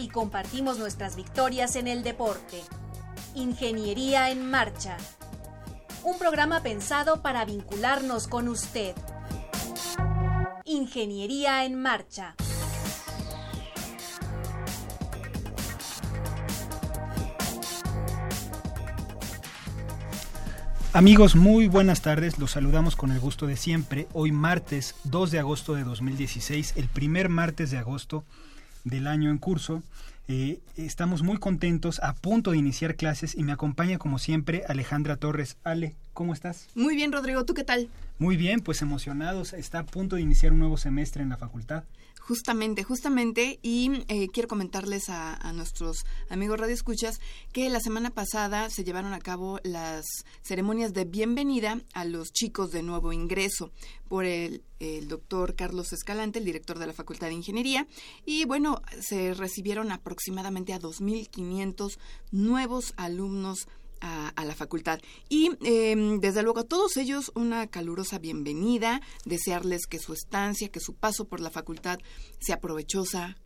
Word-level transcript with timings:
y 0.00 0.08
compartimos 0.08 0.78
nuestras 0.78 1.14
victorias 1.14 1.76
en 1.76 1.86
el 1.86 2.02
deporte. 2.02 2.62
Ingeniería 3.34 4.30
en 4.30 4.50
Marcha. 4.50 4.96
Un 6.02 6.18
programa 6.18 6.62
pensado 6.62 7.20
para 7.20 7.44
vincularnos 7.44 8.26
con 8.26 8.48
usted. 8.48 8.94
Ingeniería 10.64 11.64
en 11.64 11.80
Marcha. 11.80 12.34
Amigos, 20.92 21.36
muy 21.36 21.68
buenas 21.68 22.00
tardes. 22.00 22.38
Los 22.38 22.52
saludamos 22.52 22.96
con 22.96 23.12
el 23.12 23.20
gusto 23.20 23.46
de 23.46 23.56
siempre. 23.56 24.08
Hoy 24.12 24.32
martes 24.32 24.96
2 25.04 25.30
de 25.30 25.38
agosto 25.38 25.74
de 25.74 25.84
2016, 25.84 26.72
el 26.76 26.88
primer 26.88 27.28
martes 27.28 27.70
de 27.70 27.78
agosto 27.78 28.24
del 28.84 29.06
año 29.06 29.30
en 29.30 29.38
curso. 29.38 29.82
Eh, 30.28 30.60
estamos 30.76 31.22
muy 31.22 31.38
contentos, 31.38 31.98
a 32.04 32.14
punto 32.14 32.52
de 32.52 32.58
iniciar 32.58 32.94
clases 32.94 33.34
y 33.34 33.42
me 33.42 33.52
acompaña 33.52 33.98
como 33.98 34.18
siempre 34.18 34.62
Alejandra 34.68 35.16
Torres. 35.16 35.56
Ale, 35.64 35.96
¿cómo 36.12 36.32
estás? 36.32 36.68
Muy 36.76 36.94
bien, 36.94 37.10
Rodrigo, 37.10 37.44
¿tú 37.44 37.54
qué 37.54 37.64
tal? 37.64 37.88
Muy 38.18 38.36
bien, 38.36 38.60
pues 38.60 38.80
emocionados. 38.82 39.52
Está 39.54 39.80
a 39.80 39.86
punto 39.86 40.16
de 40.16 40.22
iniciar 40.22 40.52
un 40.52 40.60
nuevo 40.60 40.76
semestre 40.76 41.22
en 41.22 41.30
la 41.30 41.36
facultad. 41.36 41.82
Justamente, 42.30 42.84
justamente, 42.84 43.58
y 43.60 44.04
eh, 44.06 44.28
quiero 44.32 44.46
comentarles 44.46 45.08
a, 45.08 45.52
nuestros 45.52 46.04
amigos 46.28 46.60
Radio 46.60 46.74
Escuchas 46.74 47.18
que 47.52 47.68
la 47.70 47.80
semana 47.80 48.10
pasada 48.10 48.70
se 48.70 48.84
llevaron 48.84 49.12
a 49.14 49.18
cabo 49.18 49.58
las 49.64 50.06
ceremonias 50.40 50.94
de 50.94 51.06
bienvenida 51.06 51.80
a 51.92 52.04
los 52.04 52.32
chicos 52.32 52.70
de 52.70 52.84
nuevo 52.84 53.12
ingreso 53.12 53.72
por 54.08 54.26
el, 54.26 54.62
el 54.78 55.08
doctor 55.08 55.56
Carlos 55.56 55.92
Escalante, 55.92 56.38
el 56.38 56.44
director 56.44 56.78
de 56.78 56.86
la 56.86 56.92
Facultad 56.92 57.26
de 57.26 57.34
Ingeniería, 57.34 57.88
y 58.24 58.44
bueno, 58.44 58.80
se 59.00 59.34
recibieron 59.34 59.90
aproximadamente 59.90 60.72
a 60.72 60.78
2.500 60.78 61.98
nuevos 62.30 62.94
alumnos 62.96 63.66
a, 64.00 64.44
la 64.44 64.54
facultad. 64.54 65.00
Y 65.28 65.50
eh, 65.62 66.18
desde 66.20 66.42
luego 66.42 66.60
a 66.60 66.64
todos 66.64 66.96
ellos 66.96 67.30
una 67.34 67.66
calurosa 67.66 68.18
bienvenida, 68.18 69.00
desearles 69.24 69.86
que 69.86 69.98
su 69.98 70.12
estancia, 70.12 70.70
que 70.70 70.80
su 70.80 70.94
paso 70.94 71.26
por 71.26 71.40
la 71.40 71.50
facultad 71.50 71.98
sea 72.40 72.60
provechosa, 72.60 73.36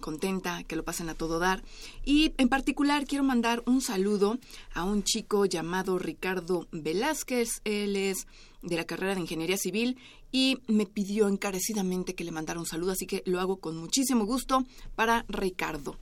contenta, 0.00 0.64
que 0.64 0.76
lo 0.76 0.84
pasen 0.84 1.08
a 1.08 1.14
todo 1.14 1.38
dar. 1.38 1.62
Y 2.04 2.34
en 2.36 2.48
particular 2.48 3.06
quiero 3.06 3.24
mandar 3.24 3.62
un 3.66 3.80
saludo 3.80 4.38
a 4.72 4.84
un 4.84 5.02
chico 5.02 5.46
llamado 5.46 5.98
Ricardo 5.98 6.66
Velázquez. 6.72 7.60
Él 7.64 7.96
es 7.96 8.26
de 8.62 8.76
la 8.76 8.84
carrera 8.84 9.14
de 9.14 9.20
Ingeniería 9.20 9.56
Civil 9.56 9.96
y 10.32 10.58
me 10.66 10.86
pidió 10.86 11.28
encarecidamente 11.28 12.14
que 12.14 12.24
le 12.24 12.32
mandara 12.32 12.58
un 12.58 12.66
saludo, 12.66 12.92
así 12.92 13.06
que 13.06 13.22
lo 13.26 13.40
hago 13.40 13.58
con 13.58 13.76
muchísimo 13.76 14.24
gusto 14.24 14.64
para 14.94 15.24
Ricardo. 15.28 15.96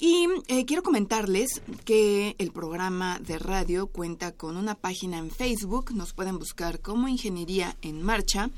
Y 0.00 0.26
eh, 0.48 0.64
quiero 0.66 0.82
comentarles 0.82 1.62
que 1.84 2.34
el 2.38 2.50
programa 2.50 3.20
de 3.20 3.38
radio 3.38 3.86
cuenta 3.86 4.32
con 4.32 4.56
una 4.56 4.74
página 4.74 5.18
en 5.18 5.30
Facebook, 5.30 5.94
nos 5.94 6.14
pueden 6.14 6.36
buscar 6.38 6.80
como 6.80 7.06
Ingeniería 7.06 7.76
en 7.80 8.02
Marcha. 8.02 8.50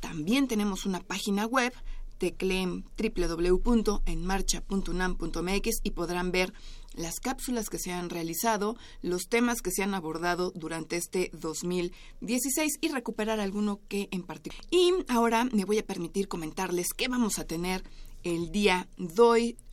También 0.00 0.48
tenemos 0.48 0.86
una 0.86 0.98
página 1.00 1.46
web, 1.46 1.72
tecleen 2.18 2.84
www.enmarcha.unam.mx 2.98 5.80
y 5.84 5.92
podrán 5.92 6.32
ver 6.32 6.52
las 6.94 7.20
cápsulas 7.20 7.70
que 7.70 7.78
se 7.78 7.92
han 7.92 8.10
realizado, 8.10 8.76
los 9.00 9.28
temas 9.28 9.62
que 9.62 9.70
se 9.70 9.84
han 9.84 9.94
abordado 9.94 10.50
durante 10.56 10.96
este 10.96 11.30
2016 11.34 12.78
y 12.80 12.88
recuperar 12.88 13.38
alguno 13.38 13.78
que 13.88 14.08
en 14.10 14.24
particular. 14.24 14.66
Y 14.70 14.92
ahora 15.08 15.44
me 15.44 15.64
voy 15.64 15.78
a 15.78 15.86
permitir 15.86 16.26
comentarles 16.26 16.88
qué 16.96 17.06
vamos 17.06 17.38
a 17.38 17.44
tener 17.44 17.84
el 18.22 18.50
día, 18.50 18.88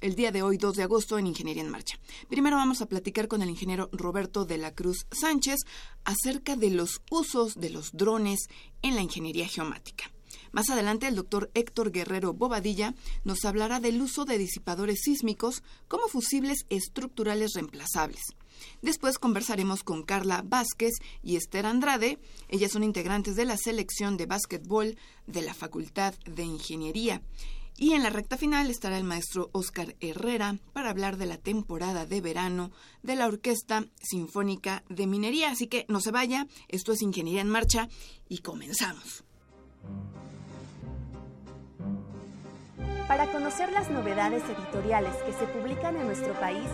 el 0.02 0.16
día 0.16 0.32
de 0.32 0.42
hoy, 0.42 0.58
2 0.58 0.76
de 0.76 0.84
agosto, 0.84 1.18
en 1.18 1.28
Ingeniería 1.28 1.64
en 1.64 1.70
Marcha. 1.70 2.00
Primero 2.30 2.58
vamos 2.58 2.82
a 2.82 2.88
platicar 2.88 3.28
con 3.28 3.42
el 3.42 3.50
ingeniero 3.50 3.90
Roberto 3.92 4.46
de 4.46 4.58
la 4.58 4.74
Cruz 4.74 5.06
Sánchez 5.12 5.60
acerca 6.04 6.56
de 6.56 6.72
los 6.72 7.02
usos 7.10 7.56
de 7.56 7.70
los 7.70 7.92
drones 7.94 8.48
en 8.82 8.96
la 8.96 9.02
ingeniería 9.02 9.48
geomática. 9.48 10.12
Más 10.52 10.70
adelante, 10.70 11.08
el 11.08 11.16
doctor 11.16 11.52
Héctor 11.54 11.92
Guerrero 11.92 12.34
Bobadilla 12.34 12.96
nos 13.24 13.46
hablará 13.46 13.80
del 13.80 14.02
uso 14.02 14.26
de 14.26 14.38
disipadores 14.38 15.02
sísmicos 15.04 15.64
como 15.88 16.08
fusibles 16.08 16.66
estructurales 16.70 17.54
reemplazables. 17.54 18.22
Después 18.82 19.20
conversaremos 19.20 19.84
con 19.84 20.04
Carla 20.04 20.44
Vázquez 20.44 20.94
y 21.22 21.36
Esther 21.36 21.66
Andrade. 21.66 22.20
Ellas 22.50 22.72
son 22.72 22.84
integrantes 22.84 23.36
de 23.36 23.46
la 23.46 23.58
selección 23.58 24.18
de 24.18 24.26
básquetbol 24.26 24.98
de 25.28 25.42
la 25.42 25.54
Facultad 25.54 26.16
de 26.26 26.44
Ingeniería. 26.44 27.22
Y 27.80 27.94
en 27.94 28.02
la 28.02 28.10
recta 28.10 28.38
final 28.38 28.72
estará 28.72 28.98
el 28.98 29.04
maestro 29.04 29.50
Oscar 29.54 29.96
Herrera 30.00 30.58
para 30.74 30.90
hablar 30.90 31.18
de 31.18 31.28
la 31.28 31.38
temporada 31.38 32.08
de 32.08 32.22
verano 32.22 32.72
de 33.04 33.16
la 33.16 33.28
Orquesta 33.28 33.86
Sinfónica 34.02 34.84
de 34.90 35.06
Minería. 35.06 35.52
Así 35.52 35.68
que 35.68 35.86
no 35.88 36.02
se 36.02 36.12
vaya, 36.12 36.48
esto 36.70 36.92
es 36.92 37.04
Ingeniería 37.04 37.42
en 37.42 37.50
Marcha 37.50 37.88
y 38.28 38.40
comenzamos. 38.40 39.24
Para 43.08 43.32
conocer 43.32 43.72
las 43.72 43.90
novedades 43.90 44.44
editoriales 44.44 45.16
que 45.26 45.32
se 45.34 45.46
publican 45.46 45.96
en 45.96 46.08
nuestro 46.08 46.34
país, 46.40 46.68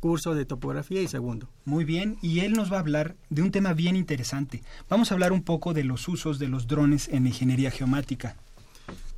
curso 0.01 0.35
de 0.35 0.45
topografía 0.45 1.01
y 1.01 1.09
segundo. 1.09 1.49
Muy 1.65 1.85
bien, 1.85 2.19
y 2.21 2.41
él 2.41 2.53
nos 2.53 2.71
va 2.71 2.77
a 2.77 2.81
hablar 2.81 3.17
de 3.31 3.43
un 3.43 3.51
tema 3.51 3.72
bien 3.72 3.97
interesante. 3.97 4.63
Vamos 4.89 5.11
a 5.11 5.15
hablar 5.15 5.33
un 5.33 5.43
poco 5.43 5.72
de 5.72 5.84
los 5.84 6.07
usos 6.09 6.39
de 6.39 6.49
los 6.49 6.67
drones 6.67 7.09
en 7.09 7.27
ingeniería 7.27 7.71
geomática. 7.71 8.37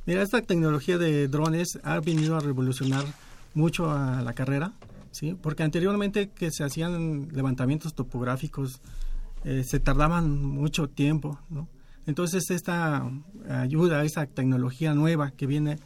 Mira, 0.05 0.23
esta 0.23 0.41
tecnología 0.41 0.97
de 0.97 1.27
drones 1.27 1.77
ha 1.83 1.99
venido 1.99 2.37
a 2.37 2.39
revolucionar 2.39 3.05
mucho 3.53 3.91
a 3.91 4.21
la 4.21 4.33
carrera, 4.33 4.71
Porque 5.41 5.63
anteriormente 5.63 6.29
que 6.29 6.51
se 6.51 6.63
hacían 6.63 7.29
levantamientos 7.31 7.93
topográficos 7.93 8.81
eh, 9.43 9.63
se 9.63 9.79
tardaban 9.79 10.43
mucho 10.43 10.89
tiempo, 10.89 11.39
¿no? 11.49 11.67
Entonces 12.05 12.49
esta 12.49 13.09
ayuda, 13.49 14.03
esa 14.03 14.25
tecnología 14.25 14.93
nueva 14.93 15.31
que 15.31 15.45
viene 15.45 15.77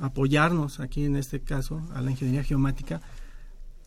a 0.00 0.06
apoyarnos 0.06 0.80
aquí 0.80 1.04
en 1.04 1.16
este 1.16 1.40
caso 1.40 1.82
a 1.94 2.00
la 2.00 2.10
ingeniería 2.10 2.44
geomática 2.44 3.02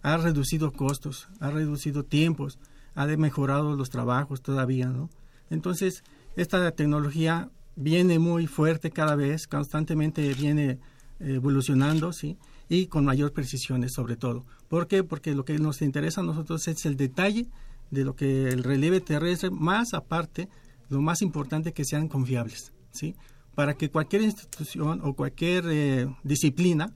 ha 0.02 0.18
reducido 0.18 0.72
costos, 0.72 1.28
ha 1.40 1.50
reducido 1.50 2.04
tiempos, 2.04 2.60
ha 2.96 3.06
mejorado 3.06 3.76
los 3.76 3.90
trabajos 3.90 4.42
todavía, 4.42 4.88
¿no? 4.88 5.10
Entonces, 5.50 6.04
esta 6.36 6.72
tecnología 6.72 7.50
viene 7.76 8.20
muy 8.20 8.48
fuerte 8.48 8.92
cada 8.92 9.16
vez, 9.16 9.48
constantemente 9.48 10.34
viene 10.34 10.80
evolucionando, 11.20 12.14
¿sí? 12.14 12.38
Y 12.70 12.88
con 12.88 13.04
mayor 13.04 13.34
precisión 13.34 13.88
sobre 13.90 14.16
todo. 14.16 14.46
¿Por 14.68 14.88
qué? 14.88 15.04
Porque 15.04 15.34
lo 15.34 15.44
que 15.44 15.58
nos 15.58 15.82
interesa 15.82 16.22
a 16.22 16.24
nosotros 16.24 16.68
es 16.68 16.86
el 16.86 16.96
detalle 16.96 17.48
de 17.92 18.06
lo 18.06 18.16
que 18.16 18.50
el 18.50 18.64
relieve 18.64 19.02
terrestre, 19.02 19.50
más 19.50 19.94
aparte, 19.94 20.48
lo 20.90 21.02
más 21.02 21.22
importante 21.22 21.74
que 21.74 21.86
sean 21.86 22.08
confiables, 22.08 22.72
¿sí? 22.92 23.16
Para 23.56 23.74
que 23.74 23.90
cualquier 23.90 24.22
institución 24.22 25.02
o 25.04 25.14
cualquier 25.14 25.66
eh, 25.68 26.08
disciplina 26.24 26.94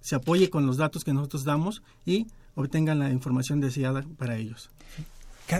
se 0.00 0.16
apoye 0.16 0.48
con 0.48 0.66
los 0.66 0.78
datos 0.78 1.04
que 1.04 1.12
nosotros 1.12 1.44
damos 1.44 1.82
y 2.06 2.26
obtengan 2.54 2.98
la 2.98 3.10
información 3.10 3.60
deseada 3.60 4.02
para 4.18 4.36
ellos. 4.36 4.70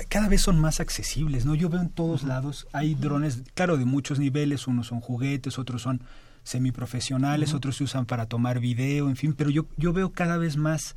Cada, 0.09 0.29
vez 0.29 0.43
son 0.43 0.61
más 0.61 0.79
accesibles, 0.79 1.45
¿no? 1.45 1.57
Yo 1.57 1.69
veo 1.69 1.81
en 1.81 1.91
todos 1.91 2.23
lados, 2.23 2.69
hay 2.73 2.95
drones, 2.95 3.43
claro, 3.55 3.77
de 3.77 3.85
muchos 3.85 4.21
niveles, 4.21 4.69
unos 4.69 4.87
son 4.87 5.01
juguetes, 5.01 5.59
otros 5.59 5.83
son 5.83 6.01
semiprofesionales, 6.43 7.55
otros 7.55 7.77
se 7.77 7.85
usan 7.85 8.07
para 8.07 8.27
tomar 8.27 8.61
video, 8.61 9.09
en 9.09 9.17
fin, 9.17 9.35
pero 9.35 9.51
yo, 9.51 9.67
yo 9.77 9.93
veo 9.93 10.13
cada 10.13 10.37
vez 10.37 10.57
más 10.57 10.97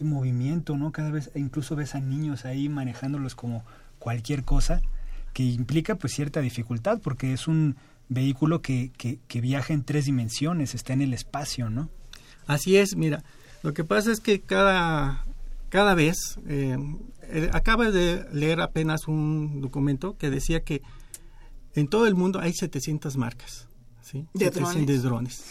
movimiento, 0.00 0.76
¿no? 0.76 0.92
Cada 0.92 1.10
vez, 1.10 1.30
incluso 1.34 1.76
ves 1.76 1.94
a 1.94 2.00
niños 2.00 2.44
ahí 2.44 2.68
manejándolos 2.68 3.34
como 3.34 3.64
cualquier 3.98 4.44
cosa, 4.44 4.80
que 5.32 5.42
implica 5.42 5.96
pues 5.96 6.14
cierta 6.14 6.40
dificultad, 6.40 7.00
porque 7.02 7.32
es 7.32 7.48
un 7.48 7.76
vehículo 8.08 8.62
que, 8.62 8.90
que, 8.96 9.18
que 9.28 9.40
viaja 9.40 9.72
en 9.74 9.84
tres 9.84 10.06
dimensiones, 10.06 10.74
está 10.74 10.92
en 10.92 11.02
el 11.02 11.12
espacio, 11.12 11.68
¿no? 11.68 11.90
Así 12.46 12.76
es, 12.76 12.96
mira, 12.96 13.22
lo 13.62 13.74
que 13.74 13.84
pasa 13.84 14.10
es 14.10 14.20
que 14.20 14.40
cada, 14.40 15.24
cada 15.68 15.94
vez, 15.94 16.16
eh, 16.46 16.78
eh 17.22 17.50
acaba 17.52 17.90
de 17.90 18.24
leer 18.32 18.60
apenas 18.60 19.06
un 19.06 19.60
documento 19.60 20.16
que 20.16 20.30
decía 20.30 20.60
que 20.60 20.82
en 21.74 21.88
todo 21.88 22.06
el 22.06 22.14
mundo 22.14 22.40
hay 22.40 22.54
700 22.54 23.16
marcas 23.16 23.67
¿sí? 24.08 24.26
de, 24.34 24.50
drones. 24.50 24.86
de 24.86 24.98
drones. 24.98 25.44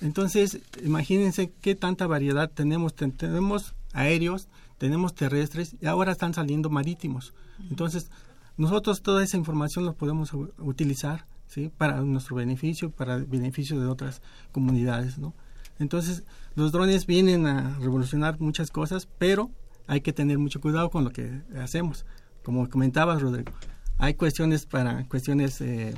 Entonces, 0.00 0.60
imagínense 0.84 1.52
qué 1.60 1.74
tanta 1.74 2.06
variedad 2.06 2.50
tenemos. 2.50 2.94
tenemos 2.94 3.74
aéreos, 3.92 4.48
tenemos 4.78 5.14
terrestres 5.14 5.76
y 5.80 5.86
ahora 5.86 6.12
están 6.12 6.34
saliendo 6.34 6.70
marítimos. 6.70 7.34
Entonces, 7.70 8.10
nosotros 8.56 9.02
toda 9.02 9.22
esa 9.22 9.36
información 9.36 9.84
la 9.84 9.92
podemos 9.92 10.32
utilizar 10.58 11.26
¿sí? 11.46 11.70
para 11.76 12.00
nuestro 12.00 12.36
beneficio, 12.36 12.90
para 12.90 13.16
el 13.16 13.26
beneficio 13.26 13.80
de 13.80 13.86
otras 13.86 14.22
comunidades. 14.50 15.18
¿no? 15.18 15.34
Entonces, 15.78 16.24
los 16.54 16.72
drones 16.72 17.06
vienen 17.06 17.46
a 17.46 17.78
revolucionar 17.78 18.40
muchas 18.40 18.70
cosas, 18.70 19.08
pero 19.18 19.50
hay 19.86 20.00
que 20.00 20.12
tener 20.12 20.38
mucho 20.38 20.60
cuidado 20.60 20.90
con 20.90 21.04
lo 21.04 21.10
que 21.10 21.42
hacemos. 21.60 22.06
Como 22.42 22.68
comentabas, 22.68 23.22
Rodrigo, 23.22 23.52
hay 23.98 24.14
cuestiones 24.14 24.66
para 24.66 25.06
cuestiones 25.08 25.60
eh, 25.60 25.94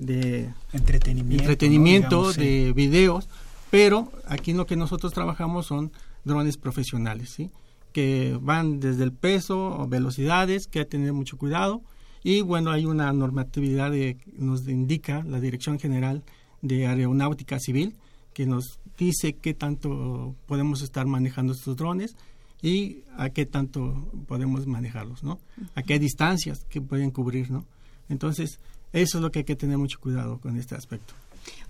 de 0.00 0.50
entretenimiento, 0.72 1.44
entretenimiento 1.44 2.32
de 2.32 2.72
videos, 2.72 3.28
pero 3.70 4.10
aquí 4.26 4.52
lo 4.54 4.66
que 4.66 4.74
nosotros 4.74 5.12
trabajamos 5.12 5.66
son 5.66 5.92
drones 6.24 6.56
profesionales, 6.56 7.30
¿sí? 7.30 7.50
que 7.92 8.38
van 8.40 8.80
desde 8.80 9.04
el 9.04 9.12
peso 9.12 9.78
o 9.78 9.86
velocidades, 9.86 10.66
que 10.66 10.80
hay 10.80 10.84
que 10.86 10.90
tener 10.92 11.12
mucho 11.12 11.36
cuidado. 11.36 11.82
Y 12.22 12.40
bueno, 12.40 12.70
hay 12.70 12.86
una 12.86 13.12
normatividad 13.12 13.92
que 13.92 14.18
nos 14.36 14.66
indica 14.68 15.22
la 15.24 15.40
Dirección 15.40 15.78
General 15.78 16.22
de 16.62 16.86
Aeronáutica 16.86 17.58
Civil, 17.58 17.94
que 18.32 18.46
nos 18.46 18.78
dice 18.98 19.34
qué 19.34 19.54
tanto 19.54 20.34
podemos 20.46 20.82
estar 20.82 21.06
manejando 21.06 21.52
estos 21.52 21.76
drones 21.76 22.16
y 22.62 22.98
a 23.16 23.30
qué 23.30 23.46
tanto 23.46 24.10
podemos 24.26 24.66
manejarlos, 24.66 25.22
¿no? 25.22 25.40
A 25.74 25.82
qué 25.82 25.98
distancias 25.98 26.64
que 26.68 26.80
pueden 26.80 27.10
cubrir, 27.10 27.50
¿no? 27.50 27.64
Entonces, 28.10 28.60
eso 28.92 29.18
es 29.18 29.22
lo 29.22 29.30
que 29.30 29.40
hay 29.40 29.44
que 29.44 29.56
tener 29.56 29.78
mucho 29.78 30.00
cuidado 30.00 30.38
con 30.38 30.56
este 30.56 30.74
aspecto. 30.74 31.14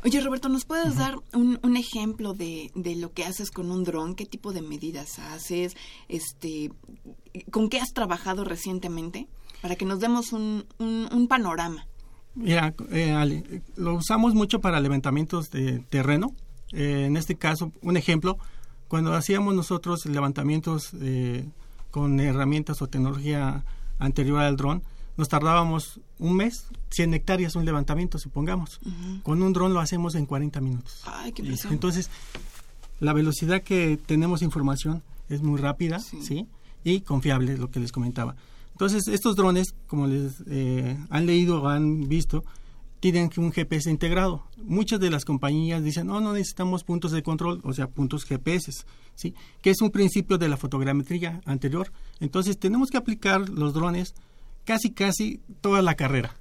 Oye, 0.05 0.20
Roberto, 0.20 0.49
¿nos 0.49 0.64
puedes 0.64 0.96
dar 0.96 1.17
un, 1.34 1.58
un 1.62 1.76
ejemplo 1.76 2.32
de, 2.32 2.70
de, 2.75 2.96
lo 2.96 3.12
que 3.12 3.25
haces 3.25 3.50
con 3.50 3.70
un 3.70 3.84
dron? 3.84 4.14
¿Qué 4.14 4.26
tipo 4.26 4.52
de 4.52 4.62
medidas 4.62 5.19
haces? 5.19 5.76
Este, 6.08 6.70
¿Con 7.50 7.69
qué 7.69 7.81
has 7.81 7.93
trabajado 7.93 8.44
recientemente? 8.44 9.28
Para 9.61 9.76
que 9.76 9.84
nos 9.84 10.00
demos 10.00 10.32
un, 10.32 10.64
un, 10.78 11.08
un 11.12 11.28
panorama. 11.28 11.87
Mira, 12.34 12.75
eh, 12.90 13.61
lo 13.76 13.94
usamos 13.94 14.34
mucho 14.34 14.61
para 14.61 14.81
levantamientos 14.81 15.50
de 15.50 15.81
terreno, 15.90 16.34
eh, 16.72 17.05
en 17.06 17.17
este 17.17 17.37
caso, 17.37 17.72
un 17.82 17.96
ejemplo, 17.96 18.38
cuando 18.88 19.14
hacíamos 19.14 19.55
nosotros 19.55 20.06
levantamientos 20.06 20.90
eh, 21.00 21.49
con 21.90 22.20
herramientas 22.20 22.81
o 22.82 22.87
tecnología 22.87 23.64
anterior 23.99 24.40
al 24.40 24.56
dron, 24.56 24.82
nos 25.20 25.28
tardábamos 25.28 26.00
un 26.19 26.34
mes, 26.34 26.67
100 26.88 27.12
hectáreas 27.12 27.55
un 27.55 27.67
levantamiento, 27.67 28.19
supongamos. 28.19 28.81
Con 29.22 29.43
un 29.43 29.52
dron 29.52 29.75
lo 29.75 29.81
hacemos 29.81 30.14
en 30.14 30.25
40 30.25 30.61
minutos. 30.62 31.02
Ay, 31.05 31.32
qué 31.32 31.44
Entonces, 31.70 32.11
la 33.00 33.12
velocidad 33.12 33.62
que 33.62 33.99
tenemos 34.06 34.40
información 34.40 35.02
es 35.28 35.43
muy 35.43 35.61
rápida, 35.61 35.99
¿sí? 35.99 36.46
Y 36.84 37.02
confiable, 37.02 37.58
lo 37.58 37.70
que 37.70 37.81
les 37.81 37.93
comentaba. 37.93 38.34
Entonces, 38.72 39.08
estos 39.08 39.37
drones, 39.37 39.75
como 39.87 40.06
les 40.06 40.43
eh, 40.49 40.99
han 41.11 41.26
leído 41.26 41.62
o 41.62 41.69
han 41.69 42.08
visto, 42.08 42.43
tienen 42.99 43.31
un 43.37 43.52
GPS 43.52 43.90
integrado. 43.90 44.46
Muchas 44.56 45.00
de 45.00 45.11
las 45.11 45.26
compañías 45.26 45.84
dicen, 45.84 46.06
no, 46.06 46.22
no 46.22 46.32
necesitamos 46.32 46.82
puntos 46.82 47.12
de 47.12 47.22
control, 47.22 47.61
o 47.62 47.75
sea, 47.75 47.88
puntos 47.88 48.25
GPS, 48.25 48.84
¿sí? 49.14 49.34
Que 49.61 49.69
es 49.69 49.82
un 49.82 49.90
principio 49.90 50.38
de 50.38 50.49
la 50.49 50.56
fotogrametría 50.56 51.43
anterior. 51.44 51.93
Entonces, 52.20 52.58
tenemos 52.58 52.88
que 52.88 52.96
aplicar 52.96 53.50
los 53.50 53.75
drones 53.75 54.14
casi, 54.70 54.93
casi 54.93 55.40
toda 55.61 55.82
la 55.82 55.96
carrera 55.96 56.37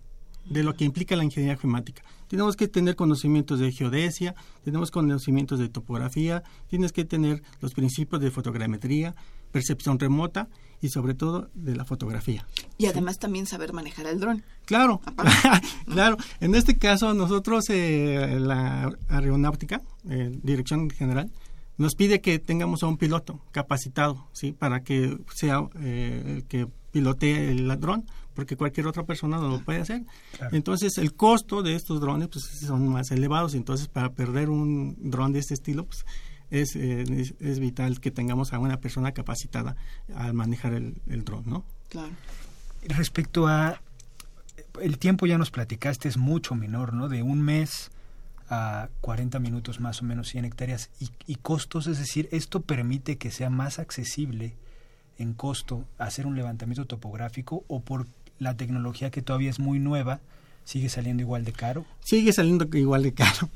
de 0.46 0.62
lo 0.62 0.76
que 0.76 0.86
implica 0.86 1.16
la 1.16 1.24
ingeniería 1.24 1.58
geomática. 1.58 2.04
Tenemos 2.28 2.56
que 2.56 2.68
tener 2.68 2.96
conocimientos 2.96 3.60
de 3.60 3.72
geodesia, 3.72 4.36
tenemos 4.64 4.92
conocimientos 4.92 5.58
de 5.58 5.68
topografía, 5.68 6.44
tienes 6.68 6.92
que 6.92 7.06
tener 7.06 7.42
los 7.60 7.74
principios 7.74 8.22
de 8.22 8.30
fotogrametría, 8.30 9.16
percepción 9.52 9.98
remota 9.98 10.48
y 10.80 10.90
sobre 10.90 11.16
todo 11.16 11.50
de 11.56 11.76
la 11.76 11.86
fotografía. 11.86 12.46
Y 12.78 12.86
además 12.86 13.18
también 13.18 13.48
saber 13.48 13.74
manejar 13.74 14.06
el 14.06 14.20
dron. 14.20 14.44
Claro, 14.66 15.02
claro. 15.92 16.18
En 16.40 16.54
este 16.54 16.78
caso 16.78 17.16
nosotros, 17.16 17.66
eh, 17.70 18.38
la 18.40 18.92
aeronáutica, 19.08 19.82
eh, 20.08 20.38
Dirección 20.44 20.92
General, 20.92 21.32
nos 21.80 21.96
pide 21.96 22.22
que 22.22 22.38
tengamos 22.38 22.84
a 22.84 22.88
un 22.88 22.98
piloto 22.98 23.42
capacitado, 23.52 24.28
¿sí? 24.34 24.52
Para 24.52 24.84
que 24.84 25.18
sea 25.34 25.68
eh, 25.82 26.24
el 26.28 26.44
que 26.44 26.68
pilotee 26.92 27.52
el 27.52 27.68
dron, 27.80 28.06
porque 28.40 28.56
cualquier 28.56 28.88
otra 28.88 29.04
persona 29.04 29.38
no 29.38 29.50
lo 29.50 29.60
puede 29.60 29.82
hacer. 29.82 30.04
Entonces, 30.54 30.98
el 30.98 31.14
costo 31.14 31.62
de 31.62 31.76
estos 31.76 32.00
drones 32.00 32.30
pues, 32.30 32.46
son 32.46 32.88
más 32.88 33.12
elevados. 33.12 33.54
Entonces, 33.54 33.90
para 33.90 34.14
perder 34.14 34.50
un 34.50 34.96
dron 34.98 35.34
de 35.34 35.40
este 35.40 35.56
estilo, 35.56 35.84
pues 35.84 36.06
es, 36.50 36.78
eh, 36.78 37.04
es, 37.42 37.60
vital 37.60 38.00
que 38.00 38.12
tengamos 38.12 38.54
a 38.54 38.60
una 38.60 38.80
persona 38.80 39.12
capacitada 39.12 39.76
al 40.16 40.34
manejar 40.34 40.72
el, 40.72 41.02
el 41.08 41.26
dron, 41.26 41.44
¿no? 41.48 41.66
Claro. 41.90 42.12
Respecto 42.88 43.46
a 43.46 43.82
el 44.82 45.00
tiempo 45.00 45.26
ya 45.26 45.38
nos 45.38 45.52
platicaste 45.52 46.08
es 46.08 46.16
mucho 46.16 46.56
menor, 46.56 46.94
¿no? 46.94 47.10
De 47.10 47.22
un 47.22 47.42
mes 47.42 47.92
a 48.50 48.88
40 49.02 49.38
minutos 49.40 49.82
más 49.82 50.02
o 50.02 50.06
menos 50.06 50.30
100 50.30 50.46
hectáreas 50.46 50.92
y, 51.02 51.10
y 51.28 51.36
costos, 51.36 51.88
es 51.88 52.00
decir, 52.00 52.30
esto 52.32 52.62
permite 52.62 53.18
que 53.18 53.32
sea 53.32 53.50
más 53.50 53.80
accesible 53.80 54.56
en 55.20 55.34
costo 55.34 55.86
hacer 55.98 56.26
un 56.26 56.36
levantamiento 56.36 56.86
topográfico 56.86 57.64
o 57.68 57.82
por 57.82 58.08
la 58.40 58.58
tecnología 58.58 59.12
que 59.12 59.22
todavía 59.22 59.50
es 59.50 59.60
muy 59.60 59.80
nueva 59.80 60.20
sigue 60.70 60.90
saliendo 60.90 61.24
igual 61.24 61.46
de 61.46 61.52
caro? 61.52 61.84
Sigue 62.00 62.32
saliendo 62.32 62.68
igual 62.78 63.02
de 63.02 63.12
caro. 63.12 63.50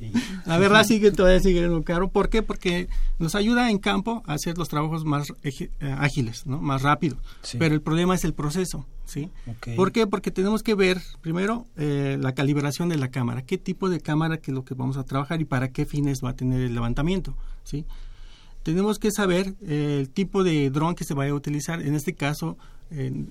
La 0.47 0.57
verdad 0.57 0.83
sigue 0.83 1.11
todavía 1.11 1.39
sigue 1.39 1.59
siendo 1.59 1.83
caro. 1.83 2.07
¿Por 2.07 2.29
qué? 2.29 2.41
Porque 2.41 2.89
nos 3.19 3.35
ayuda 3.35 3.69
en 3.69 3.77
campo 3.77 4.23
a 4.25 4.33
hacer 4.33 4.57
los 4.57 4.67
trabajos 4.67 5.05
más 5.05 5.31
eh, 5.43 5.69
ágiles, 5.99 6.47
¿no? 6.47 6.59
Más 6.59 6.81
rápido. 6.81 7.17
Pero 7.59 7.75
el 7.75 7.81
problema 7.81 8.15
es 8.15 8.23
el 8.23 8.33
proceso, 8.33 8.87
¿sí? 9.05 9.29
¿Por 9.75 9.91
qué? 9.91 10.07
Porque 10.07 10.31
tenemos 10.31 10.63
que 10.63 10.73
ver 10.73 10.99
primero 11.21 11.67
eh, 11.77 12.17
la 12.19 12.33
calibración 12.33 12.89
de 12.89 12.97
la 12.97 13.09
cámara. 13.09 13.43
¿Qué 13.43 13.59
tipo 13.59 13.91
de 13.91 14.01
cámara 14.01 14.37
que 14.37 14.49
es 14.49 14.55
lo 14.55 14.65
que 14.65 14.73
vamos 14.73 14.97
a 14.97 15.03
trabajar 15.03 15.39
y 15.39 15.45
para 15.45 15.69
qué 15.69 15.85
fines 15.85 16.23
va 16.23 16.31
a 16.31 16.35
tener 16.35 16.61
el 16.61 16.73
levantamiento, 16.73 17.35
¿sí? 17.63 17.85
Tenemos 18.63 18.97
que 18.97 19.11
saber 19.11 19.55
eh, 19.61 19.97
el 19.99 20.09
tipo 20.09 20.43
de 20.43 20.69
dron 20.69 20.95
que 20.95 21.03
se 21.03 21.13
vaya 21.13 21.31
a 21.31 21.35
utilizar. 21.35 21.81
En 21.81 21.95
este 21.95 22.13
caso, 22.13 22.57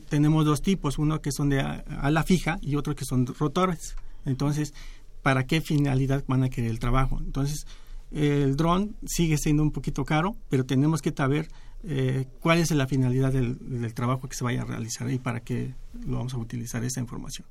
tenemos 0.08 0.44
dos 0.44 0.60
tipos, 0.60 0.98
uno 0.98 1.20
que 1.22 1.30
son 1.30 1.48
de 1.48 1.60
ala 1.60 2.24
fija 2.24 2.58
y 2.62 2.74
otro 2.74 2.96
que 2.96 3.04
son 3.04 3.26
rotores. 3.26 3.94
Entonces, 4.24 4.74
¿para 5.22 5.46
qué 5.46 5.60
finalidad 5.60 6.24
van 6.26 6.42
a 6.42 6.48
querer 6.48 6.70
el 6.70 6.80
trabajo? 6.80 7.20
Entonces, 7.24 7.66
el 8.10 8.56
dron 8.56 8.96
sigue 9.06 9.38
siendo 9.38 9.62
un 9.62 9.70
poquito 9.70 10.04
caro, 10.04 10.36
pero 10.48 10.66
tenemos 10.66 11.00
que 11.00 11.12
saber 11.12 11.48
eh, 11.84 12.26
cuál 12.40 12.58
es 12.58 12.70
la 12.70 12.86
finalidad 12.86 13.32
del, 13.32 13.94
trabajo 13.94 14.28
que 14.28 14.36
se 14.36 14.44
vaya 14.44 14.62
a 14.62 14.64
realizar 14.64 15.10
y 15.10 15.18
para 15.18 15.40
qué 15.40 15.74
lo 16.06 16.18
vamos 16.18 16.34
a 16.34 16.38
utilizar 16.38 16.84
esa 16.84 17.00
información. 17.00 17.46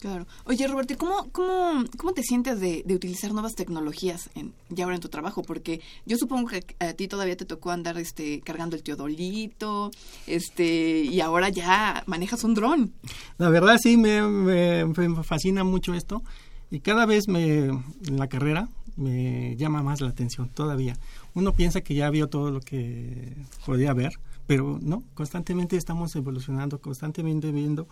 Claro. 0.00 0.28
Oye, 0.44 0.68
Roberto, 0.68 0.96
¿cómo, 0.96 1.28
cómo, 1.32 1.84
cómo 1.96 2.12
te 2.12 2.22
sientes 2.22 2.60
de, 2.60 2.84
de 2.86 2.94
utilizar 2.94 3.32
nuevas 3.32 3.56
tecnologías 3.56 4.30
en, 4.36 4.52
ya 4.68 4.84
ahora 4.84 4.94
en 4.94 5.02
tu 5.02 5.08
trabajo? 5.08 5.42
Porque 5.42 5.80
yo 6.06 6.16
supongo 6.16 6.48
que 6.48 6.64
a 6.78 6.92
ti 6.92 7.08
todavía 7.08 7.36
te 7.36 7.44
tocó 7.44 7.72
andar 7.72 7.98
este, 7.98 8.40
cargando 8.42 8.76
el 8.76 8.84
teodolito, 8.84 9.90
este, 10.28 11.00
y 11.00 11.20
ahora 11.20 11.48
ya 11.48 12.04
manejas 12.06 12.44
un 12.44 12.54
dron. 12.54 12.92
La 13.38 13.48
verdad 13.48 13.78
sí, 13.82 13.96
me, 13.96 14.22
me, 14.22 14.94
fascina 15.24 15.64
mucho 15.64 15.94
esto 15.94 16.22
y 16.70 16.78
cada 16.78 17.04
vez 17.04 17.26
me, 17.26 17.64
en 17.64 18.18
la 18.18 18.28
carrera 18.28 18.68
me 18.96 19.56
llama 19.56 19.82
más 19.82 20.00
la 20.00 20.10
atención 20.10 20.48
todavía. 20.48 20.96
Uno 21.34 21.54
piensa 21.54 21.80
que 21.80 21.94
ya 21.94 22.08
vio 22.10 22.28
todo 22.28 22.52
lo 22.52 22.60
que 22.60 23.34
podía 23.66 23.92
ver, 23.94 24.12
pero 24.46 24.78
no, 24.80 25.02
constantemente 25.14 25.76
estamos 25.76 26.14
evolucionando, 26.14 26.80
constantemente 26.80 27.50
viendo. 27.50 27.88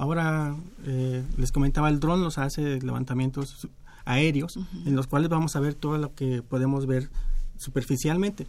Ahora 0.00 0.56
eh, 0.86 1.22
les 1.36 1.52
comentaba, 1.52 1.90
el 1.90 2.00
dron 2.00 2.22
los 2.22 2.38
hace 2.38 2.80
levantamientos 2.80 3.68
aéreos, 4.06 4.58
en 4.86 4.96
los 4.96 5.06
cuales 5.06 5.28
vamos 5.28 5.56
a 5.56 5.60
ver 5.60 5.74
todo 5.74 5.98
lo 5.98 6.14
que 6.14 6.40
podemos 6.40 6.86
ver 6.86 7.10
superficialmente, 7.58 8.46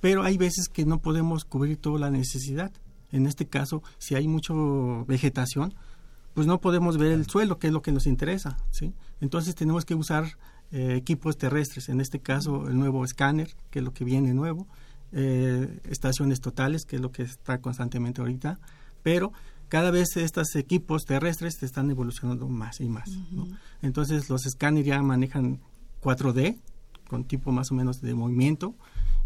pero 0.00 0.22
hay 0.22 0.38
veces 0.38 0.68
que 0.68 0.84
no 0.84 1.00
podemos 1.00 1.44
cubrir 1.44 1.76
toda 1.76 1.98
la 1.98 2.12
necesidad. 2.12 2.70
En 3.10 3.26
este 3.26 3.48
caso, 3.48 3.82
si 3.98 4.14
hay 4.14 4.28
mucha 4.28 4.54
vegetación, 5.08 5.74
pues 6.34 6.46
no 6.46 6.60
podemos 6.60 6.98
ver 6.98 7.10
el 7.10 7.26
suelo, 7.26 7.58
que 7.58 7.66
es 7.66 7.72
lo 7.72 7.82
que 7.82 7.90
nos 7.90 8.06
interesa, 8.06 8.56
¿sí? 8.70 8.94
Entonces 9.20 9.56
tenemos 9.56 9.84
que 9.84 9.96
usar 9.96 10.38
eh, 10.70 10.94
equipos 10.94 11.36
terrestres, 11.36 11.88
en 11.88 12.00
este 12.00 12.20
caso 12.20 12.68
el 12.68 12.78
nuevo 12.78 13.04
escáner, 13.04 13.56
que 13.70 13.80
es 13.80 13.84
lo 13.84 13.92
que 13.92 14.04
viene 14.04 14.34
nuevo, 14.34 14.68
eh, 15.10 15.80
estaciones 15.82 16.40
totales, 16.40 16.84
que 16.84 16.94
es 16.94 17.02
lo 17.02 17.10
que 17.10 17.24
está 17.24 17.58
constantemente 17.58 18.20
ahorita, 18.20 18.60
pero 19.02 19.32
cada 19.72 19.90
vez 19.90 20.18
estos 20.18 20.54
equipos 20.54 21.06
terrestres 21.06 21.62
están 21.62 21.90
evolucionando 21.90 22.46
más 22.46 22.82
y 22.82 22.90
más. 22.90 23.08
Entonces 23.80 24.28
los 24.28 24.44
escáneres 24.44 24.86
ya 24.86 25.00
manejan 25.00 25.62
4D, 26.02 26.58
con 27.08 27.24
tipo 27.24 27.52
más 27.52 27.70
o 27.70 27.74
menos 27.74 28.02
de 28.02 28.12
movimiento, 28.12 28.74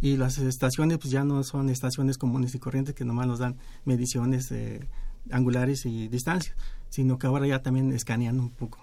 y 0.01 0.17
las 0.17 0.39
estaciones 0.39 0.99
pues 0.99 1.11
ya 1.11 1.25
no 1.25 1.43
son 1.43 1.69
estaciones 1.69 2.17
comunes 2.17 2.55
y 2.55 2.61
corrientes 2.61 2.95
que 2.95 3.05
nomás 3.05 3.27
nos 3.27 3.41
dan 3.41 3.57
mediciones 3.85 4.53
eh, 4.53 4.87
angulares 5.33 5.85
y 5.85 6.07
distancias, 6.07 6.55
sino 6.91 7.19
que 7.19 7.27
ahora 7.27 7.49
ya 7.49 7.61
también 7.61 7.91
escanean 7.91 8.39
un 8.39 8.51
poco. 8.51 8.79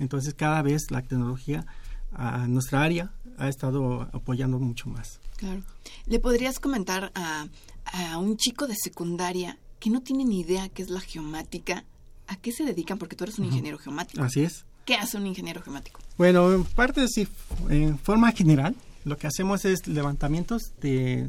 Entonces 0.00 0.34
cada 0.34 0.60
vez 0.60 0.90
la 0.90 1.02
tecnología 1.02 1.66
a 2.14 2.48
nuestra 2.48 2.82
área 2.82 3.12
ha 3.38 3.48
estado 3.48 4.08
apoyando 4.12 4.58
mucho 4.58 4.88
más. 4.88 5.20
Claro. 5.36 5.62
¿Le 6.06 6.18
podrías 6.18 6.58
comentar 6.58 7.12
a, 7.14 7.46
a 7.84 8.18
un 8.18 8.36
chico 8.36 8.66
de 8.66 8.74
secundaria 8.74 9.56
que 9.78 9.90
no 9.90 10.02
tiene 10.02 10.24
ni 10.24 10.40
idea 10.40 10.68
qué 10.68 10.82
es 10.82 10.90
la 10.90 11.00
geomática, 11.00 11.84
a 12.26 12.36
qué 12.36 12.52
se 12.52 12.64
dedican? 12.64 12.98
Porque 12.98 13.16
tú 13.16 13.24
eres 13.24 13.38
un 13.38 13.46
ingeniero 13.46 13.78
geomático. 13.78 14.22
Así 14.22 14.42
es. 14.42 14.64
¿Qué 14.84 14.94
hace 14.94 15.16
un 15.16 15.26
ingeniero 15.26 15.62
geomático? 15.62 16.00
Bueno, 16.16 16.52
en 16.52 16.64
parte, 16.64 17.08
sí, 17.08 17.26
en 17.68 17.98
forma 17.98 18.32
general, 18.32 18.76
lo 19.04 19.18
que 19.18 19.26
hacemos 19.26 19.64
es 19.64 19.86
levantamientos 19.86 20.72
de 20.80 21.28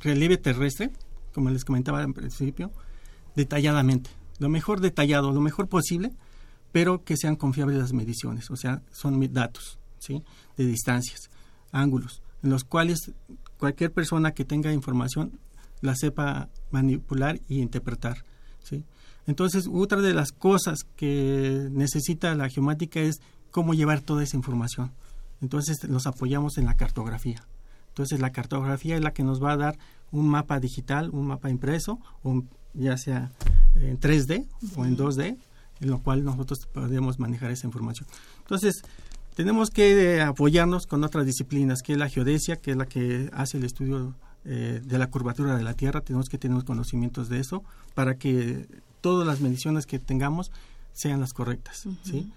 relieve 0.00 0.36
terrestre, 0.36 0.90
como 1.32 1.50
les 1.50 1.64
comentaba 1.64 2.00
al 2.00 2.12
principio, 2.12 2.72
detalladamente. 3.34 4.10
Lo 4.38 4.48
mejor 4.48 4.80
detallado, 4.80 5.32
lo 5.32 5.40
mejor 5.40 5.68
posible, 5.68 6.12
pero 6.72 7.04
que 7.04 7.16
sean 7.16 7.36
confiables 7.36 7.78
las 7.78 7.92
mediciones. 7.92 8.50
O 8.50 8.56
sea, 8.56 8.82
son 8.92 9.32
datos, 9.32 9.78
¿sí? 9.98 10.22
De 10.56 10.66
distancias, 10.66 11.30
ángulos, 11.72 12.22
en 12.42 12.50
los 12.50 12.64
cuales 12.64 13.12
cualquier 13.58 13.92
persona 13.92 14.32
que 14.32 14.44
tenga 14.44 14.72
información 14.72 15.38
la 15.86 15.94
sepa 15.94 16.48
manipular 16.70 17.40
y 17.48 17.60
interpretar. 17.60 18.24
¿sí? 18.62 18.84
Entonces, 19.26 19.68
otra 19.72 20.00
de 20.00 20.14
las 20.14 20.32
cosas 20.32 20.80
que 20.96 21.68
necesita 21.70 22.34
la 22.34 22.48
geomática 22.48 23.00
es 23.00 23.20
cómo 23.50 23.74
llevar 23.74 24.00
toda 24.00 24.22
esa 24.22 24.36
información. 24.36 24.92
Entonces, 25.40 25.88
nos 25.88 26.06
apoyamos 26.06 26.58
en 26.58 26.66
la 26.66 26.74
cartografía. 26.74 27.42
Entonces, 27.88 28.20
la 28.20 28.30
cartografía 28.30 28.96
es 28.96 29.02
la 29.02 29.12
que 29.12 29.22
nos 29.22 29.42
va 29.42 29.52
a 29.52 29.56
dar 29.56 29.78
un 30.12 30.28
mapa 30.28 30.60
digital, 30.60 31.10
un 31.10 31.26
mapa 31.26 31.50
impreso, 31.50 31.98
ya 32.74 32.96
sea 32.98 33.32
en 33.74 33.98
3D 33.98 34.46
o 34.76 34.84
en 34.84 34.96
2D, 34.96 35.38
en 35.80 35.90
lo 35.90 35.98
cual 36.02 36.24
nosotros 36.24 36.66
podemos 36.72 37.18
manejar 37.18 37.50
esa 37.50 37.66
información. 37.66 38.06
Entonces, 38.40 38.82
tenemos 39.34 39.70
que 39.70 40.20
apoyarnos 40.22 40.86
con 40.86 41.04
otras 41.04 41.26
disciplinas, 41.26 41.82
que 41.82 41.92
es 41.92 41.98
la 41.98 42.08
geodesia, 42.08 42.56
que 42.56 42.70
es 42.70 42.76
la 42.76 42.86
que 42.86 43.28
hace 43.32 43.58
el 43.58 43.64
estudio 43.64 44.14
eh, 44.48 44.80
de 44.84 44.98
la 44.98 45.10
curvatura 45.10 45.56
de 45.56 45.64
la 45.64 45.74
Tierra, 45.74 46.02
tenemos 46.02 46.28
que 46.28 46.38
tener 46.38 46.62
conocimientos 46.62 47.28
de 47.28 47.40
eso 47.40 47.64
para 47.94 48.16
que 48.16 48.68
todas 49.00 49.26
las 49.26 49.40
mediciones 49.40 49.86
que 49.86 49.98
tengamos 49.98 50.52
sean 50.92 51.18
las 51.18 51.32
correctas. 51.32 51.88
¿sí? 52.04 52.30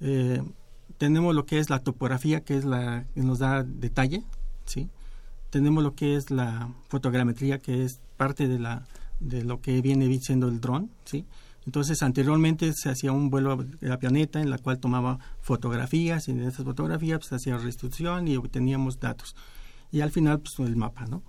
Eh, 0.00 0.42
tenemos 0.96 1.34
lo 1.34 1.44
que 1.44 1.58
es 1.58 1.68
la 1.68 1.80
topografía, 1.80 2.40
que 2.40 2.56
es 2.56 2.64
la 2.64 3.04
que 3.14 3.20
nos 3.20 3.40
da 3.40 3.62
detalle. 3.62 4.22
¿sí? 4.64 4.88
Tenemos 5.50 5.84
lo 5.84 5.94
que 5.94 6.16
es 6.16 6.30
la 6.30 6.72
fotogrametría, 6.88 7.58
que 7.58 7.84
es 7.84 8.00
parte 8.16 8.48
de, 8.48 8.58
la, 8.58 8.86
de 9.20 9.44
lo 9.44 9.60
que 9.60 9.82
viene 9.82 10.18
siendo 10.18 10.48
el 10.48 10.62
dron. 10.62 10.90
¿sí? 11.04 11.26
Entonces, 11.66 12.02
anteriormente 12.02 12.72
se 12.72 12.88
hacía 12.88 13.12
un 13.12 13.28
vuelo 13.28 13.66
la 13.80 13.98
planeta 13.98 14.40
en 14.40 14.48
la 14.48 14.56
cual 14.56 14.78
tomaba 14.78 15.18
fotografías 15.42 16.26
y 16.28 16.30
en 16.30 16.40
esas 16.40 16.64
fotografías 16.64 17.18
pues, 17.18 17.28
se 17.28 17.34
hacía 17.34 17.58
restitución 17.58 18.28
y 18.28 18.36
obteníamos 18.36 18.98
datos. 18.98 19.36
Y 19.92 20.00
al 20.00 20.10
final, 20.10 20.40
pues 20.40 20.58
el 20.66 20.76
mapa, 20.76 21.04
¿no? 21.04 21.22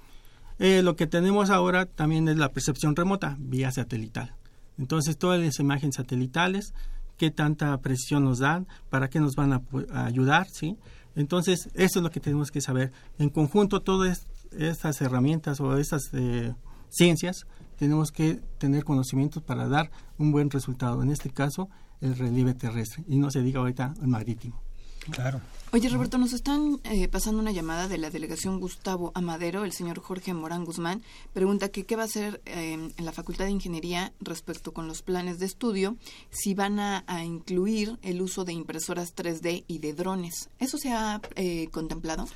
Eh, 0.64 0.84
lo 0.84 0.96
que 0.96 1.08
tenemos 1.08 1.50
ahora 1.50 1.88
también 1.88 2.28
es 2.28 2.38
la 2.38 2.50
percepción 2.50 2.96
remota 2.96 3.36
vía 3.40 3.72
satelital. 3.72 4.36
Entonces, 4.78 5.18
todas 5.18 5.40
las 5.40 5.60
imágenes 5.60 5.96
satelitales, 5.96 6.76
qué 7.18 7.32
tanta 7.32 7.76
precisión 7.80 8.26
nos 8.26 8.38
dan, 8.38 8.68
para 8.92 9.10
qué 9.10 9.20
nos 9.20 9.34
van 9.34 9.54
a, 9.54 10.06
ayudar, 10.06 10.46
¿sí? 10.54 10.78
Entonces, 11.16 11.72
eso 11.74 11.98
es 11.98 12.04
lo 12.04 12.12
que 12.12 12.20
tenemos 12.20 12.52
que 12.52 12.62
saber. 12.62 12.92
En 13.18 13.30
conjunto, 13.30 13.82
todas 13.82 14.28
estas 14.52 15.02
herramientas 15.02 15.60
o 15.62 15.76
estas 15.80 16.14
eh, 16.14 16.54
ciencias, 16.90 17.48
tenemos 17.76 18.12
que 18.12 18.36
tener 18.60 18.84
conocimientos 18.84 19.42
para 19.42 19.68
dar 19.68 19.90
un 20.20 20.32
buen 20.32 20.52
resultado. 20.52 21.02
En 21.02 21.10
este 21.10 21.32
caso, 21.32 21.70
el 22.02 22.16
relieve 22.16 22.54
terrestre, 22.54 23.04
y 23.08 23.18
no 23.18 23.32
se 23.32 23.42
diga 23.42 23.62
ahorita 23.62 23.96
el 24.00 24.10
marítimo. 24.10 24.62
Claro. 25.10 25.42
Oye, 25.74 25.88
Roberto, 25.88 26.18
nos 26.18 26.34
están 26.34 26.82
eh, 26.84 27.08
pasando 27.08 27.40
una 27.40 27.54
llamada 27.54 27.88
de 27.88 27.98
la 27.98 28.10
delegación 28.10 28.60
Gustavo 28.60 29.14
Amadero, 29.16 29.64
el 29.64 29.72
señor 29.72 30.00
Jorge 30.00 30.34
Morán 30.34 30.66
Guzmán, 30.66 31.02
pregunta 31.32 31.70
que 31.70 31.86
qué 31.86 31.96
va 31.96 32.02
a 32.02 32.06
hacer 32.06 32.42
eh, 32.46 32.74
en 32.74 33.06
la 33.06 33.14
Facultad 33.14 33.46
de 33.46 33.52
Ingeniería 33.52 34.12
respecto 34.20 34.74
con 34.74 34.88
los 34.88 35.02
planes 35.02 35.40
de 35.40 35.46
estudio, 35.46 35.96
si 36.30 36.54
van 36.56 36.80
a, 36.80 37.06
incluir 37.24 37.98
el 38.02 38.22
uso 38.22 38.44
de 38.44 38.52
impresoras 38.52 39.16
3D 39.16 39.64
y 39.66 39.80
de 39.80 39.94
drones. 39.94 40.50
¿Eso 40.60 40.78
se 40.78 40.92
ha 40.92 41.22
eh, 41.36 41.70
contemplado? 41.72 42.28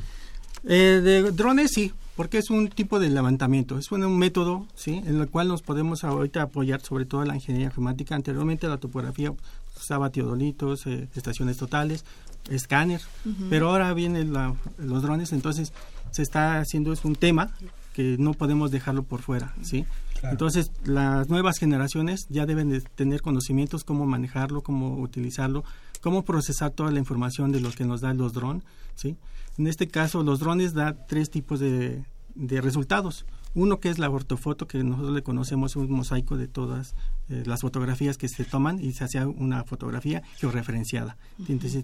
de 0.63 1.31
drones 1.31 1.73
sí, 1.75 1.91
porque 2.15 2.37
es 2.37 2.49
un 2.49 2.69
tipo 2.69 2.99
de 2.99 3.09
levantamiento, 3.09 3.77
es 3.77 3.91
un, 3.91 4.17
método 4.17 4.65
¿sí? 4.73 5.03
en 5.05 5.19
el 5.19 5.27
cual 5.27 5.49
nos 5.49 5.61
podemos 5.61 6.03
ahorita 6.03 6.41
apoyar 6.41 6.81
sobre 6.81 7.05
todo 7.05 7.23
la 7.25 7.35
ingeniería 7.35 7.69
geomática. 7.69 8.15
Anteriormente 8.15 8.67
la 8.67 8.77
topografía 8.77 9.33
usaba 9.75 10.09
teodolitos, 10.09 10.85
estaciones 10.87 11.57
totales, 11.57 12.05
escáner, 12.49 13.01
pero 13.49 13.69
ahora 13.69 13.93
vienen 13.93 14.33
los 14.77 15.01
drones, 15.01 15.33
entonces 15.33 15.73
se 16.11 16.21
está 16.21 16.59
haciendo 16.59 16.93
es 16.93 17.03
un 17.05 17.15
tema 17.15 17.51
que 17.93 18.17
no 18.19 18.33
podemos 18.33 18.71
dejarlo 18.71 19.03
por 19.03 19.21
fuera, 19.21 19.53
¿sí? 19.61 19.85
Entonces, 20.23 20.71
las 20.83 21.29
nuevas 21.29 21.57
generaciones 21.57 22.25
ya 22.29 22.45
deben 22.45 22.69
de 22.69 22.81
tener 22.81 23.21
conocimientos 23.21 23.83
cómo 23.83 24.05
manejarlo, 24.05 24.61
cómo 24.61 24.97
utilizarlo, 24.97 25.63
cómo 26.01 26.25
procesar 26.25 26.71
toda 26.71 26.91
la 26.91 26.99
información 26.99 27.51
de 27.51 27.59
lo 27.59 27.71
que 27.71 27.85
nos 27.85 28.01
dan 28.01 28.17
los 28.17 28.33
drones, 28.33 28.63
¿sí? 28.95 29.15
En 29.57 29.67
este 29.67 29.87
caso, 29.87 30.23
los 30.23 30.39
drones 30.39 30.73
dan 30.73 30.97
tres 31.07 31.29
tipos 31.29 31.59
de, 31.59 32.03
de 32.33 32.61
resultados. 32.61 33.25
Uno 33.55 33.79
que 33.79 33.89
es 33.89 33.99
la 33.99 34.09
ortofoto, 34.09 34.67
que 34.67 34.83
nosotros 34.83 35.15
le 35.15 35.23
conocemos 35.23 35.77
un 35.77 35.89
mosaico 35.89 36.35
de 36.37 36.49
todas 36.49 36.93
eh, 37.29 37.43
las 37.45 37.61
fotografías 37.61 38.17
que 38.17 38.27
se 38.27 38.43
toman 38.43 38.83
y 38.83 38.91
se 38.91 39.05
hace 39.05 39.25
una 39.25 39.63
fotografía 39.63 40.21
georreferenciada, 40.35 41.17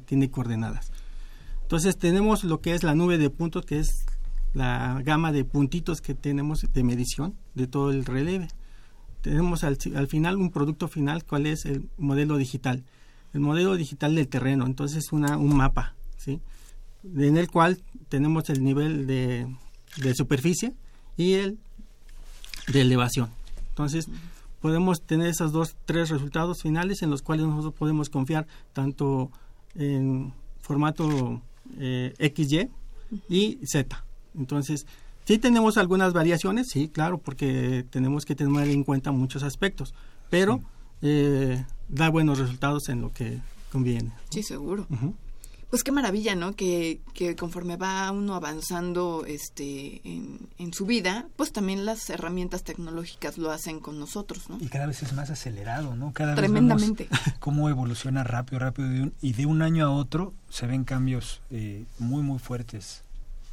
tiene, 0.06 0.30
coordenadas. 0.30 0.92
Entonces 1.62 1.98
tenemos 1.98 2.44
lo 2.44 2.60
que 2.60 2.74
es 2.74 2.84
la 2.84 2.94
nube 2.94 3.18
de 3.18 3.30
puntos, 3.30 3.66
que 3.66 3.80
es 3.80 4.06
la 4.54 5.01
gama 5.06 5.32
de 5.32 5.46
puntitos 5.46 6.01
que 6.01 6.13
tenemos 6.13 6.66
de 6.74 6.84
medición 6.84 7.36
de 7.56 7.68
todo 7.68 7.92
el 7.92 8.04
relieve. 8.04 8.50
Tenemos 9.22 9.63
al, 9.63 9.78
final 10.08 10.36
un 10.36 10.51
producto 10.51 10.90
final, 10.90 11.24
cuál 11.24 11.46
es 11.46 11.63
el 11.66 11.90
modelo 11.98 12.36
digital. 12.36 12.84
El 13.34 13.40
modelo 13.40 13.78
digital 13.78 14.16
del 14.16 14.28
terreno, 14.28 14.66
entonces 14.66 15.13
una, 15.13 15.38
un 15.38 15.56
mapa, 15.56 15.96
¿sí? 16.18 16.42
en 17.04 17.38
el 17.38 17.50
cual 17.50 17.82
tenemos 18.10 18.50
el 18.50 18.62
nivel 18.62 19.08
de, 19.08 19.48
de 19.98 20.13
superficie, 20.13 20.74
y 21.22 21.34
el 21.36 21.58
de 22.72 22.82
elevación. 22.82 23.30
Entonces, 23.70 24.08
podemos 24.62 25.01
tener 25.01 25.28
esos 25.28 25.51
dos, 25.51 25.75
tres 25.86 26.10
resultados 26.10 26.62
finales 26.62 27.01
en 27.01 27.10
los 27.10 27.22
cuales 27.22 27.46
nosotros 27.46 27.74
podemos 27.75 28.10
confiar 28.10 28.48
tanto 28.74 29.32
en 29.75 30.34
formato 30.62 31.42
eh, 31.80 32.13
XY 32.36 32.70
y 33.30 33.60
Z. 33.66 34.04
Entonces, 34.36 34.88
sí 35.25 35.38
tenemos 35.38 35.78
algunas 35.78 36.13
variaciones, 36.13 36.70
sí, 36.70 36.88
claro, 36.88 37.18
porque 37.18 37.86
tenemos 37.90 38.25
que 38.25 38.36
tener 38.36 38.68
en 38.70 38.84
cuenta 38.84 39.12
muchos 39.12 39.44
aspectos, 39.44 39.94
pero 40.30 40.62
eh, 41.01 41.63
da 41.88 42.10
buenos 42.10 42.40
resultados 42.40 42.90
en 42.90 43.01
lo 43.01 43.12
que 43.13 43.40
conviene. 43.72 44.12
Sí, 44.30 44.44
seguro. 44.44 44.88
Pues 45.72 45.84
qué 45.84 45.92
maravilla, 45.94 46.36
¿no? 46.36 46.54
Que, 46.54 47.00
que 47.13 47.36
conforme 47.38 47.78
va 47.78 48.12
uno 48.12 48.36
avanzando 48.36 49.24
este, 49.25 50.01
en, 50.04 50.74
su 50.74 50.86
vida, 50.86 51.28
pues 51.38 51.54
también 51.54 51.86
las 51.86 52.10
herramientas 52.10 52.63
tecnológicas 52.63 53.38
lo 53.38 53.51
hacen 53.51 53.80
con 53.80 53.98
nosotros, 53.98 54.50
¿no? 54.50 54.58
Y 54.60 54.68
cada 54.68 54.86
vez 54.86 55.01
es 55.01 55.13
más 55.13 55.30
acelerado, 55.30 55.96
¿no? 55.96 56.12
Cada 56.12 56.36
Tremendamente. 56.36 57.06
vez 57.06 57.20
vemos 57.25 57.40
cómo 57.40 57.70
evoluciona 57.70 58.24
rápido, 58.24 58.60
rápido, 58.60 59.12
y 59.22 59.34
de 59.34 59.46
un 59.46 59.62
año 59.62 59.86
a 59.86 59.92
otro 59.92 60.34
se 60.50 60.68
ven 60.68 60.84
cambios 60.84 61.42
eh, 61.50 61.86
muy, 62.00 62.22
muy 62.22 62.40
fuertes. 62.40 63.04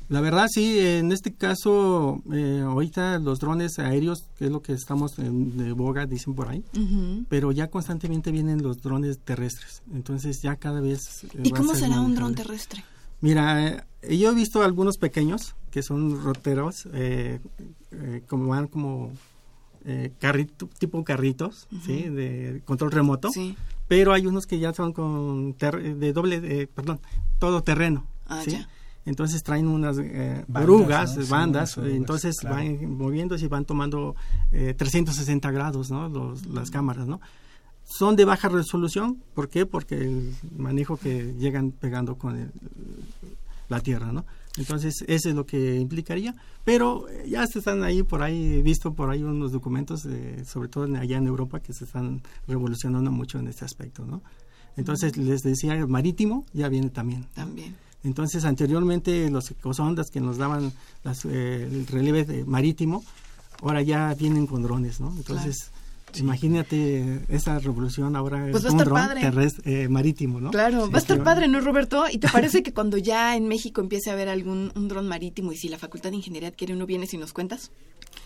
La 0.08 0.22
verdad, 0.22 0.48
sí, 0.48 0.78
en 0.78 1.12
este 1.12 1.34
caso, 1.34 2.22
eh, 2.32 2.62
ahorita 2.64 3.18
los 3.18 3.40
drones 3.40 3.78
aéreos, 3.78 4.24
que 4.38 4.46
es 4.46 4.50
lo 4.50 4.62
que 4.62 4.72
estamos 4.72 5.18
en, 5.18 5.58
de 5.58 5.72
boga, 5.72 6.06
dicen 6.06 6.34
por 6.34 6.48
ahí, 6.48 6.64
pero 7.28 7.52
ya 7.52 7.68
constantemente 7.68 8.32
vienen 8.32 8.62
los 8.62 8.80
drones 8.80 9.18
terrestres. 9.18 9.82
Entonces, 9.92 10.40
ya 10.40 10.56
cada 10.56 10.80
vez. 10.80 11.24
Eh, 11.24 11.42
¿Y 11.44 11.50
cómo 11.50 11.74
será 11.74 12.00
un 12.00 12.14
dron 12.14 12.34
terrestre? 12.34 12.84
Mira, 13.20 13.84
eh, 14.00 14.16
yo 14.16 14.30
he 14.30 14.34
visto 14.34 14.62
algunos 14.62 14.96
pequeños 14.96 15.54
que 15.70 15.82
son 15.82 16.22
roteros, 16.22 16.88
como 18.28 18.48
van 18.48 18.66
como 18.66 19.12
carrito, 20.18 20.70
tipo 20.78 21.04
carritos, 21.04 21.68
¿sí? 21.84 22.04
De 22.04 22.62
control 22.64 22.92
remoto. 22.92 23.30
Sí. 23.30 23.56
Pero 23.88 24.14
hay 24.14 24.26
unos 24.26 24.46
que 24.46 24.58
ya 24.58 24.72
son 24.72 24.94
con 24.94 25.54
de 25.58 26.12
doble, 26.14 26.66
perdón, 26.68 26.98
todo 27.38 27.62
terreno. 27.62 28.06
Ah, 28.26 28.40
¿sí? 28.42 28.52
ya 28.52 28.68
entonces 29.08 29.42
traen 29.42 29.68
unas 29.68 29.96
eh, 29.98 30.44
bandas, 30.46 31.28
bandas, 31.28 31.78
entonces 31.78 32.36
van 32.42 32.96
moviéndose 32.96 33.46
y 33.46 33.48
van 33.48 33.64
tomando 33.64 34.14
360 34.50 35.48
eh, 35.48 35.52
grados, 35.52 35.90
¿no? 35.90 36.34
las 36.52 36.70
cámaras, 36.70 37.08
¿no? 37.08 37.20
Son 37.84 38.16
de 38.16 38.26
baja 38.26 38.50
resolución, 38.50 39.22
¿por 39.32 39.48
qué? 39.48 39.64
Porque 39.64 39.94
el 39.96 40.34
manejo 40.56 40.98
que 40.98 41.34
llegan 41.38 41.70
pegando 41.70 42.16
con 42.16 42.52
la 43.70 43.80
tierra, 43.80 44.12
¿no? 44.12 44.26
Entonces, 44.58 45.04
eso 45.06 45.28
es 45.30 45.34
lo 45.34 45.46
que 45.46 45.76
implicaría, 45.76 46.34
pero 46.64 47.06
ya 47.26 47.46
se 47.46 47.60
están 47.60 47.82
ahí 47.84 48.02
por 48.02 48.22
ahí, 48.22 48.60
visto 48.60 48.92
por 48.92 49.08
ahí 49.08 49.22
unos 49.22 49.52
documentos, 49.52 50.06
sobre 50.44 50.68
todo 50.68 50.84
allá 50.96 51.16
en 51.16 51.26
Europa, 51.26 51.60
que 51.60 51.72
se 51.72 51.84
están 51.84 52.20
revolucionando 52.46 53.10
mucho 53.10 53.38
en 53.38 53.48
este 53.48 53.64
aspecto, 53.64 54.04
¿no? 54.04 54.20
Entonces, 54.76 55.16
les 55.16 55.40
decía, 55.40 55.86
marítimo 55.86 56.44
ya 56.52 56.68
viene 56.68 56.90
también. 56.90 57.24
También. 57.34 57.87
Entonces, 58.04 58.44
anteriormente 58.44 59.28
los 59.30 59.50
ecosondas 59.50 60.10
que 60.10 60.20
nos 60.20 60.38
daban 60.38 60.72
eh, 61.24 61.68
el 61.70 61.86
relieve 61.86 62.44
marítimo, 62.44 63.04
ahora 63.62 63.82
ya 63.82 64.14
vienen 64.14 64.46
con 64.46 64.62
drones, 64.62 65.00
¿no? 65.00 65.12
Entonces, 65.16 65.70
imagínate 66.16 67.20
esa 67.28 67.58
revolución 67.58 68.16
ahora 68.16 68.48
pues 68.50 68.64
va 68.64 68.68
a 68.68 68.72
estar 68.72 68.88
padre. 68.88 69.48
Eh, 69.64 69.88
marítimo, 69.88 70.40
¿no? 70.40 70.50
Claro, 70.50 70.90
va 70.90 70.98
a 70.98 71.00
estar 71.00 71.22
padre, 71.22 71.48
¿no, 71.48 71.60
Roberto? 71.60 72.04
¿Y 72.10 72.18
te 72.18 72.28
parece 72.28 72.62
que 72.62 72.72
cuando 72.72 72.96
ya 72.96 73.36
en 73.36 73.48
México 73.48 73.80
empiece 73.80 74.10
a 74.10 74.12
haber 74.14 74.28
algún 74.28 74.72
un 74.74 74.88
dron 74.88 75.08
marítimo 75.08 75.52
y 75.52 75.56
si 75.56 75.68
la 75.68 75.78
Facultad 75.78 76.10
de 76.10 76.16
Ingeniería 76.16 76.48
adquiere 76.48 76.74
uno, 76.74 76.86
vienes 76.86 77.12
y 77.14 77.18
nos 77.18 77.32
cuentas? 77.32 77.70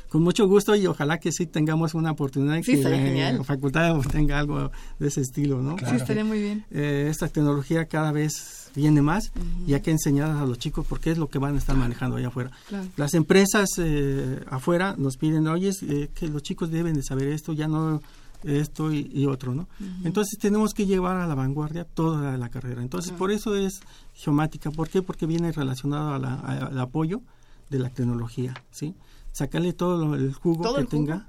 Con 0.08 0.22
mucho 0.22 0.46
gusto 0.46 0.76
y 0.76 0.86
ojalá 0.86 1.18
que 1.18 1.32
sí 1.32 1.46
tengamos 1.46 1.94
una 1.94 2.10
oportunidad 2.10 2.60
que 2.62 2.76
la 2.76 3.42
facultad 3.44 3.98
tenga 4.12 4.38
algo 4.38 4.70
de 4.98 5.08
ese 5.08 5.22
estilo, 5.22 5.62
¿no? 5.62 5.76
Sí, 5.78 5.96
estaría 5.96 6.24
muy 6.24 6.38
bien. 6.38 6.66
Eh, 6.70 7.06
esta 7.10 7.28
tecnología 7.28 7.86
cada 7.86 8.12
vez 8.12 8.61
viene 8.74 9.02
más 9.02 9.32
y 9.66 9.74
hay 9.74 9.80
que 9.80 9.90
enseñar 9.90 10.30
a 10.30 10.46
los 10.46 10.58
chicos 10.58 10.86
porque 10.88 11.10
es 11.10 11.18
lo 11.18 11.28
que 11.28 11.38
van 11.38 11.54
a 11.54 11.58
estar 11.58 11.76
manejando 11.76 12.16
allá 12.16 12.28
afuera. 12.28 12.50
Las 12.96 13.14
empresas 13.14 13.68
eh, 13.78 14.40
afuera 14.50 14.94
nos 14.98 15.16
piden, 15.16 15.46
oye, 15.48 15.70
eh, 15.82 16.10
que 16.14 16.28
los 16.28 16.42
chicos 16.42 16.70
deben 16.70 16.94
de 16.94 17.02
saber 17.02 17.28
esto, 17.28 17.52
ya 17.52 17.68
no 17.68 18.00
esto 18.44 18.92
y, 18.92 19.24
otro, 19.26 19.54
¿no? 19.54 19.68
Entonces 20.04 20.38
tenemos 20.38 20.74
que 20.74 20.84
llevar 20.84 21.16
a 21.16 21.26
la 21.26 21.34
vanguardia 21.34 21.84
toda 21.84 22.36
la 22.36 22.48
carrera. 22.48 22.82
Entonces 22.82 23.12
por 23.12 23.30
eso 23.30 23.54
es 23.54 23.80
geomática. 24.14 24.70
¿Por 24.70 24.88
qué? 24.88 25.00
Porque 25.00 25.26
viene 25.26 25.52
relacionado 25.52 26.14
al 26.14 26.78
apoyo 26.78 27.20
de 27.70 27.78
la 27.78 27.90
tecnología, 27.90 28.54
¿sí? 28.70 28.94
Sacarle 29.32 29.72
todo 29.72 30.14
el 30.14 30.32
jugo 30.34 30.74
que 30.74 30.84
tenga 30.84 31.28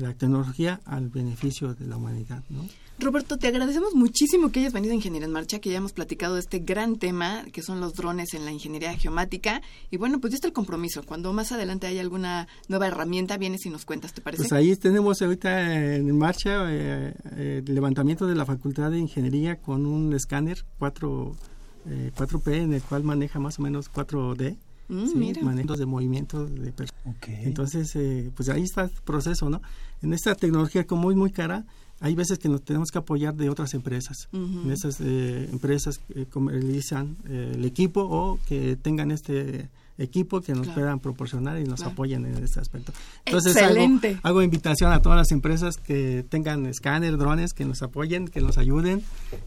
la 0.00 0.14
tecnología 0.14 0.80
al 0.84 1.08
beneficio 1.08 1.74
de 1.74 1.86
la 1.86 1.96
humanidad, 1.96 2.42
¿no? 2.50 2.66
Roberto, 2.98 3.38
te 3.38 3.48
agradecemos 3.48 3.94
muchísimo 3.94 4.52
que 4.52 4.60
hayas 4.60 4.72
venido 4.72 4.92
a 4.92 4.94
Ingeniería 4.94 5.26
en 5.26 5.32
Marcha, 5.32 5.58
que 5.58 5.70
hayamos 5.70 5.92
platicado 5.92 6.34
de 6.34 6.40
este 6.40 6.60
gran 6.60 6.96
tema 6.96 7.44
que 7.52 7.60
son 7.60 7.80
los 7.80 7.94
drones 7.94 8.34
en 8.34 8.44
la 8.44 8.52
ingeniería 8.52 8.96
geomática. 8.96 9.62
Y 9.90 9.96
bueno, 9.96 10.20
pues 10.20 10.30
ya 10.32 10.36
está 10.36 10.46
el 10.46 10.52
compromiso. 10.52 11.02
Cuando 11.02 11.32
más 11.32 11.50
adelante 11.50 11.88
haya 11.88 12.00
alguna 12.00 12.46
nueva 12.68 12.86
herramienta, 12.86 13.36
vienes 13.36 13.66
y 13.66 13.70
nos 13.70 13.84
cuentas, 13.84 14.12
¿te 14.12 14.20
parece? 14.20 14.44
Pues 14.44 14.52
ahí 14.52 14.76
tenemos 14.76 15.20
ahorita 15.20 15.96
en 15.96 16.16
marcha 16.16 16.72
eh, 16.72 17.14
eh, 17.32 17.62
el 17.66 17.74
levantamiento 17.74 18.26
de 18.26 18.36
la 18.36 18.46
Facultad 18.46 18.92
de 18.92 18.98
Ingeniería 18.98 19.56
con 19.56 19.86
un 19.86 20.14
escáner 20.14 20.64
4, 20.78 21.36
4P 22.16 22.52
eh, 22.52 22.56
en 22.58 22.74
el 22.74 22.82
cual 22.82 23.02
maneja 23.02 23.40
más 23.40 23.58
o 23.58 23.62
menos 23.62 23.90
4D. 23.90 24.56
Mm, 24.88 25.44
manejos 25.44 25.78
de 25.78 25.86
movimiento 25.86 26.44
de 26.46 26.72
personas. 26.72 27.16
Entonces, 27.26 27.96
pues 28.34 28.48
ahí 28.48 28.62
está 28.62 28.84
el 28.84 28.90
proceso, 29.04 29.48
¿no? 29.48 29.62
En 30.02 30.12
esta 30.12 30.34
tecnología 30.34 30.86
como 30.86 31.10
es 31.10 31.16
muy 31.16 31.30
cara, 31.30 31.64
hay 32.00 32.14
veces 32.14 32.38
que 32.38 32.48
nos 32.48 32.62
tenemos 32.62 32.90
que 32.90 32.98
apoyar 32.98 33.34
de 33.34 33.48
otras 33.48 33.72
empresas. 33.74 34.28
En 34.32 34.70
esas 34.70 35.00
eh, 35.00 35.48
empresas 35.50 35.98
que 35.98 36.26
comercializan 36.26 37.16
eh, 37.28 37.52
el 37.54 37.64
equipo 37.64 38.02
o 38.02 38.38
que 38.46 38.76
tengan 38.76 39.10
este 39.10 39.70
equipo 39.96 40.40
que 40.40 40.52
nos 40.54 40.68
puedan 40.68 40.98
proporcionar 40.98 41.58
y 41.60 41.64
nos 41.64 41.82
apoyen 41.82 42.26
en 42.26 42.42
este 42.42 42.58
aspecto. 42.58 42.92
Entonces 43.24 43.56
Excelente. 43.56 44.18
Hago, 44.22 44.42
invitación 44.42 44.92
a 44.92 45.00
todas 45.00 45.16
las 45.16 45.30
empresas 45.30 45.76
que 45.76 46.26
tengan 46.28 46.66
escáner, 46.66 47.16
drones, 47.16 47.54
que 47.54 47.64
nos 47.64 47.80
apoyen, 47.82 48.26
que 48.26 48.40
nos 48.40 48.58
ayuden 48.58 49.02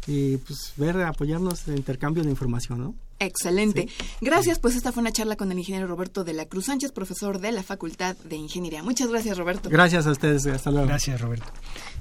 y 0.08 0.38
pues 0.38 0.74
ver, 0.78 1.02
apoyarnos 1.02 1.68
en 1.68 1.78
intercambio 1.78 2.24
de 2.24 2.30
información, 2.30 2.80
¿no? 2.80 2.96
Excelente. 3.20 3.88
Gracias, 4.22 4.60
pues 4.60 4.76
esta 4.76 4.92
fue 4.92 5.02
una 5.02 5.12
charla 5.12 5.36
con 5.36 5.52
el 5.52 5.58
ingeniero 5.58 5.88
Roberto 5.88 6.24
de 6.24 6.34
la 6.34 6.46
Cruz 6.46 6.66
Sánchez, 6.66 6.92
profesor 6.92 7.40
de 7.40 7.52
la 7.52 7.64
Facultad 7.64 8.16
de 8.18 8.36
Ingeniería. 8.36 8.84
Muchas 8.84 9.10
gracias, 9.10 9.38
Roberto. 9.38 9.70
Gracias 9.70 10.06
a 10.06 10.12
ustedes, 10.12 10.46
hasta 10.46 10.72
luego. 10.72 10.88
Gracias, 10.88 11.20
Roberto. 11.20 11.48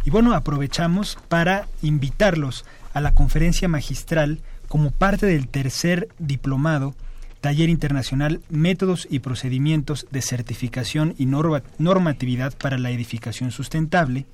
Y 0.05 0.11
bueno, 0.11 0.35
aprovechamos 0.35 1.19
para 1.29 1.69
invitarlos 1.83 2.65
a 2.93 3.01
la 3.01 3.15
conferencia 3.15 3.69
magistral 3.69 4.41
como 4.69 4.91
parte 4.91 5.27
del 5.27 5.49
tercer 5.49 6.09
diplomado 6.19 6.95
Taller 7.41 7.69
Internacional 7.69 8.41
Métodos 8.49 9.07
y 9.09 9.21
Procedimientos 9.21 10.07
de 10.11 10.23
Certificación 10.23 11.15
y 11.17 11.27
Normatividad 11.27 12.55
para 12.57 12.79
la 12.79 12.91
Edificación 12.91 13.53
Sustentable. 13.53 14.27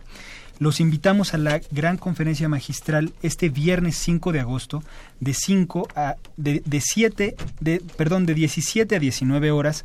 Los 0.63 0.79
invitamos 0.79 1.35
a 1.35 1.39
la 1.39 1.61
gran 1.73 1.97
conferencia 1.97 2.49
magistral 2.49 3.13
este 3.25 3.49
viernes 3.49 3.97
5 3.97 4.31
de 4.31 4.39
agosto 4.39 4.85
de 5.19 5.35
5 5.35 5.89
a 5.97 6.15
de, 6.37 6.63
de 6.65 6.81
7 6.81 7.35
de 7.59 7.83
perdón 7.97 8.27
de 8.27 8.35
17 8.35 8.95
a 8.95 8.99
19 9.01 9.51
horas 9.51 9.85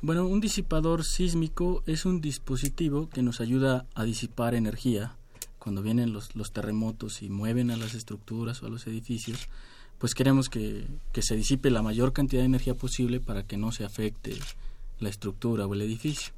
Bueno, 0.00 0.26
un 0.26 0.40
disipador 0.40 1.04
sísmico 1.04 1.82
es 1.84 2.06
un 2.06 2.22
dispositivo 2.22 3.10
que 3.10 3.20
nos 3.20 3.42
ayuda 3.42 3.84
a 3.94 4.04
disipar 4.04 4.54
energía 4.54 5.18
cuando 5.62 5.80
vienen 5.80 6.12
los, 6.12 6.34
los 6.34 6.50
terremotos 6.50 7.22
y 7.22 7.30
mueven 7.30 7.70
a 7.70 7.76
las 7.76 7.94
estructuras 7.94 8.62
o 8.62 8.66
a 8.66 8.68
los 8.68 8.84
edificios, 8.88 9.48
pues 9.98 10.12
queremos 10.12 10.48
que, 10.48 10.88
que 11.12 11.22
se 11.22 11.36
disipe 11.36 11.70
la 11.70 11.82
mayor 11.82 12.12
cantidad 12.12 12.42
de 12.42 12.46
energía 12.46 12.74
posible 12.74 13.20
para 13.20 13.44
que 13.46 13.56
no 13.56 13.70
se 13.70 13.84
afecte 13.84 14.36
la 14.98 15.08
estructura 15.08 15.64
o 15.68 15.74
el 15.74 15.82
edificio. 15.82 16.32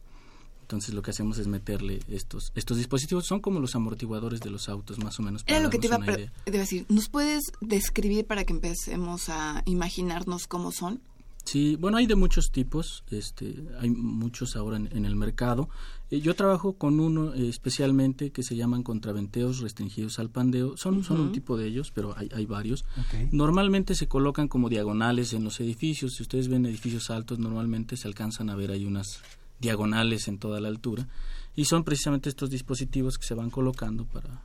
Entonces 0.61 0.93
lo 0.93 1.01
que 1.01 1.11
hacemos 1.11 1.39
es 1.39 1.47
meterle 1.47 2.01
estos 2.09 2.53
estos 2.55 2.77
dispositivos 2.77 3.25
son 3.25 3.41
como 3.41 3.61
los 3.61 3.75
amortiguadores 3.75 4.41
de 4.41 4.51
los 4.51 4.69
autos 4.69 4.99
más 4.99 5.19
o 5.19 5.23
menos. 5.23 5.43
Era 5.47 5.61
lo 5.61 5.71
que 5.71 5.79
te 5.79 5.87
iba 5.87 5.97
a 5.97 6.51
decir. 6.51 6.85
¿Nos 6.91 7.09
puedes 7.09 7.45
describir 7.63 8.27
para 8.27 8.45
que 8.45 8.53
empecemos 8.53 9.31
a 9.31 9.63
imaginarnos 9.65 10.47
cómo 10.47 10.71
son? 10.71 11.01
Sí, 11.45 11.77
bueno, 11.77 11.99
hay 11.99 12.07
de 12.07 12.17
muchos 12.17 12.51
tipos, 12.51 13.05
este, 13.11 13.55
hay 13.79 13.91
muchos 13.91 14.57
ahora 14.57 14.79
en, 14.79 15.05
el 15.05 15.15
mercado. 15.15 15.69
Eh, 16.11 16.21
yo 16.21 16.35
trabajo 16.35 16.75
con 16.75 17.01
uno 17.01 17.35
eh, 17.35 17.49
especialmente 17.49 18.31
que 18.31 18.43
se 18.43 18.57
llaman 18.57 18.83
contraventeos 18.83 19.61
restringidos 19.61 20.19
al 20.19 20.31
pandeo. 20.31 20.77
Son, 20.77 21.03
son 21.05 21.21
un 21.21 21.33
tipo 21.33 21.57
de 21.57 21.67
ellos, 21.67 21.91
pero 21.93 22.17
hay, 22.17 22.29
hay 22.35 22.47
varios. 22.47 22.85
Normalmente 23.33 23.95
se 23.95 24.09
colocan 24.09 24.49
como 24.49 24.69
diagonales 24.69 25.33
en 25.33 25.45
los 25.45 25.61
edificios. 25.61 26.15
Si 26.15 26.23
ustedes 26.23 26.49
ven 26.49 26.67
edificios 26.67 27.11
altos, 27.11 27.39
normalmente 27.39 27.97
se 27.97 28.09
alcanzan 28.09 28.51
a 28.51 28.57
ver 28.57 28.71
ahí 28.71 28.85
unas 28.85 29.21
diagonales 29.61 30.29
en 30.29 30.39
toda 30.39 30.61
la 30.61 30.69
altura. 30.69 31.09
Y 31.57 31.67
son 31.67 31.85
precisamente 31.85 32.29
estos 32.29 32.51
dispositivos 32.51 33.19
que 33.19 33.27
se 33.27 33.35
van 33.35 33.51
colocando 33.51 34.05
para, 34.05 34.43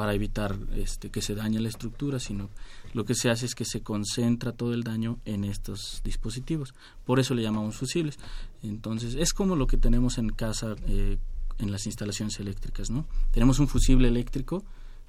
para 0.00 0.14
evitar 0.14 0.56
este, 0.76 1.10
que 1.10 1.20
se 1.20 1.34
dañe 1.34 1.60
la 1.60 1.68
estructura, 1.68 2.18
sino 2.18 2.48
lo 2.94 3.04
que 3.04 3.14
se 3.14 3.28
hace 3.28 3.44
es 3.44 3.54
que 3.54 3.66
se 3.66 3.82
concentra 3.82 4.52
todo 4.52 4.72
el 4.72 4.82
daño 4.82 5.18
en 5.26 5.44
estos 5.44 6.00
dispositivos. 6.02 6.72
Por 7.04 7.20
eso 7.20 7.34
le 7.34 7.42
llamamos 7.42 7.76
fusibles. 7.76 8.18
Entonces, 8.62 9.14
es 9.14 9.34
como 9.34 9.56
lo 9.56 9.66
que 9.66 9.76
tenemos 9.76 10.16
en 10.16 10.30
casa 10.30 10.74
eh, 10.86 11.18
en 11.58 11.70
las 11.70 11.84
instalaciones 11.84 12.40
eléctricas, 12.40 12.88
¿no? 12.88 13.04
Tenemos 13.30 13.58
un 13.58 13.68
fusible 13.68 14.08
eléctrico 14.08 14.64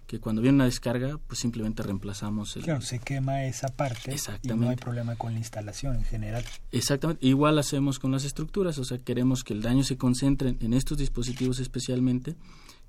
que 0.08 0.20
cuando 0.20 0.42
viene 0.42 0.56
una 0.56 0.66
descarga, 0.66 1.18
pues 1.26 1.40
simplemente 1.40 1.84
reemplazamos 1.84 2.58
el... 2.58 2.64
Claro, 2.64 2.82
se 2.82 3.00
quema 3.00 3.46
esa 3.46 3.70
parte 3.70 4.14
Exactamente. 4.14 4.54
y 4.54 4.66
no 4.66 4.70
hay 4.72 4.76
problema 4.76 5.16
con 5.16 5.32
la 5.32 5.40
instalación 5.40 5.96
en 5.96 6.04
general. 6.04 6.44
Exactamente, 6.74 7.26
igual 7.26 7.58
hacemos 7.60 7.98
con 7.98 8.12
las 8.12 8.26
estructuras, 8.26 8.78
o 8.78 8.84
sea, 8.84 8.98
queremos 8.98 9.46
que 9.46 9.54
el 9.54 9.62
daño 9.62 9.86
se 9.86 9.96
concentre 9.96 10.58
en 10.60 10.74
estos 10.74 10.98
dispositivos 10.98 11.60
especialmente 11.60 12.36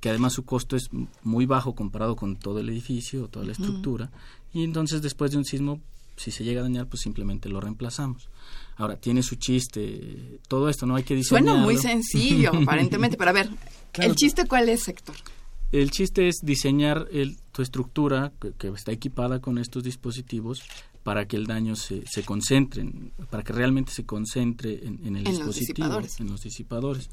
que 0.02 0.08
además 0.08 0.32
su 0.32 0.44
costo 0.44 0.74
es 0.74 0.90
muy 1.22 1.46
bajo 1.46 1.76
comparado 1.76 2.16
con 2.16 2.34
todo 2.34 2.58
el 2.58 2.68
edificio 2.68 3.22
o 3.22 3.28
toda 3.28 3.46
la 3.46 3.52
estructura, 3.52 4.10
y 4.52 4.64
entonces 4.64 5.00
después 5.00 5.30
de 5.30 5.36
un 5.36 5.44
sismo, 5.44 5.80
si 6.16 6.32
se 6.32 6.42
llega 6.42 6.60
a 6.60 6.64
dañar, 6.64 6.88
pues 6.88 7.02
simplemente 7.02 7.48
lo 7.48 7.60
reemplazamos. 7.60 8.28
Ahora, 8.76 8.96
tiene 8.96 9.22
su 9.22 9.36
chiste, 9.36 10.40
todo 10.48 10.68
esto, 10.68 10.86
¿no? 10.86 10.96
Hay 10.96 11.04
que 11.04 11.14
diseñarlo. 11.14 11.52
Suena 11.52 11.64
muy 11.64 11.76
sencillo, 11.76 12.50
aparentemente, 12.62 13.16
pero 13.16 13.30
a 13.30 13.32
ver, 13.32 13.48
¿el 13.94 14.16
chiste 14.16 14.44
cuál 14.48 14.68
es, 14.70 14.88
Héctor? 14.88 15.14
El 15.70 15.92
chiste 15.92 16.26
es 16.26 16.40
diseñar 16.42 17.06
el, 17.12 17.38
tu 17.52 17.62
estructura 17.62 18.32
que, 18.58 18.68
está 18.68 18.90
equipada 18.90 19.40
con 19.40 19.56
estos 19.56 19.84
dispositivos 19.84 20.64
para 21.04 21.28
que 21.28 21.36
el 21.36 21.46
daño 21.46 21.76
se, 21.76 22.02
se 22.10 22.24
concentre, 22.24 22.84
para 23.30 23.44
que 23.44 23.52
realmente 23.52 23.92
se 23.92 24.04
concentre 24.04 24.84
en, 24.84 25.14
el 25.14 25.22
dispositivo, 25.22 26.00
en 26.18 26.28
los 26.28 26.42
disipadores 26.42 27.08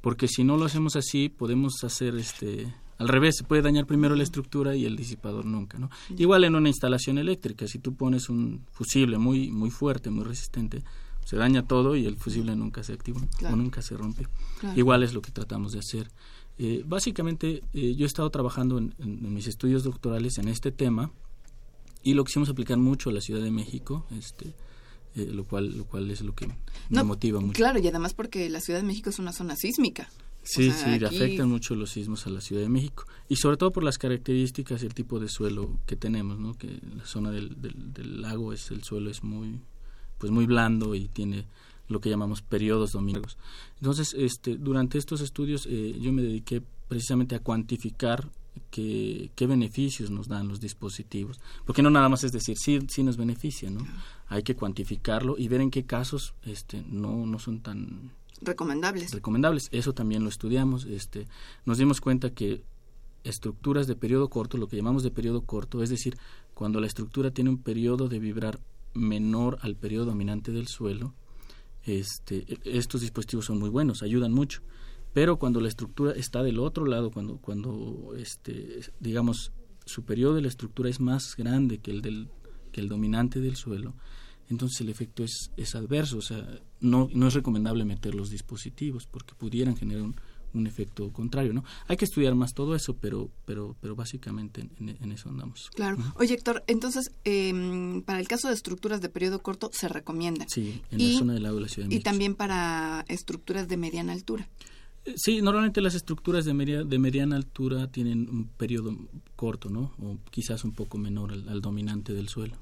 porque 0.00 0.28
si 0.28 0.44
no 0.44 0.56
lo 0.56 0.64
hacemos 0.64 0.96
así 0.96 1.28
podemos 1.28 1.82
hacer 1.84 2.16
este 2.16 2.72
al 2.98 3.08
revés 3.08 3.36
se 3.38 3.44
puede 3.44 3.62
dañar 3.62 3.86
primero 3.86 4.16
la 4.16 4.22
estructura 4.22 4.74
y 4.74 4.84
el 4.84 4.96
disipador 4.96 5.44
nunca 5.44 5.78
no 5.78 5.90
igual 6.16 6.44
en 6.44 6.54
una 6.54 6.68
instalación 6.68 7.18
eléctrica 7.18 7.66
si 7.66 7.78
tú 7.78 7.94
pones 7.94 8.28
un 8.28 8.64
fusible 8.72 9.18
muy 9.18 9.50
muy 9.50 9.70
fuerte 9.70 10.10
muy 10.10 10.24
resistente 10.24 10.82
se 11.28 11.36
daña 11.36 11.62
todo 11.62 11.94
y 11.94 12.06
el 12.06 12.16
fusible 12.16 12.56
nunca 12.56 12.82
se 12.82 12.94
activa 12.94 13.20
o 13.42 13.54
nunca 13.54 13.82
se 13.82 13.98
rompe. 13.98 14.26
Igual 14.76 15.02
es 15.02 15.12
lo 15.12 15.20
que 15.20 15.30
tratamos 15.30 15.72
de 15.72 15.80
hacer. 15.80 16.10
Eh, 16.56 16.82
básicamente 16.86 17.62
eh, 17.74 17.94
yo 17.94 18.04
he 18.04 18.06
estado 18.06 18.30
trabajando 18.30 18.78
en, 18.78 18.94
mis 19.34 19.46
estudios 19.46 19.84
doctorales 19.84 20.38
en 20.38 20.48
este 20.48 20.72
tema 20.72 21.10
y 22.02 22.14
lo 22.14 22.24
quisimos 22.24 22.48
aplicar 22.48 22.78
mucho 22.78 23.10
a 23.10 23.12
la 23.12 23.20
Ciudad 23.20 23.42
de 23.42 23.50
México 23.50 24.06
este 24.18 24.54
eh, 25.18 25.26
lo 25.32 25.44
cual 25.44 25.76
lo 25.76 25.84
cual 25.84 26.10
es 26.10 26.22
lo 26.22 26.34
que 26.34 26.48
me 26.88 27.02
motiva 27.02 27.40
mucho. 27.40 27.54
Claro, 27.54 27.78
y 27.78 27.88
además 27.88 28.14
porque 28.14 28.48
la 28.48 28.60
Ciudad 28.60 28.80
de 28.80 28.86
México 28.86 29.10
es 29.10 29.18
una 29.18 29.32
zona 29.32 29.56
sísmica. 29.56 30.08
Sí, 30.42 30.70
sí, 30.70 31.04
afectan 31.04 31.50
mucho 31.50 31.74
los 31.74 31.90
sismos 31.90 32.26
a 32.26 32.30
la 32.30 32.40
Ciudad 32.40 32.62
de 32.62 32.70
México 32.70 33.04
y 33.28 33.36
sobre 33.36 33.58
todo 33.58 33.70
por 33.70 33.84
las 33.84 33.98
características 33.98 34.82
y 34.82 34.86
el 34.86 34.94
tipo 34.94 35.20
de 35.20 35.28
suelo 35.28 35.78
que 35.84 35.94
tenemos, 35.94 36.38
¿no? 36.38 36.56
Que 36.56 36.80
la 36.96 37.04
zona 37.04 37.30
del, 37.30 37.60
del, 37.60 38.22
lago 38.22 38.54
es 38.54 38.70
el 38.70 38.82
suelo 38.82 39.10
es 39.10 39.22
muy 39.22 39.60
pues 40.16 40.32
muy 40.32 40.46
blando 40.46 40.94
y 40.94 41.08
tiene 41.08 41.46
lo 41.88 42.00
que 42.00 42.08
llamamos 42.08 42.40
periodos 42.40 42.92
dominagos. 42.92 43.36
Entonces, 43.76 44.14
este, 44.16 44.56
durante 44.56 44.96
estos 44.98 45.20
estudios 45.20 45.66
eh, 45.66 45.96
yo 46.00 46.12
me 46.12 46.22
dediqué 46.22 46.62
precisamente 46.88 47.34
a 47.34 47.40
cuantificar 47.40 48.30
qué, 48.70 49.30
qué 49.34 49.46
beneficios 49.46 50.10
nos 50.10 50.28
dan 50.28 50.48
los 50.48 50.60
dispositivos. 50.60 51.40
Porque 51.64 51.82
no 51.82 51.90
nada 51.90 52.08
más 52.08 52.24
es 52.24 52.32
decir, 52.32 52.56
sí, 52.58 52.78
sí 52.88 53.02
nos 53.02 53.16
beneficia, 53.16 53.70
¿no? 53.70 53.86
Hay 54.28 54.42
que 54.42 54.54
cuantificarlo 54.54 55.36
y 55.38 55.48
ver 55.48 55.60
en 55.60 55.70
qué 55.70 55.84
casos 55.84 56.34
este, 56.44 56.84
no, 56.88 57.26
no 57.26 57.38
son 57.38 57.60
tan 57.60 58.12
recomendables. 58.40 59.12
Recomendables. 59.12 59.68
Eso 59.72 59.94
también 59.94 60.22
lo 60.22 60.28
estudiamos. 60.28 60.84
Este, 60.84 61.26
nos 61.64 61.78
dimos 61.78 62.00
cuenta 62.00 62.30
que 62.30 62.62
estructuras 63.24 63.86
de 63.86 63.96
periodo 63.96 64.28
corto, 64.28 64.58
lo 64.58 64.68
que 64.68 64.76
llamamos 64.76 65.02
de 65.02 65.10
periodo 65.10 65.42
corto, 65.42 65.82
es 65.82 65.90
decir, 65.90 66.16
cuando 66.54 66.80
la 66.80 66.86
estructura 66.86 67.30
tiene 67.30 67.50
un 67.50 67.58
periodo 67.58 68.08
de 68.08 68.18
vibrar 68.18 68.60
menor 68.94 69.58
al 69.62 69.76
periodo 69.76 70.06
dominante 70.06 70.52
del 70.52 70.68
suelo, 70.68 71.14
este, 71.84 72.58
estos 72.64 73.00
dispositivos 73.00 73.46
son 73.46 73.58
muy 73.58 73.70
buenos, 73.70 74.02
ayudan 74.02 74.32
mucho 74.32 74.62
pero 75.12 75.38
cuando 75.38 75.60
la 75.60 75.68
estructura 75.68 76.12
está 76.12 76.42
del 76.42 76.58
otro 76.58 76.86
lado, 76.86 77.10
cuando, 77.10 77.38
cuando 77.38 78.14
este, 78.16 78.80
digamos, 79.00 79.52
su 79.84 80.04
periodo 80.04 80.34
de 80.34 80.42
la 80.42 80.48
estructura 80.48 80.90
es 80.90 81.00
más 81.00 81.34
grande 81.36 81.78
que 81.78 81.90
el, 81.90 82.02
del, 82.02 82.28
que 82.72 82.80
el 82.80 82.88
dominante 82.88 83.40
del 83.40 83.56
suelo, 83.56 83.94
entonces 84.48 84.80
el 84.80 84.88
efecto 84.88 85.24
es, 85.24 85.50
es 85.56 85.74
adverso, 85.74 86.18
o 86.18 86.22
sea, 86.22 86.60
no, 86.80 87.08
no 87.12 87.28
es 87.28 87.34
recomendable 87.34 87.84
meter 87.84 88.14
los 88.14 88.30
dispositivos 88.30 89.06
porque 89.06 89.34
pudieran 89.34 89.76
generar 89.76 90.02
un, 90.02 90.16
un 90.54 90.66
efecto 90.66 91.12
contrario, 91.12 91.52
¿no? 91.52 91.64
Hay 91.86 91.96
que 91.96 92.04
estudiar 92.04 92.34
más 92.34 92.54
todo 92.54 92.74
eso, 92.74 92.96
pero, 92.96 93.30
pero, 93.44 93.76
pero 93.80 93.94
básicamente 93.94 94.68
en, 94.78 95.12
eso 95.12 95.28
andamos. 95.28 95.70
Claro. 95.74 95.98
Oye, 96.16 96.34
Héctor, 96.34 96.64
entonces, 96.66 97.12
eh, 97.24 98.02
para 98.04 98.20
el 98.20 98.28
caso 98.28 98.48
de 98.48 98.54
estructuras 98.54 99.00
de 99.00 99.08
periodo 99.08 99.42
corto, 99.42 99.70
se 99.72 99.88
recomienda. 99.88 100.46
Sí, 100.48 100.82
en 100.90 101.12
la 101.12 101.18
zona 101.18 101.34
del 101.34 101.42
lago 101.42 101.56
de 101.56 101.62
la 101.62 101.68
Ciudad 101.68 101.84
de 101.84 101.88
México. 101.88 102.00
Y 102.00 102.10
también 102.10 102.34
para 102.34 103.04
estructuras 103.08 103.68
de 103.68 103.76
mediana 103.76 104.12
altura. 104.12 104.48
Sí, 105.16 105.42
normalmente 105.42 105.80
las 105.80 105.94
estructuras 105.94 106.44
de, 106.44 106.84
de 106.84 106.98
mediana 106.98 107.36
altura 107.36 107.90
tienen 107.90 108.28
un 108.28 108.46
periodo 108.46 108.96
corto, 109.36 109.70
¿no? 109.70 109.92
O 110.00 110.18
quizás 110.30 110.64
un 110.64 110.72
poco 110.72 110.98
menor 110.98 111.32
al, 111.32 111.60
dominante 111.60 112.12
del 112.12 112.28
suelo. 112.28 112.56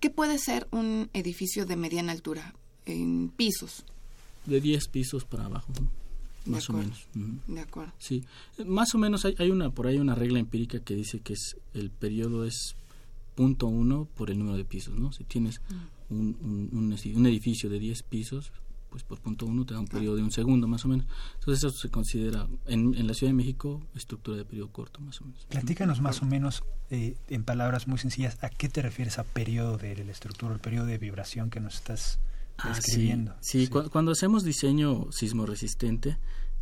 ¿Qué 0.00 0.10
puede 0.10 0.38
ser 0.38 0.68
un 0.70 1.10
edificio 1.12 1.66
de 1.66 1.76
mediana 1.76 2.12
altura 2.12 2.54
en 2.86 3.28
pisos? 3.28 3.84
De 4.46 4.60
10 4.60 4.88
pisos 4.88 5.24
para 5.24 5.46
abajo, 5.46 5.72
más 6.46 6.68
o 6.70 6.72
menos. 6.72 7.06
De 7.46 7.60
acuerdo. 7.60 7.92
Sí, 7.98 8.24
más 8.66 8.94
o 8.94 8.98
menos 8.98 9.24
hay, 9.24 9.34
hay, 9.38 9.50
una 9.50 9.70
por 9.70 9.86
ahí 9.86 9.98
una 9.98 10.14
regla 10.14 10.38
empírica 10.38 10.80
que 10.80 10.94
dice 10.94 11.20
que 11.20 11.34
es 11.34 11.56
el 11.74 11.90
periodo 11.90 12.44
es 12.44 12.74
punto 13.34 13.66
uno 13.66 14.08
por 14.16 14.30
el 14.30 14.38
número 14.38 14.56
de 14.56 14.64
pisos, 14.64 14.98
¿no? 14.98 15.12
Si 15.12 15.24
tienes 15.24 15.60
un, 16.10 16.36
un, 16.42 17.16
un 17.16 17.26
edificio 17.26 17.70
de 17.70 17.78
10 17.78 18.02
pisos, 18.02 18.52
pues 18.92 19.04
por 19.04 19.18
punto 19.20 19.46
uno 19.46 19.64
te 19.64 19.72
da 19.72 19.80
un 19.80 19.88
periodo 19.88 20.16
de 20.16 20.22
un 20.22 20.30
segundo 20.30 20.68
más 20.68 20.84
o 20.84 20.88
menos. 20.88 21.06
Entonces 21.38 21.64
eso 21.64 21.70
se 21.74 21.88
considera 21.88 22.46
en, 22.66 22.94
en 22.94 23.06
la 23.06 23.14
Ciudad 23.14 23.30
de 23.30 23.36
México 23.36 23.80
estructura 23.94 24.36
de 24.36 24.44
periodo 24.44 24.70
corto 24.70 25.00
más 25.00 25.18
o 25.22 25.24
menos. 25.24 25.46
Platícanos 25.46 26.02
más 26.02 26.20
o 26.20 26.26
menos 26.26 26.62
eh, 26.90 27.16
en 27.30 27.42
palabras 27.42 27.88
muy 27.88 27.96
sencillas 27.96 28.36
a 28.44 28.50
qué 28.50 28.68
te 28.68 28.82
refieres 28.82 29.18
a 29.18 29.24
periodo 29.24 29.78
de 29.78 30.04
la 30.04 30.12
estructura, 30.12 30.52
el 30.52 30.60
periodo 30.60 30.84
de 30.84 30.98
vibración 30.98 31.48
que 31.48 31.58
nos 31.58 31.76
estás 31.76 32.20
ah, 32.58 32.68
describiendo. 32.74 33.34
sí, 33.40 33.68
cuando 33.68 34.12
hacemos 34.12 34.44
diseño 34.44 35.10
sismo 35.10 35.46
resistente, 35.46 36.18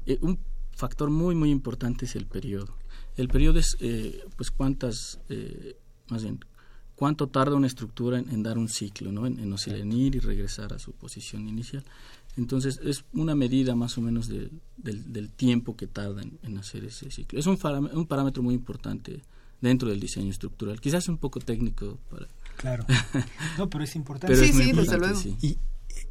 eh, 0.06 0.18
un 0.20 0.38
factor 0.70 1.10
muy 1.10 1.34
muy 1.34 1.50
importante 1.50 2.04
es 2.04 2.14
el 2.14 2.26
periodo. 2.26 2.78
El 3.16 3.26
periodo 3.26 3.58
es 3.58 3.76
eh, 3.80 4.24
pues 4.36 4.52
cuántas 4.52 5.18
más 6.08 6.22
bien 6.22 6.38
cuánto 7.00 7.28
tarda 7.28 7.56
una 7.56 7.66
estructura 7.66 8.18
en, 8.18 8.42
dar 8.42 8.58
un 8.58 8.68
ciclo, 8.68 9.10
¿no? 9.10 9.26
en, 9.26 9.40
en 9.40 9.92
y 9.92 10.10
regresar 10.18 10.74
a 10.74 10.78
su 10.78 10.92
posición 10.92 11.48
inicial. 11.48 11.82
Entonces 12.36 12.78
es 12.84 13.06
una 13.14 13.34
medida 13.34 13.74
más 13.74 13.96
o 13.96 14.02
menos 14.02 14.28
del, 14.28 14.50
del, 14.76 15.30
tiempo 15.30 15.76
que 15.76 15.86
tarda 15.86 16.20
en, 16.20 16.58
hacer 16.58 16.84
ese 16.84 17.10
ciclo. 17.10 17.38
Es 17.38 17.46
un, 17.46 17.58
un, 17.94 18.04
parámetro 18.04 18.42
muy 18.42 18.54
importante 18.54 19.22
dentro 19.62 19.88
del 19.88 19.98
diseño 19.98 20.30
estructural. 20.30 20.78
Quizás 20.78 21.08
un 21.08 21.16
poco 21.16 21.40
técnico 21.40 21.98
para... 22.10 22.28
Claro. 22.58 22.84
No, 23.56 23.70
pero 23.70 23.84
es 23.84 23.96
importante. 23.96 24.36
sí, 24.36 24.52
sí, 24.52 24.72
desde 24.72 24.98
luego. 24.98 25.18
Y 25.40 25.56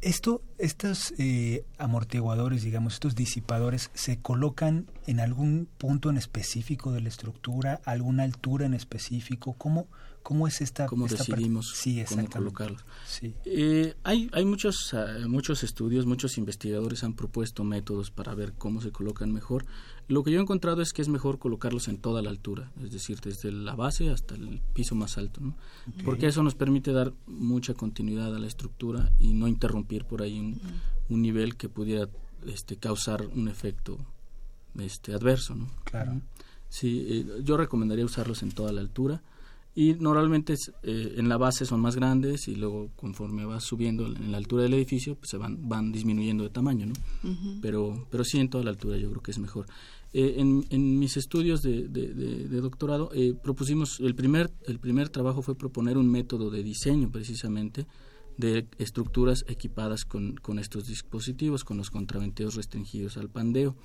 esto, 0.00 0.42
estos 0.58 1.14
eh, 1.18 1.64
amortiguadores, 1.78 2.62
digamos, 2.62 2.94
estos 2.94 3.14
disipadores, 3.14 3.90
¿se 3.94 4.18
colocan 4.18 4.86
en 5.06 5.20
algún 5.20 5.68
punto 5.78 6.10
en 6.10 6.16
específico 6.16 6.90
de 6.90 7.00
la 7.00 7.10
estructura, 7.10 7.80
alguna 7.84 8.24
altura 8.24 8.66
en 8.66 8.74
específico? 8.74 9.52
¿Cómo, 9.52 9.86
¿Cómo 10.22 10.46
es 10.46 10.60
esta? 10.60 10.86
¿Cómo 10.86 11.08
decidimos 11.08 11.72
sí, 11.74 12.04
cómo 12.08 12.28
colocarlos? 12.28 12.84
Sí. 13.06 13.34
Eh, 13.44 13.94
hay 14.04 14.28
hay 14.32 14.44
muchos, 14.44 14.92
ah, 14.92 15.26
muchos 15.26 15.64
estudios, 15.64 16.06
muchos 16.06 16.36
investigadores 16.38 17.04
han 17.04 17.14
propuesto 17.14 17.64
métodos 17.64 18.10
para 18.10 18.34
ver 18.34 18.52
cómo 18.52 18.80
se 18.80 18.92
colocan 18.92 19.32
mejor. 19.32 19.64
Lo 20.08 20.22
que 20.22 20.30
yo 20.30 20.38
he 20.38 20.42
encontrado 20.42 20.82
es 20.82 20.92
que 20.92 21.02
es 21.02 21.08
mejor 21.08 21.38
colocarlos 21.38 21.88
en 21.88 21.98
toda 21.98 22.20
la 22.20 22.30
altura, 22.30 22.70
es 22.82 22.92
decir, 22.92 23.20
desde 23.20 23.50
la 23.50 23.74
base 23.74 24.10
hasta 24.10 24.34
el 24.34 24.60
piso 24.74 24.94
más 24.94 25.18
alto, 25.18 25.40
¿no? 25.40 25.56
porque 26.04 26.26
eso 26.26 26.42
nos 26.42 26.54
permite 26.54 26.92
dar 26.92 27.12
mucha 27.26 27.74
continuidad 27.74 28.34
a 28.34 28.38
la 28.38 28.46
estructura 28.46 29.12
y 29.20 29.32
no 29.32 29.46
interrumpir 29.48 30.04
por 30.04 30.22
ahí 30.22 30.38
un, 30.38 30.60
un 31.08 31.22
nivel 31.22 31.56
que 31.56 31.68
pudiera 31.68 32.08
este, 32.46 32.76
causar 32.76 33.26
un 33.26 33.48
efecto 33.48 33.98
este, 34.78 35.14
adverso. 35.14 35.54
¿no? 35.54 35.68
Claro. 35.84 36.20
Sí, 36.68 37.06
eh, 37.08 37.42
yo 37.42 37.56
recomendaría 37.56 38.04
usarlos 38.04 38.42
en 38.42 38.52
toda 38.52 38.72
la 38.72 38.80
altura 38.80 39.22
y 39.80 39.94
normalmente 39.94 40.56
eh, 40.82 41.14
en 41.16 41.30
la 41.30 41.38
base 41.38 41.64
son 41.64 41.80
más 41.80 41.96
grandes 41.96 42.48
y 42.48 42.54
luego 42.54 42.90
conforme 42.96 43.46
vas 43.46 43.64
subiendo 43.64 44.04
en 44.06 44.30
la 44.30 44.36
altura 44.36 44.64
del 44.64 44.74
edificio 44.74 45.14
pues 45.14 45.30
se 45.30 45.38
van 45.38 45.70
van 45.70 45.90
disminuyendo 45.90 46.44
de 46.44 46.50
tamaño 46.50 46.84
no 46.84 46.92
pero 47.62 48.06
pero 48.10 48.22
sí 48.22 48.38
en 48.38 48.50
toda 48.50 48.62
la 48.62 48.70
altura 48.72 48.98
yo 48.98 49.08
creo 49.08 49.22
que 49.22 49.30
es 49.30 49.38
mejor. 49.38 49.64
Eh, 50.12 50.34
en, 50.38 50.66
en, 50.70 50.98
mis 50.98 51.16
estudios 51.16 51.62
de, 51.62 51.88
de, 51.88 52.60
doctorado 52.60 53.10
eh, 53.14 53.32
propusimos 53.42 54.00
el 54.00 54.14
primer 54.14 54.50
el 54.66 54.80
primer 54.80 55.08
trabajo 55.08 55.40
fue 55.40 55.54
proponer 55.54 55.96
un 55.96 56.10
método 56.10 56.50
de 56.50 56.62
diseño 56.62 57.10
precisamente 57.10 57.86
de 58.36 58.66
estructuras 58.76 59.46
equipadas 59.48 60.04
con, 60.04 60.34
con 60.36 60.58
estos 60.58 60.88
dispositivos 60.88 61.64
con 61.64 61.78
los 61.78 61.90
contraventeos 61.90 62.54
restringidos 62.54 63.16
al 63.16 63.30
pandeo. 63.30 63.76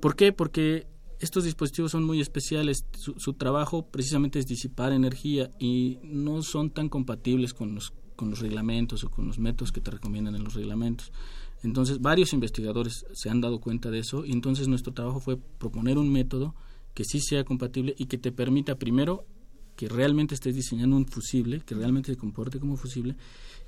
¿por 0.00 0.16
qué? 0.16 0.32
porque 0.32 0.86
estos 1.20 1.44
dispositivos 1.44 1.92
son 1.92 2.04
muy 2.04 2.20
especiales. 2.20 2.84
Su, 2.96 3.32
trabajo 3.34 3.86
precisamente 3.86 4.38
es 4.38 4.46
disipar 4.46 4.92
energía 4.92 5.50
y 5.58 5.98
no 6.02 6.42
son 6.42 6.70
tan 6.70 6.88
compatibles 6.88 7.54
con 7.54 7.74
los, 7.74 7.92
con 8.16 8.30
los 8.30 8.40
reglamentos 8.40 9.04
o 9.04 9.10
con 9.10 9.26
los 9.26 9.38
métodos 9.38 9.72
que 9.72 9.80
te 9.80 9.90
recomiendan 9.90 10.34
en 10.34 10.44
los 10.44 10.54
reglamentos. 10.54 11.12
Entonces, 11.62 12.00
varios 12.00 12.32
investigadores 12.32 13.06
se 13.12 13.30
han 13.30 13.40
dado 13.40 13.60
cuenta 13.60 13.90
de 13.90 14.00
eso 14.00 14.24
y 14.24 14.32
entonces 14.32 14.68
nuestro 14.68 14.92
trabajo 14.92 15.20
fue 15.20 15.36
proponer 15.36 15.98
un 15.98 16.12
método 16.12 16.54
que 16.92 17.04
sí 17.04 17.20
sea 17.20 17.44
compatible 17.44 17.94
y 17.98 18.06
que 18.06 18.18
te 18.18 18.32
permita 18.32 18.76
primero 18.76 19.24
que 19.76 19.88
realmente 19.88 20.34
estés 20.34 20.54
diseñando 20.54 20.96
un 20.96 21.06
fusible, 21.06 21.60
que 21.60 21.74
realmente 21.74 22.12
se 22.12 22.18
comporte 22.18 22.60
como 22.60 22.76
fusible 22.76 23.16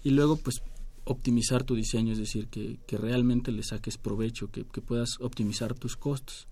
y 0.05 0.11
luego 0.11 0.37
pues 0.37 0.63
optimizar 1.05 1.65
tu 1.65 1.75
diseño, 1.75 2.13
es 2.13 2.19
decir, 2.19 2.49
que, 2.49 2.79
realmente 2.99 3.51
le 3.51 3.63
saques 3.63 3.97
provecho, 3.97 4.51
que 4.51 4.65
puedas 4.65 5.19
optimizar 5.21 5.75
tus 5.75 5.97
costos 5.97 6.49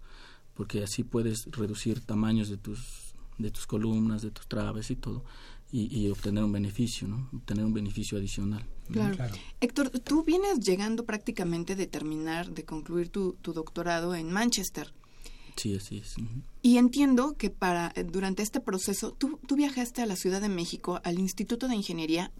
porque 0.54 0.82
así 0.82 1.04
puedes 1.04 1.46
reducir 1.50 2.00
tamaños 2.00 2.48
de 2.48 2.56
tus 2.56 3.04
de 3.38 3.50
tus 3.50 3.66
columnas, 3.66 4.22
de 4.22 4.30
tus 4.30 4.46
traves 4.46 4.90
y 4.90 4.96
todo, 4.96 5.24
y, 5.72 6.08
obtener 6.08 6.44
un 6.44 6.52
beneficio, 6.52 7.08
¿no? 7.08 7.28
Obtener 7.32 7.64
un 7.64 7.74
beneficio 7.74 8.16
adicional. 8.16 8.64
Claro. 8.92 9.34
Héctor, 9.60 9.90
tú 9.90 10.22
vienes 10.22 10.60
llegando 10.60 11.04
prácticamente 11.04 11.74
de 11.74 11.88
terminar, 11.88 12.52
de 12.52 12.64
concluir 12.64 13.08
tu, 13.08 13.32
tu 13.42 13.52
doctorado 13.52 14.14
en 14.14 14.30
Manchester. 14.30 14.94
Sí, 15.56 15.74
así 15.74 15.98
es. 15.98 16.14
Y 16.62 16.78
entiendo 16.78 17.36
que 17.36 17.50
para 17.50 17.92
durante 18.06 18.44
este 18.44 18.60
proceso 18.60 19.12
tú, 19.12 19.40
tú 19.48 19.56
viajaste 19.56 20.00
a 20.00 20.06
la 20.06 20.14
Ciudad 20.14 20.40
de 20.40 20.48
México, 20.48 21.00
al 21.02 21.18
Instituto 21.18 21.66
de 21.66 21.74
Ingeniería, 21.74 22.30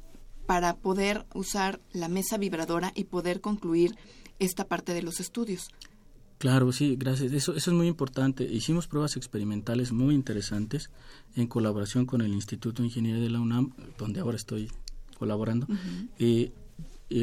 para 0.47 0.77
poder 0.77 1.27
usar 1.35 1.81
la 1.93 2.09
mesa 2.09 2.39
vibradora 2.39 2.93
y 2.95 3.05
poder 3.05 3.41
concluir 3.41 3.97
esta 4.39 4.69
parte 4.69 4.95
de 4.95 5.03
los 5.03 5.19
estudios. 5.19 5.71
Claro, 6.39 6.73
sí, 6.73 6.97
gracias. 6.99 7.33
Eso, 7.33 7.55
eso 7.55 7.71
es 7.71 7.77
muy 7.77 7.87
importante. 7.87 8.45
Hicimos 8.45 8.87
pruebas 8.87 9.17
experimentales 9.17 9.93
muy 9.93 10.15
interesantes 10.15 10.91
en 11.37 11.47
colaboración 11.47 12.07
con 12.07 12.21
el 12.21 12.33
Instituto 12.33 12.83
de 12.83 12.89
Ingeniería 12.89 13.23
de 13.23 13.31
la 13.31 13.41
UNAM, 13.41 13.73
donde 13.99 14.21
ahora 14.21 14.37
estoy 14.37 14.71
colaborando, 15.19 15.67
y 16.19 16.53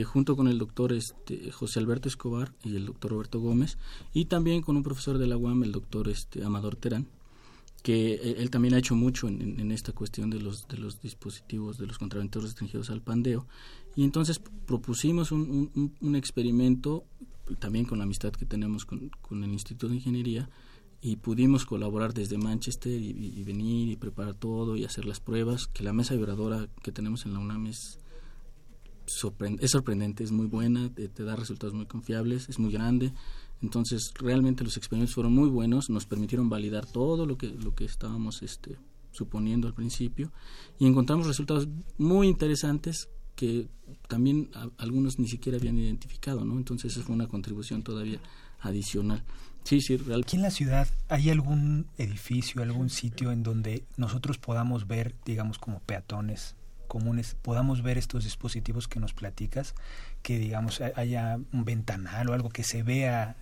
junto 0.05 0.35
con 0.35 0.47
el 0.47 0.57
doctor 0.57 0.93
este, 0.93 1.51
José 1.51 1.79
Alberto 1.79 2.07
Escobar 2.07 2.53
y 2.63 2.75
el 2.75 2.85
doctor 2.85 3.11
Roberto 3.11 3.39
Gómez, 3.39 3.77
y 4.13 4.25
también 4.25 4.61
con 4.61 4.77
un 4.77 4.83
profesor 4.83 5.17
de 5.17 5.27
la 5.27 5.37
UAM, 5.37 5.63
el 5.63 5.71
doctor 5.71 6.07
este, 6.07 6.43
Amador 6.43 6.75
Terán, 6.75 7.07
que 7.83 8.13
eh, 8.13 8.35
él 8.37 8.49
también 8.49 8.73
ha 8.73 8.77
hecho 8.77 8.95
mucho 8.95 9.27
en, 9.27 9.71
esta 9.71 9.91
cuestión 9.91 10.29
de 10.29 10.39
los, 10.39 10.67
de 10.67 10.77
los 10.77 11.01
dispositivos, 11.01 11.77
de 11.77 11.87
los 11.87 11.97
contraventos 11.97 12.43
restringidos 12.43 12.89
al 12.89 13.01
pandeo. 13.01 13.47
Y 13.95 14.03
entonces 14.03 14.39
propusimos 14.39 15.31
un, 15.31 15.93
un 15.99 16.15
experimento 16.15 17.03
también 17.59 17.85
con 17.85 17.97
la 17.97 18.03
amistad 18.03 18.31
que 18.31 18.45
tenemos 18.45 18.85
con, 18.85 19.11
el 19.43 19.51
Instituto 19.51 19.89
de 19.89 19.95
Ingeniería, 19.95 20.49
y 21.01 21.15
pudimos 21.15 21.65
colaborar 21.65 22.13
desde 22.13 22.37
Manchester 22.37 23.01
y, 23.01 23.43
venir 23.43 23.89
y 23.89 23.95
preparar 23.95 24.35
todo 24.35 24.75
y 24.75 24.85
hacer 24.85 25.05
las 25.05 25.19
pruebas, 25.19 25.67
que 25.67 25.83
la 25.83 25.93
mesa 25.93 26.13
vibradora 26.13 26.67
que 26.83 26.91
tenemos 26.91 27.25
en 27.25 27.33
la 27.33 27.39
UNAM 27.39 27.65
es, 27.67 27.97
es 29.07 29.71
sorprendente, 29.71 30.23
es 30.23 30.31
muy 30.31 30.45
buena, 30.45 30.93
te, 30.93 31.23
da 31.23 31.35
resultados 31.35 31.73
muy 31.73 31.87
confiables, 31.87 32.49
es 32.49 32.59
muy 32.59 32.71
grande. 32.71 33.13
Entonces, 33.63 34.13
realmente 34.19 34.63
los 34.63 34.77
experimentos 34.77 35.15
fueron 35.15 35.33
muy 35.33 35.49
buenos, 35.49 35.89
nos 35.89 36.05
permitieron 36.05 36.49
validar 36.49 36.85
todo 36.85 37.25
lo 37.25 37.35
que, 37.35 37.47
lo 37.47 37.73
que 37.73 37.85
estábamos 37.85 38.43
este, 38.43 38.77
suponiendo 39.11 39.67
al 39.67 39.73
principio 39.73 40.31
y 40.79 40.85
encontramos 40.85 41.27
resultados 41.27 41.67
muy 41.97 42.27
interesantes 42.27 43.09
que 43.35 43.67
también 44.07 44.49
algunos 44.77 45.19
ni 45.19 45.27
siquiera 45.27 45.57
habían 45.57 45.77
identificado, 45.77 46.45
¿no? 46.45 46.57
Entonces 46.57 46.93
esa 46.93 47.03
fue 47.03 47.15
una 47.15 47.27
contribución 47.27 47.83
todavía 47.83 48.19
adicional. 48.59 49.23
Sí, 49.63 49.81
sí, 49.81 49.97
real. 49.97 50.21
Aquí 50.21 50.37
en 50.37 50.41
la 50.41 50.51
ciudad 50.51 50.87
hay 51.09 51.29
algún 51.29 51.87
edificio, 51.97 52.61
algún 52.61 52.89
sitio 52.89 53.31
en 53.31 53.43
donde 53.43 53.83
nosotros 53.97 54.37
podamos 54.37 54.87
ver, 54.87 55.15
digamos, 55.25 55.59
como 55.59 55.79
peatones 55.79 56.55
comunes, 56.91 57.37
podamos 57.41 57.83
ver 57.83 57.97
estos 57.97 58.25
dispositivos 58.25 58.89
que 58.89 58.99
nos 58.99 59.13
platicas, 59.13 59.75
que 60.21 60.37
digamos 60.37 60.81
haya 60.81 61.39
un 61.53 61.63
ventanal 61.63 62.29
o 62.29 62.33
algo 62.33 62.49
que 62.49 62.63
se 62.63 62.83
vea 62.83 63.37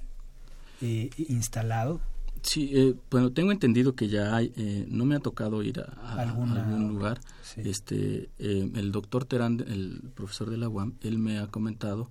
eh, 0.82 1.10
instalado. 1.18 2.00
Sí, 2.42 2.72
eh, 2.74 2.96
bueno, 3.10 3.32
tengo 3.32 3.52
entendido 3.52 3.96
que 3.96 4.08
ya 4.08 4.36
hay, 4.36 4.52
eh, 4.56 4.86
no 4.90 5.06
me 5.06 5.16
ha 5.16 5.20
tocado 5.20 5.64
ir 5.64 5.80
a, 5.80 6.22
algún 6.22 6.88
lugar. 6.88 7.20
Este, 7.58 8.30
eh, 8.40 8.72
el 8.76 8.92
doctor 8.92 9.26
Terán, 9.26 9.60
el 9.68 10.02
profesor 10.16 10.50
de 10.50 10.58
la 10.58 10.70
UAM, 10.70 10.94
él 11.02 11.18
me 11.18 11.40
ha 11.40 11.48
comentado 11.48 12.10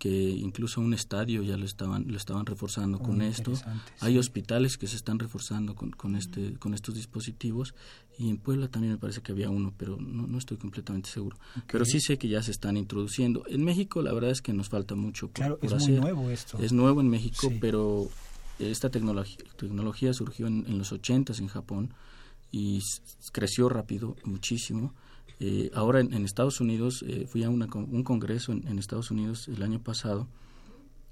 que 0.00 0.08
incluso 0.08 0.80
un 0.80 0.94
estadio 0.94 1.42
ya 1.42 1.58
lo 1.58 1.66
estaban 1.66 2.06
lo 2.08 2.16
estaban 2.16 2.46
reforzando 2.46 2.98
con 2.98 3.20
esto. 3.20 3.52
Hay 4.00 4.16
hospitales 4.16 4.78
que 4.78 4.86
se 4.86 4.96
están 4.96 5.18
reforzando 5.18 5.74
con, 5.74 5.90
con 5.90 6.16
este 6.16 6.54
con 6.54 6.72
estos 6.72 6.94
dispositivos 6.94 7.74
y 8.18 8.30
en 8.30 8.38
Puebla 8.38 8.68
también 8.68 8.94
me 8.94 8.98
parece 8.98 9.20
que 9.20 9.32
había 9.32 9.50
uno, 9.50 9.74
pero 9.76 9.98
no, 9.98 10.26
no 10.26 10.38
estoy 10.38 10.56
completamente 10.56 11.10
seguro. 11.10 11.36
Pero 11.70 11.84
sí 11.84 12.00
sé 12.00 12.16
que 12.16 12.28
ya 12.28 12.42
se 12.42 12.50
están 12.50 12.78
introduciendo. 12.78 13.44
En 13.46 13.62
México 13.62 14.00
la 14.00 14.14
verdad 14.14 14.30
es 14.30 14.40
que 14.40 14.54
nos 14.54 14.70
falta 14.70 14.94
mucho 14.94 15.28
por, 15.28 15.34
claro, 15.34 15.58
es 15.60 15.74
muy 15.86 16.00
nuevo 16.00 16.30
esto. 16.30 16.58
Es 16.58 16.72
nuevo 16.72 17.02
en 17.02 17.08
México, 17.10 17.52
pero 17.60 18.08
esta 18.60 18.90
tecnología, 18.90 19.38
tecnología 19.56 20.12
surgió 20.12 20.46
en, 20.46 20.78
los 20.78 20.92
80 20.92 21.32
en 21.38 21.48
Japón 21.48 21.94
y 22.52 22.80
creció 23.32 23.68
rápido, 23.68 24.16
muchísimo. 24.24 24.94
Eh, 25.38 25.70
ahora 25.74 26.00
en, 26.00 26.24
Estados 26.24 26.60
Unidos, 26.60 27.04
eh, 27.06 27.26
fui 27.26 27.44
a 27.44 27.50
un 27.50 28.04
congreso 28.04 28.52
en, 28.52 28.78
Estados 28.78 29.10
Unidos 29.10 29.48
el 29.48 29.62
año 29.62 29.80
pasado 29.80 30.28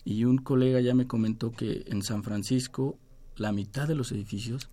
y 0.04 0.24
un 0.24 0.38
colega 0.38 0.80
ya 0.80 0.94
me 0.94 1.06
comentó 1.06 1.52
que 1.52 1.84
en 1.86 2.02
San 2.02 2.22
Francisco 2.22 2.98
la 3.36 3.52
mitad 3.52 3.88
de 3.88 3.94
los 3.94 4.12
edificios 4.12 4.68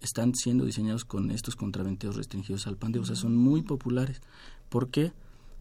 están 0.00 0.34
siendo 0.34 0.64
diseñados 0.64 1.04
con 1.04 1.30
estos 1.30 1.56
contraventeos 1.56 2.16
restringidos 2.16 2.66
al 2.66 2.76
pandeo, 2.76 3.02
o 3.02 3.06
sea, 3.06 3.16
son 3.16 3.36
muy 3.36 3.62
populares. 3.62 4.20
¿Por 4.68 4.90
qué? 4.90 5.12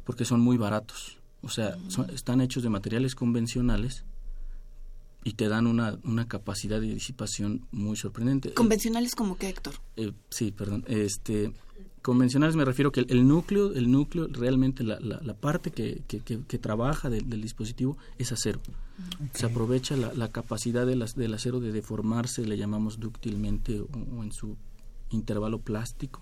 Porque 0.04 0.26
son 0.26 0.42
muy 0.42 0.58
baratos. 0.58 1.18
O 1.42 1.50
sea, 1.50 1.78
están 2.14 2.42
hechos 2.42 2.64
de 2.64 2.70
materiales 2.70 3.16
convencionales 3.16 4.04
y 5.26 5.34
te 5.34 5.50
dan 5.50 5.66
una, 5.66 5.98
una 6.04 6.28
capacidad 6.28 6.80
de 6.80 6.94
disipación 6.94 7.66
muy 7.72 7.98
sorprendente. 7.98 8.54
¿Convencionales 8.54 9.16
como 9.16 9.38
qué, 9.38 9.50
Héctor? 9.50 9.74
Eh, 9.98 10.14
sí, 10.30 10.52
perdón. 10.52 10.86
Este, 10.88 11.52
convencionales 12.04 12.56
me 12.56 12.64
refiero 12.64 12.92
que 12.92 13.02
el, 13.02 13.28
núcleo, 13.28 13.74
el 13.74 13.92
núcleo, 13.92 14.28
realmente 14.32 14.84
la, 14.84 15.00
la, 15.00 15.34
parte 15.34 15.72
que, 15.72 16.04
que, 16.08 16.20
que, 16.22 16.60
trabaja 16.60 17.10
del 17.10 17.42
dispositivo 17.42 17.98
es 18.20 18.32
acero. 18.32 18.62
Se 19.34 19.48
aprovecha 19.48 19.98
la, 19.98 20.14
la 20.14 20.30
capacidad 20.30 20.86
de 20.86 20.96
las, 20.96 21.16
del 21.16 21.34
acero 21.34 21.60
de 21.60 21.72
deformarse, 21.72 22.46
le 22.46 22.56
llamamos 22.56 23.00
dúctilmente 23.00 23.82
o 23.82 24.24
en 24.24 24.32
su 24.32 24.56
intervalo 25.10 25.60
plástico 25.60 26.22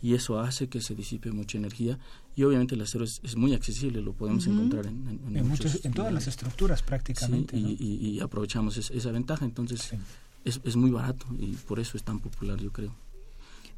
y 0.00 0.14
eso 0.14 0.38
hace 0.38 0.68
que 0.68 0.80
se 0.80 0.94
disipe 0.94 1.32
mucha 1.32 1.58
energía 1.58 1.98
y 2.36 2.44
obviamente 2.44 2.74
el 2.74 2.82
acero 2.82 3.04
es, 3.04 3.36
muy 3.36 3.54
accesible, 3.54 4.02
lo 4.02 4.12
podemos 4.12 4.46
encontrar 4.46 4.86
en, 4.86 5.20
en, 5.34 5.92
todas 5.92 6.12
las 6.12 6.26
estructuras 6.26 6.82
prácticamente. 6.82 7.56
y, 7.56 8.20
aprovechamos 8.20 8.76
esa 8.76 9.10
ventaja, 9.10 9.44
entonces 9.46 9.90
es, 10.44 10.60
es 10.62 10.76
muy 10.76 10.90
barato 10.90 11.26
y 11.38 11.54
por 11.54 11.80
eso 11.80 11.96
es 11.96 12.04
tan 12.04 12.20
popular 12.20 12.60
yo 12.60 12.70
creo. 12.70 12.94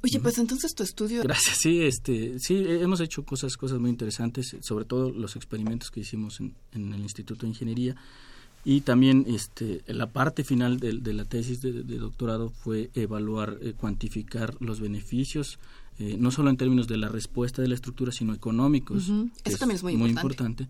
Oye, 0.03 0.21
pues 0.21 0.39
entonces 0.39 0.75
tu 0.75 0.83
estudio. 0.83 1.23
Gracias, 1.23 1.59
sí, 1.59 1.83
este, 1.83 2.39
sí, 2.39 2.65
hemos 2.67 3.01
hecho 3.01 3.25
cosas, 3.25 3.57
cosas 3.57 3.81
muy 3.81 3.91
interesantes, 3.91 4.57
sobre 4.61 4.85
todo 4.85 5.11
los 5.11 5.35
experimentos 5.35 5.91
que 5.91 6.01
hicimos 6.01 6.41
en, 6.41 6.55
en 6.73 6.93
el 6.93 7.01
Instituto 7.01 7.43
de 7.43 7.49
Ingeniería 7.49 7.97
y 8.65 8.83
también 8.83 9.25
este, 9.29 9.83
la 9.87 10.11
parte 10.11 10.45
final 10.45 10.79
de, 10.79 10.99
de 10.99 11.13
la 11.15 11.25
tesis 11.25 11.61
de, 11.61 11.73
doctorado 11.83 12.51
fue 12.51 12.91
evaluar, 12.95 13.59
eh, 13.63 13.73
cuantificar 13.73 14.57
los 14.61 14.81
beneficios 14.81 15.59
eh, 15.99 16.17
no 16.19 16.31
solo 16.31 16.51
en 16.51 16.57
términos 16.57 16.87
de 16.87 16.97
la 16.97 17.09
respuesta 17.09 17.61
de 17.61 17.69
la 17.69 17.75
estructura, 17.75 18.13
sino 18.13 18.33
económicos. 18.33 19.11
Eso 19.45 19.59
también 19.59 19.77
es 19.77 19.83
muy, 19.83 19.93
importante. 19.95 20.69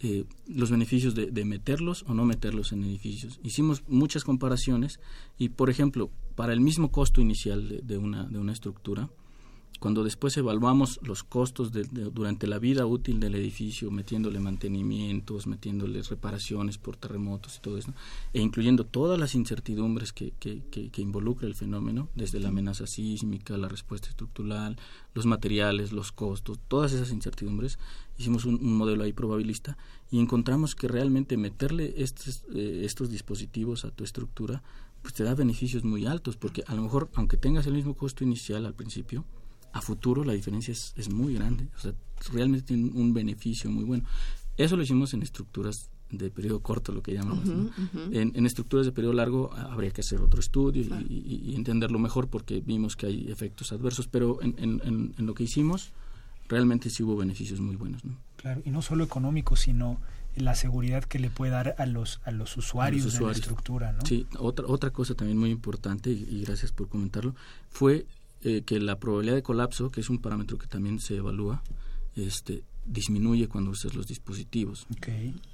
Eh, 0.00 0.24
los 0.46 0.70
beneficios 0.70 1.16
de, 1.16 1.44
meterlos 1.44 2.04
o 2.06 2.14
no 2.14 2.24
meterlos 2.24 2.72
en 2.72 2.84
edificios. 2.84 3.40
Hicimos 3.42 3.82
muchas 3.88 4.22
comparaciones 4.22 5.00
y, 5.36 5.48
por 5.48 5.70
ejemplo, 5.70 6.10
para 6.36 6.52
el 6.52 6.60
mismo 6.60 6.92
costo 6.92 7.20
inicial 7.20 7.80
de, 7.82 7.98
una, 7.98 8.24
de 8.24 8.38
una 8.38 8.52
estructura, 8.52 9.10
cuando 9.78 10.02
después 10.02 10.36
evaluamos 10.36 10.98
los 11.02 11.22
costos 11.22 11.72
de, 11.72 11.84
durante 11.84 12.46
la 12.46 12.58
vida 12.58 12.84
útil 12.84 13.20
del 13.20 13.36
edificio, 13.36 13.90
metiéndole 13.90 14.40
mantenimientos, 14.40 15.46
metiéndole 15.46 16.02
reparaciones 16.02 16.78
por 16.78 16.96
terremotos 16.96 17.56
y 17.56 17.60
todo 17.60 17.78
eso, 17.78 17.94
e 18.32 18.40
incluyendo 18.40 18.84
todas 18.84 19.18
las 19.18 19.34
incertidumbres 19.34 20.12
que, 20.12 20.32
que, 20.40 20.62
que, 20.70 21.02
involucra 21.02 21.46
el 21.46 21.54
fenómeno, 21.54 22.08
desde 22.14 22.40
la 22.40 22.48
amenaza 22.48 22.86
sísmica, 22.86 23.56
la 23.56 23.68
respuesta 23.68 24.08
estructural, 24.08 24.76
los 25.14 25.26
materiales, 25.26 25.92
los 25.92 26.10
costos, 26.10 26.58
todas 26.66 26.92
esas 26.92 27.12
incertidumbres, 27.12 27.78
hicimos 28.18 28.44
un, 28.44 28.58
modelo 28.76 29.04
ahí 29.04 29.12
probabilista 29.12 29.78
y 30.10 30.18
encontramos 30.18 30.74
que 30.74 30.88
realmente 30.88 31.36
meterle 31.36 31.94
estos, 31.98 32.44
eh, 32.52 32.82
estos 32.84 33.10
dispositivos 33.10 33.84
a 33.84 33.90
tu 33.90 34.02
estructura, 34.02 34.62
pues 35.02 35.14
te 35.14 35.22
da 35.22 35.34
beneficios 35.34 35.84
muy 35.84 36.06
altos, 36.06 36.36
porque 36.36 36.64
a 36.66 36.74
lo 36.74 36.82
mejor, 36.82 37.08
aunque 37.14 37.36
tengas 37.36 37.66
el 37.66 37.74
mismo 37.74 37.94
costo 37.94 38.24
inicial 38.24 38.66
al 38.66 38.74
principio, 38.74 39.24
a 39.72 39.80
futuro 39.80 40.24
la 40.24 40.32
diferencia 40.32 40.72
es, 40.72 40.94
es 40.96 41.10
muy 41.10 41.34
grande. 41.34 41.68
O 41.76 41.80
sea, 41.80 41.92
realmente 42.32 42.66
tiene 42.66 42.90
un 42.92 43.12
beneficio 43.12 43.70
muy 43.70 43.84
bueno. 43.84 44.04
Eso 44.56 44.76
lo 44.76 44.82
hicimos 44.82 45.14
en 45.14 45.22
estructuras 45.22 45.90
de 46.10 46.30
periodo 46.30 46.60
corto, 46.60 46.92
lo 46.92 47.02
que 47.02 47.12
llamamos. 47.12 47.48
en, 48.12 48.46
estructuras 48.46 48.86
de 48.86 48.92
periodo 48.92 49.14
largo 49.14 49.54
habría 49.54 49.90
que 49.90 50.00
hacer 50.00 50.20
otro 50.20 50.40
estudio 50.40 50.82
y, 51.08 51.54
entenderlo 51.54 51.98
mejor 51.98 52.28
porque 52.28 52.60
vimos 52.60 52.96
que 52.96 53.06
hay 53.06 53.30
efectos 53.30 53.72
adversos, 53.72 54.08
pero 54.08 54.40
en, 54.42 54.54
en, 54.58 55.14
en, 55.16 55.26
lo 55.26 55.34
que 55.34 55.44
hicimos 55.44 55.92
realmente 56.48 56.88
sí 56.88 57.02
hubo 57.02 57.16
beneficios 57.16 57.60
muy 57.60 57.76
buenos. 57.76 58.04
¿no? 58.04 58.16
Claro, 58.36 58.62
y 58.64 58.70
no 58.70 58.80
solo 58.80 59.04
económicos, 59.04 59.60
sino 59.60 60.00
la 60.34 60.54
seguridad 60.54 61.04
que 61.04 61.18
le 61.18 61.30
puede 61.30 61.52
dar 61.52 61.74
a 61.78 61.84
los, 61.84 62.20
a 62.24 62.30
los 62.30 62.56
usuarios, 62.56 63.12
de 63.12 63.26
la 63.26 63.32
estructura. 63.32 63.92
¿no? 63.92 64.06
Sí, 64.06 64.26
otra, 64.38 64.66
otra 64.66 64.90
cosa 64.90 65.14
también 65.14 65.36
muy 65.36 65.50
importante, 65.50 66.10
y 66.10 66.42
gracias 66.44 66.72
por 66.72 66.88
comentarlo, 66.88 67.34
fue 67.70 68.06
eh, 68.42 68.62
que 68.62 68.78
la 68.78 68.98
probabilidad 68.98 69.34
de 69.34 69.42
colapso, 69.42 69.90
que 69.90 70.00
es 70.00 70.10
un 70.10 70.18
parámetro 70.18 70.58
que 70.58 70.68
también 70.68 71.00
se 71.00 71.16
evalúa, 71.16 71.62
este, 72.14 72.62
disminuye 72.86 73.48
cuando 73.48 73.70
usas 73.70 73.94
los 73.94 74.06
dispositivos. 74.06 74.86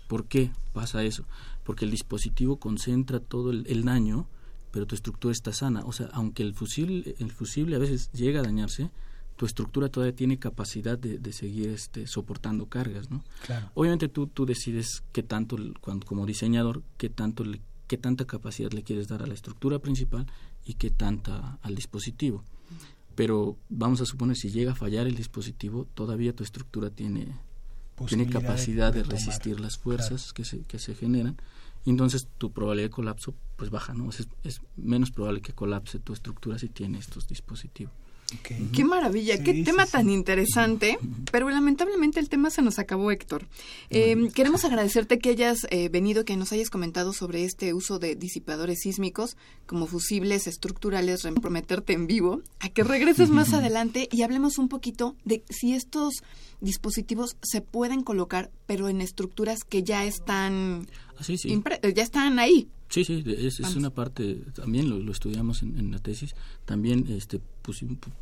¿Por 0.08 0.26
qué 0.26 0.50
pasa 0.72 1.02
eso? 1.02 1.24
Porque 1.64 1.84
el 1.84 1.90
dispositivo 1.90 2.58
concentra 2.58 3.20
todo 3.20 3.50
el, 3.50 3.84
daño, 3.84 4.28
pero 4.70 4.86
tu 4.86 4.94
estructura 4.94 5.32
está 5.32 5.52
sana. 5.52 5.82
O 5.84 5.92
sea, 5.92 6.08
aunque 6.12 6.42
el 6.42 6.54
fusible, 6.54 7.14
el 7.18 7.30
fusible 7.32 7.76
a 7.76 7.78
veces 7.78 8.10
llega 8.12 8.40
a 8.40 8.42
dañarse, 8.42 8.90
tu 9.36 9.46
estructura 9.46 9.88
todavía 9.88 10.14
tiene 10.14 10.38
capacidad 10.38 10.98
de, 10.98 11.18
de 11.18 11.32
seguir 11.32 11.70
este, 11.70 12.06
soportando 12.06 12.66
cargas, 12.66 13.10
¿no? 13.10 13.24
Obviamente 13.74 14.08
tú, 14.08 14.26
tú 14.28 14.46
decides 14.46 15.02
qué 15.12 15.22
tanto, 15.22 15.56
cuando, 15.80 16.06
como 16.06 16.26
diseñador, 16.26 16.82
qué 16.98 17.08
tanto 17.08 17.44
qué 17.86 17.98
tanta 17.98 18.24
capacidad 18.24 18.72
le 18.72 18.82
quieres 18.82 19.08
dar 19.08 19.22
a 19.22 19.26
la 19.26 19.34
estructura 19.34 19.78
principal 19.78 20.26
y 20.64 20.74
qué 20.74 20.90
tanta 20.90 21.58
al 21.60 21.74
dispositivo 21.74 22.44
pero 23.14 23.56
vamos 23.68 24.00
a 24.00 24.06
suponer 24.06 24.36
si 24.36 24.50
llega 24.50 24.72
a 24.72 24.76
fallar 24.76 25.06
el 25.06 25.14
dispositivo, 25.14 25.86
todavía 25.94 26.34
tu 26.34 26.44
estructura 26.44 26.90
tiene, 26.90 27.38
tiene 28.06 28.28
capacidad 28.28 28.92
de, 28.92 29.02
resistir 29.02 29.60
las 29.60 29.78
fuerzas 29.78 30.32
que, 30.32 30.44
se, 30.44 30.62
que 30.62 30.78
se 30.78 30.94
generan 30.94 31.36
y 31.84 31.90
entonces 31.90 32.28
tu 32.38 32.52
probabilidad 32.52 32.86
de 32.86 32.90
colapso 32.90 33.34
pues 33.56 33.70
baja, 33.70 33.94
¿no? 33.94 34.10
Es, 34.10 34.26
es 34.42 34.60
menos 34.76 35.10
probable 35.10 35.42
que 35.42 35.52
colapse 35.52 35.98
tu 35.98 36.12
estructura 36.12 36.58
si 36.58 36.68
tiene 36.68 36.98
estos 36.98 37.28
dispositivos. 37.28 37.92
Qué 38.72 38.84
maravilla, 38.84 39.42
qué 39.42 39.62
tema 39.64 39.86
tan 39.86 40.10
interesante, 40.10 40.98
pero 41.30 41.48
lamentablemente 41.50 42.20
el 42.20 42.28
tema 42.28 42.50
se 42.50 42.62
nos 42.62 42.78
acabó, 42.78 43.10
Héctor. 43.10 43.46
Eh, 43.90 44.16
queremos 44.34 44.64
agradecerte 44.64 45.18
que 45.18 45.30
hayas 45.30 45.66
eh, 45.70 45.88
venido, 45.88 46.24
que 46.24 46.36
nos 46.36 46.52
hayas 46.52 46.70
comentado 46.70 47.12
sobre 47.12 47.44
este 47.44 47.74
uso 47.74 47.98
de 47.98 48.16
disipadores 48.16 48.80
sísmicos 48.80 49.36
como 49.66 49.86
fusibles 49.86 50.46
estructurales, 50.46 51.22
prometerte 51.40 51.92
en 51.92 52.06
vivo, 52.06 52.42
a 52.60 52.68
que 52.68 52.82
regreses 52.82 53.30
más 53.30 53.52
adelante 53.52 54.08
y 54.10 54.22
hablemos 54.22 54.58
un 54.58 54.68
poquito 54.68 55.16
de 55.24 55.44
si 55.48 55.74
estos 55.74 56.22
dispositivos 56.60 57.36
se 57.42 57.60
pueden 57.60 58.02
colocar, 58.02 58.50
pero 58.66 58.88
en 58.88 59.00
estructuras 59.00 59.64
que 59.64 59.82
ya 59.82 60.04
están, 60.04 60.88
ah, 61.18 61.88
ya 61.94 62.02
están 62.02 62.38
ahí. 62.38 62.68
Sí, 62.94 63.04
sí, 63.04 63.24
es, 63.26 63.58
es 63.58 63.74
una 63.74 63.90
parte, 63.90 64.36
también 64.54 64.88
lo, 64.88 65.10
estudiamos 65.10 65.62
en, 65.62 65.90
la 65.90 65.98
tesis, 65.98 66.36
también 66.64 67.04
este, 67.08 67.40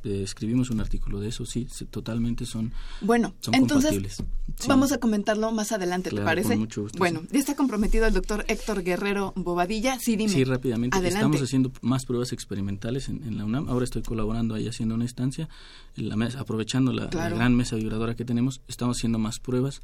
eh, 0.05 0.23
escribimos 0.23 0.71
un 0.71 0.81
artículo 0.81 1.21
de 1.21 1.29
eso, 1.29 1.45
sí, 1.45 1.69
totalmente 1.91 2.47
son 2.47 2.73
Bueno, 3.03 3.35
entonces 3.53 4.23
vamos 4.67 4.93
a 4.93 4.97
comentarlo 4.97 5.53
más 5.53 5.73
adelante, 5.73 6.09
¿te 6.09 6.23
parece? 6.23 6.59
bueno, 6.97 7.23
ya 7.31 7.39
está 7.39 7.55
comprometido 7.55 8.07
el 8.07 8.15
doctor 8.15 8.47
Héctor 8.49 8.83
Guerrero 8.83 9.35
Bobadilla, 9.37 9.99
sí, 10.01 10.17
dime. 10.17 10.33
Sí, 10.33 10.43
rápidamente, 10.43 11.07
estamos 11.07 11.43
haciendo 11.43 11.71
más 11.83 12.07
pruebas 12.07 12.33
experimentales 12.33 13.11
en, 13.11 13.37
la 13.37 13.45
UNAM, 13.45 13.69
ahora 13.69 13.85
estoy 13.85 14.01
colaborando 14.01 14.55
ahí 14.55 14.69
haciendo 14.69 14.95
una 14.95 15.05
instancia, 15.05 15.51
la 15.97 16.15
aprovechando 16.39 16.95
la, 16.95 17.09
gran 17.09 17.55
mesa 17.55 17.77
vibradora 17.77 18.15
que 18.15 18.25
tenemos, 18.25 18.63
estamos 18.69 18.97
haciendo 18.97 19.19
más 19.19 19.39
pruebas 19.39 19.83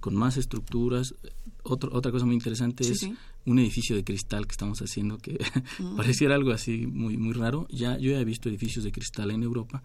con 0.00 0.16
más 0.16 0.36
estructuras, 0.38 1.14
otra 1.62 2.10
cosa 2.10 2.24
muy 2.24 2.34
interesante 2.34 2.90
es 2.90 3.06
un 3.48 3.58
edificio 3.58 3.96
de 3.96 4.04
cristal 4.04 4.46
que 4.46 4.52
estamos 4.52 4.80
haciendo 4.80 5.18
que 5.18 5.38
mm. 5.78 5.96
pareciera 5.96 6.34
algo 6.34 6.52
así 6.52 6.86
muy 6.86 7.16
muy 7.16 7.32
raro. 7.32 7.66
Ya 7.70 7.98
yo 7.98 8.10
ya 8.10 8.20
he 8.20 8.24
visto 8.24 8.48
edificios 8.48 8.84
de 8.84 8.92
cristal 8.92 9.30
en 9.30 9.42
Europa 9.42 9.82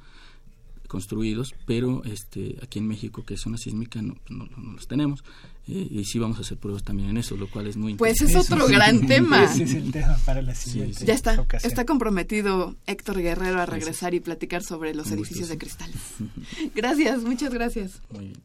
construidos, 0.88 1.56
pero 1.66 2.04
este 2.04 2.58
aquí 2.62 2.78
en 2.78 2.88
México 2.88 3.26
que 3.26 3.34
es 3.34 3.46
una 3.48 3.58
sísmica 3.58 4.00
no, 4.04 4.16
no, 4.30 4.48
los 4.74 4.88
tenemos 4.88 5.24
eh, 5.68 5.88
y 5.90 6.06
sí 6.06 6.20
vamos 6.20 6.38
a 6.38 6.42
hacer 6.42 6.58
pruebas 6.58 6.84
también 6.84 7.10
en 7.10 7.18
eso, 7.18 7.36
lo 7.36 7.50
cual 7.50 7.66
es 7.66 7.78
muy 7.78 7.96
Pues 7.96 8.22
es 8.22 8.36
otro 8.36 8.68
gran 8.68 9.08
tema. 9.08 9.44
Ese 9.52 9.64
es 9.64 9.74
el 9.74 9.92
tema 9.92 10.18
para 10.24 10.44
la 10.44 10.54
siguiente. 10.54 11.04
ya 11.04 11.14
está, 11.16 11.44
está 11.64 11.86
comprometido 11.86 12.76
Héctor 12.86 13.22
Guerrero 13.22 13.60
a 13.60 13.66
regresar 13.66 14.14
y 14.14 14.20
platicar 14.20 14.62
sobre 14.62 14.94
los 14.94 15.10
edificios 15.10 15.50
de 15.50 15.58
cristal. 15.58 15.90
gracias, 16.76 17.24
muchas 17.24 17.52
gracias. 17.52 18.02
Muy 18.12 18.26
bien. 18.26 18.42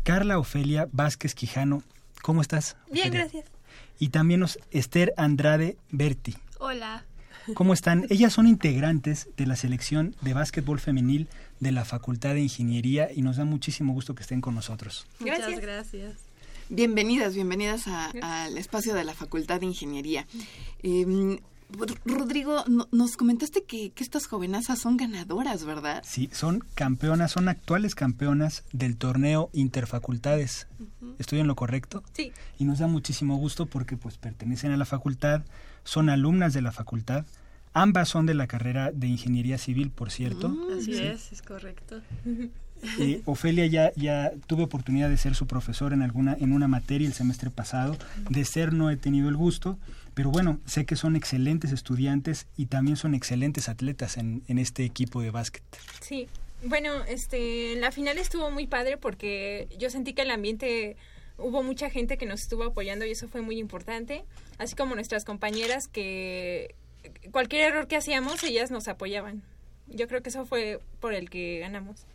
Carla 0.03 0.39
Ofelia 0.39 0.87
Vázquez 0.91 1.35
Quijano. 1.35 1.83
¿Cómo 2.21 2.41
estás? 2.41 2.77
Bien, 2.89 3.11
gracias. 3.11 3.43
Y 3.99 4.07
también 4.09 4.39
nos 4.39 4.57
Esther 4.71 5.13
Andrade 5.17 5.75
Berti. 5.91 6.37
Hola. 6.59 7.03
¿Cómo 7.53 7.73
están? 7.73 8.05
Ellas 8.09 8.33
son 8.33 8.47
integrantes 8.47 9.27
de 9.37 9.45
la 9.45 9.55
selección 9.55 10.15
de 10.21 10.33
básquetbol 10.33 10.79
femenil 10.79 11.27
de 11.59 11.71
la 11.71 11.85
Facultad 11.85 12.33
de 12.33 12.41
Ingeniería 12.41 13.09
y 13.13 13.21
nos 13.21 13.37
da 13.37 13.45
muchísimo 13.45 13.93
gusto 13.93 14.15
que 14.15 14.23
estén 14.23 14.41
con 14.41 14.55
nosotros. 14.55 15.05
Muchas 15.19 15.59
gracias. 15.59 16.13
Bienvenidas, 16.69 17.35
bienvenidas 17.35 17.87
al 17.87 18.57
espacio 18.57 18.93
de 18.93 19.03
la 19.03 19.13
Facultad 19.13 19.59
de 19.59 19.65
Ingeniería. 19.65 20.25
Em, 20.81 21.39
Rodrigo, 22.05 22.63
nos 22.91 23.17
comentaste 23.17 23.63
que, 23.63 23.91
estas 23.97 24.27
jovenazas 24.27 24.79
son 24.79 24.97
ganadoras, 24.97 25.65
¿verdad? 25.65 26.03
Sí, 26.05 26.29
son 26.31 26.63
campeonas, 26.75 27.31
son 27.31 27.47
actuales 27.49 27.95
campeonas 27.95 28.63
del 28.71 28.97
torneo 28.97 29.49
Interfacultades. 29.53 30.67
¿Estoy 31.19 31.39
en 31.39 31.47
lo 31.47 31.55
correcto? 31.55 32.03
Sí. 32.13 32.31
Y 32.59 32.65
nos 32.65 32.79
da 32.79 32.87
muchísimo 32.87 33.37
gusto 33.37 33.65
porque 33.65 33.97
pues 33.97 34.17
pertenecen 34.17 34.71
a 34.71 34.77
la 34.77 34.85
facultad, 34.85 35.43
son 35.83 36.09
alumnas 36.09 36.53
de 36.53 36.61
la 36.61 36.71
facultad. 36.71 37.25
Ambas 37.73 38.09
son 38.09 38.25
de 38.25 38.35
la 38.35 38.47
carrera 38.47 38.91
de 38.91 39.07
Ingeniería 39.07 39.57
Civil, 39.57 39.89
por 39.89 40.11
cierto. 40.11 40.49
Mm, 40.49 40.77
así 40.77 40.93
es, 40.93 41.31
es 41.31 41.41
correcto. 41.41 42.01
Eh, 42.99 43.21
Ofelia 43.25 43.65
ya, 43.65 43.91
ya 43.95 44.31
tuve 44.45 44.63
oportunidad 44.63 45.09
de 45.09 45.17
ser 45.17 45.33
su 45.33 45.47
profesor 45.47 45.91
en 45.93 46.03
alguna 46.03 46.37
en 46.39 46.53
una 46.53 46.67
materia 46.67 47.07
el 47.07 47.13
semestre 47.13 47.49
pasado. 47.49 47.97
De 48.29 48.45
ser 48.45 48.73
no 48.73 48.91
he 48.91 48.97
tenido 48.97 49.27
el 49.27 49.35
gusto, 49.35 49.79
pero 50.13 50.29
bueno, 50.29 50.59
sé 50.65 50.85
que 50.85 50.95
son 50.95 51.15
excelentes 51.15 51.71
estudiantes 51.71 52.45
y 52.57 52.67
también 52.67 52.95
son 52.95 53.15
excelentes 53.15 53.69
atletas 53.69 54.17
en, 54.17 54.43
en 54.47 54.59
este 54.59 54.85
equipo 54.85 55.21
de 55.21 55.31
básquet. 55.31 55.63
Sí, 56.01 56.27
bueno, 56.65 57.03
este, 57.07 57.75
la 57.75 57.91
final 57.91 58.17
estuvo 58.17 58.49
muy 58.49 58.67
padre 58.67 58.97
porque 58.97 59.67
yo 59.77 59.89
sentí 59.89 60.13
que 60.13 60.21
el 60.21 60.31
ambiente 60.31 60.95
hubo 61.43 61.61
mucha 61.63 61.89
gente 61.89 62.17
que 62.17 62.25
nos 62.25 62.41
estuvo 62.41 62.63
apoyando 62.63 63.05
y 63.05 63.11
eso 63.11 63.27
fue 63.27 63.41
muy 63.41 63.57
importante, 63.59 64.23
así 64.57 64.75
como 64.75 64.95
nuestras 64.95 65.25
compañeras 65.25 65.87
que 65.87 66.75
cualquier 67.31 67.63
error 67.71 67.87
que 67.87 67.95
hacíamos 67.97 68.43
ellas 68.43 68.71
nos 68.71 68.87
apoyaban. 68.87 69.43
yo 69.87 70.07
creo 70.07 70.23
que 70.23 70.29
eso 70.29 70.45
fue 70.45 70.79
por 71.01 71.13
el 71.13 71.29
que 71.29 71.59
ganamos. 71.59 72.05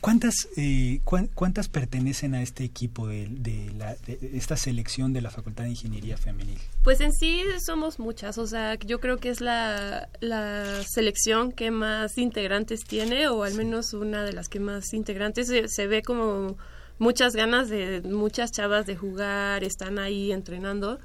¿Cuántas, 0.00 0.48
eh, 0.56 1.00
cuán- 1.04 1.26
¿Cuántas 1.34 1.68
pertenecen 1.68 2.34
a 2.34 2.40
este 2.42 2.62
equipo 2.62 3.08
de, 3.08 3.26
de 3.28 3.72
la, 3.76 3.94
de 4.06 4.30
esta 4.34 4.56
selección 4.56 5.12
de 5.12 5.20
la 5.20 5.30
Facultad 5.30 5.64
de 5.64 5.70
Ingeniería 5.70 6.16
Femenil? 6.16 6.58
Pues 6.84 7.00
en 7.00 7.12
sí 7.12 7.42
somos 7.66 7.98
muchas, 7.98 8.38
o 8.38 8.46
sea, 8.46 8.76
yo 8.76 9.00
creo 9.00 9.18
que 9.18 9.28
es 9.30 9.40
la, 9.40 10.08
la 10.20 10.82
selección 10.88 11.50
que 11.50 11.72
más 11.72 12.16
integrantes 12.16 12.84
tiene, 12.84 13.26
o 13.28 13.42
al 13.42 13.54
menos 13.54 13.92
una 13.92 14.22
de 14.24 14.32
las 14.32 14.48
que 14.48 14.60
más 14.60 14.94
integrantes. 14.94 15.48
Se, 15.48 15.68
se 15.68 15.86
ve 15.88 16.02
como 16.02 16.56
muchas 16.98 17.34
ganas 17.34 17.68
de 17.68 18.02
muchas 18.04 18.50
chavas 18.52 18.86
de 18.86 18.96
jugar, 18.96 19.64
están 19.64 19.98
ahí 19.98 20.32
entrenando. 20.32 20.98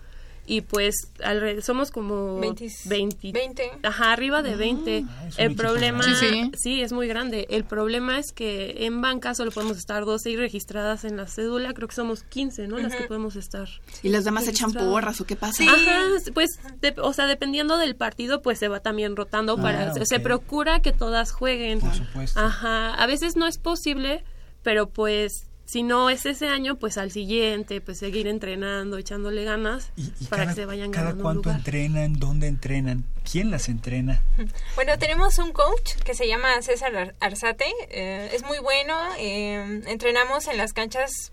Y 0.48 0.62
pues 0.62 0.96
alre- 1.20 1.62
somos 1.62 1.92
como 1.92 2.40
20. 2.40 2.68
20, 2.86 3.32
20. 3.32 3.72
Ajá, 3.84 4.12
arriba 4.12 4.42
de 4.42 4.56
20. 4.56 5.06
Ah, 5.08 5.28
el 5.38 5.56
problema, 5.56 6.04
grande. 6.04 6.20
Sí, 6.20 6.52
sí. 6.58 6.82
es 6.82 6.92
muy 6.92 7.08
grande. 7.08 7.46
El 7.52 7.64
problema 7.64 8.18
es 8.18 8.34
que 8.34 8.86
en 8.88 9.02
banca 9.02 9.36
solo 9.36 9.52
podemos 9.52 9.78
estar 9.78 10.04
12 10.04 10.32
y 10.32 10.36
registradas 10.38 11.06
en 11.06 11.16
la 11.16 11.28
cédula, 11.28 11.74
creo 11.74 11.88
que 11.88 11.94
somos 11.96 12.24
15, 12.24 12.68
¿no? 12.68 12.80
Las 12.80 12.96
que 12.96 13.04
podemos 13.04 13.36
estar. 13.36 13.70
¿Y 14.02 14.10
las 14.10 14.26
demás 14.26 14.48
echan 14.48 14.74
porras 14.74 15.22
o 15.22 15.26
qué 15.26 15.36
pasa? 15.36 15.64
Ajá, 15.64 16.02
pues, 16.34 16.50
de- 16.82 16.96
o 17.00 17.14
sea, 17.14 17.28
dependiendo 17.28 17.78
del 17.78 17.96
partido, 17.96 18.42
pues 18.42 18.58
se 18.58 18.68
va 18.68 18.80
también 18.80 19.16
rotando 19.16 19.58
Ah, 19.60 19.62
para, 19.62 20.06
se 20.06 20.20
procura 20.20 20.82
que 20.82 20.92
todas 20.92 21.32
jueguen. 21.32 21.82
Por 21.82 21.94
supuesto. 21.94 22.40
Ajá, 22.40 22.96
a 22.96 23.06
veces 23.06 23.36
no 23.36 23.46
es 23.46 23.60
posible, 23.60 24.24
pero 24.64 24.88
pues 24.90 25.46
si 25.72 25.84
no 25.84 26.10
es 26.10 26.26
ese 26.26 26.48
año, 26.48 26.76
pues 26.76 26.98
al 26.98 27.12
siguiente, 27.12 27.80
pues 27.82 28.00
seguir 28.00 28.28
entrenando, 28.28 28.98
echándole 28.98 29.44
ganas 29.46 29.92
¿Y, 29.96 30.12
y 30.20 30.26
para 30.26 30.44
cada, 30.44 30.54
que 30.56 30.62
se 30.62 30.66
vayan 30.66 30.92
cada 30.92 31.06
ganando 31.12 31.20
un 31.20 31.24
cuánto 31.24 31.50
lugar. 31.50 31.58
entrenan? 31.60 32.14
¿Dónde 32.20 32.48
entrenan? 32.48 33.06
¿Quién 33.30 33.52
las 33.52 33.70
entrena? 33.70 34.22
Bueno, 34.76 34.98
tenemos 35.00 35.38
un 35.38 35.54
coach 35.54 35.94
que 36.04 36.14
se 36.14 36.28
llama 36.28 36.62
César 36.62 36.96
Ar- 36.96 37.16
Arzate. 37.20 37.66
eh, 37.90 38.30
es 38.34 38.44
muy 38.44 38.60
bueno. 38.60 38.94
eh, 39.18 39.82
entrenamos 39.88 40.48
en 40.48 40.58
las 40.58 40.74
canchas 40.74 41.32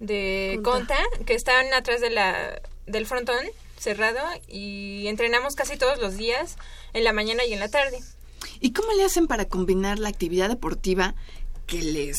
de 0.00 0.60
Conta. 0.62 0.96
Conta, 0.96 1.24
que 1.26 1.34
están 1.34 1.66
atrás 1.74 2.00
de 2.00 2.10
la, 2.10 2.60
del 2.86 3.06
frontón 3.06 3.44
cerrado. 3.78 4.20
Y 4.48 5.06
entrenamos 5.08 5.54
casi 5.54 5.76
todos 5.76 5.98
los 5.98 6.16
días, 6.16 6.56
en 6.94 7.04
la 7.04 7.12
mañana 7.12 7.44
y 7.44 7.52
en 7.52 7.60
la 7.60 7.68
tarde. 7.68 7.98
¿Y 8.60 8.72
cómo 8.72 8.92
le 8.92 9.04
hacen 9.04 9.26
para 9.26 9.44
combinar 9.46 9.98
la 9.98 10.08
actividad 10.08 10.48
deportiva 10.48 11.14
que 11.68 11.82
les 11.82 12.16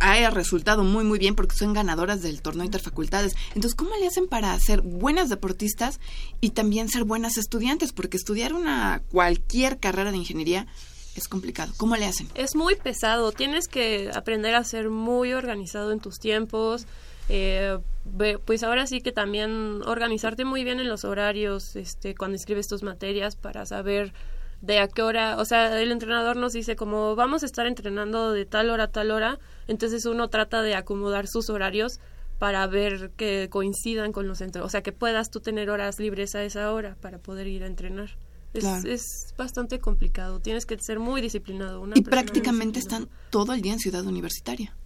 haya 0.00 0.30
resultado 0.30 0.84
muy 0.84 1.04
muy 1.04 1.18
bien 1.18 1.34
porque 1.34 1.56
son 1.56 1.74
ganadoras 1.74 2.22
del 2.22 2.40
torneo 2.40 2.64
interfacultades? 2.64 3.34
Entonces, 3.48 3.74
¿cómo 3.74 3.90
le 4.00 4.06
hacen 4.06 4.28
para 4.28 4.58
ser 4.58 4.80
buenas 4.80 5.28
deportistas 5.28 6.00
y 6.40 6.50
también 6.50 6.88
ser 6.88 7.04
buenas 7.04 7.36
estudiantes? 7.36 7.92
Porque 7.92 8.16
estudiar 8.16 8.54
una 8.54 9.02
cualquier 9.10 9.78
carrera 9.78 10.12
de 10.12 10.18
ingeniería 10.18 10.66
es 11.16 11.28
complicado. 11.28 11.74
¿Cómo 11.76 11.96
le 11.96 12.06
hacen? 12.06 12.28
Es 12.34 12.54
muy 12.54 12.76
pesado, 12.76 13.32
tienes 13.32 13.68
que 13.68 14.10
aprender 14.14 14.54
a 14.54 14.64
ser 14.64 14.88
muy 14.88 15.34
organizado 15.34 15.92
en 15.92 16.00
tus 16.00 16.18
tiempos. 16.18 16.86
eh, 17.28 17.78
pues 18.44 18.62
ahora 18.62 18.86
sí 18.86 19.00
que 19.00 19.12
también 19.12 19.80
organizarte 19.84 20.44
muy 20.44 20.64
bien 20.64 20.80
en 20.80 20.88
los 20.88 21.04
horarios, 21.04 21.76
este, 21.76 22.14
cuando 22.14 22.36
escribes 22.36 22.66
tus 22.66 22.82
materias 22.82 23.36
para 23.36 23.64
saber 23.64 24.12
de 24.62 24.78
a 24.78 24.88
qué 24.88 25.02
hora, 25.02 25.36
o 25.38 25.44
sea, 25.44 25.80
el 25.82 25.92
entrenador 25.92 26.36
nos 26.36 26.52
dice 26.52 26.76
como 26.76 27.14
vamos 27.16 27.42
a 27.42 27.46
estar 27.46 27.66
entrenando 27.66 28.32
de 28.32 28.46
tal 28.46 28.70
hora 28.70 28.84
a 28.84 28.88
tal 28.88 29.10
hora, 29.10 29.38
entonces 29.66 30.06
uno 30.06 30.28
trata 30.28 30.62
de 30.62 30.74
acomodar 30.74 31.26
sus 31.26 31.50
horarios 31.50 32.00
para 32.38 32.66
ver 32.66 33.10
que 33.16 33.48
coincidan 33.50 34.12
con 34.12 34.26
los 34.26 34.40
entre, 34.40 34.62
o 34.62 34.68
sea, 34.68 34.82
que 34.82 34.92
puedas 34.92 35.30
tú 35.30 35.40
tener 35.40 35.68
horas 35.68 35.98
libres 35.98 36.34
a 36.34 36.44
esa 36.44 36.72
hora 36.72 36.96
para 37.00 37.18
poder 37.18 37.46
ir 37.48 37.64
a 37.64 37.66
entrenar. 37.66 38.16
Es, 38.54 38.60
Claro. 38.64 38.88
es 38.88 39.34
bastante 39.36 39.80
complicado, 39.80 40.40
tienes 40.40 40.66
que 40.66 40.78
ser 40.78 40.98
muy 40.98 41.20
disciplinado. 41.20 41.80
Una 41.80 41.94
Y 41.96 42.02
prácticamente 42.02 42.78
están 42.78 43.08
todo 43.30 43.52
el 43.54 43.62
día 43.62 43.72
en 43.72 43.78
Ciudad 43.78 44.04
Universitaria. 44.04 44.76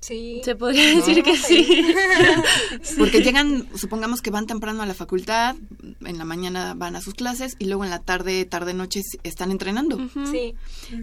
Sí. 0.00 0.40
Se 0.44 0.54
podría 0.56 0.86
decir 0.96 1.22
que 1.22 1.36
sí. 1.36 1.94
Porque 2.98 3.20
llegan, 3.22 3.68
supongamos 3.76 4.22
que 4.22 4.30
van 4.30 4.46
temprano 4.46 4.82
a 4.82 4.86
la 4.86 4.94
facultad, 4.94 5.56
en 6.04 6.18
la 6.18 6.24
mañana 6.24 6.74
van 6.74 6.96
a 6.96 7.00
sus 7.00 7.14
clases 7.14 7.56
y 7.58 7.66
luego 7.66 7.84
en 7.84 7.90
la 7.90 7.98
tarde, 8.00 8.44
tarde, 8.46 8.72
noche 8.74 9.02
están 9.24 9.50
entrenando. 9.50 9.98
Sí. 10.30 10.54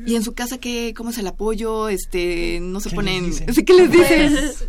Y 0.05 0.15
en 0.15 0.23
su 0.23 0.33
casa, 0.33 0.57
¿qué, 0.57 0.93
¿cómo 0.97 1.11
es 1.11 1.17
el 1.19 1.27
apoyo? 1.27 1.89
Este, 1.89 2.59
no 2.61 2.79
se 2.79 2.89
¿Qué 2.89 2.95
ponen... 2.95 3.25
les 3.27 3.45
dicen? 3.45 3.65
¿Qué 3.65 3.73
les 3.73 3.91
dicen? 3.91 4.33
Pues, 4.33 4.67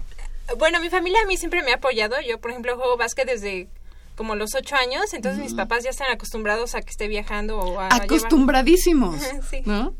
bueno, 0.58 0.80
mi 0.80 0.90
familia 0.90 1.20
a 1.24 1.26
mí 1.26 1.36
siempre 1.36 1.62
me 1.62 1.72
ha 1.72 1.76
apoyado. 1.76 2.16
Yo, 2.28 2.38
por 2.40 2.50
ejemplo, 2.50 2.76
juego 2.76 2.96
básquet 2.96 3.26
desde 3.26 3.68
como 4.14 4.34
los 4.34 4.54
ocho 4.56 4.74
años, 4.74 5.14
entonces 5.14 5.40
mis 5.42 5.54
papás 5.54 5.84
ya 5.84 5.90
están 5.90 6.10
acostumbrados 6.10 6.74
a 6.74 6.82
que 6.82 6.90
esté 6.90 7.06
viajando 7.06 7.58
o 7.58 7.78
a 7.80 7.88
llevar- 7.88 8.02
Acostumbradísimos, 8.02 9.14
Sí. 9.48 9.58
¿no? 9.64 9.94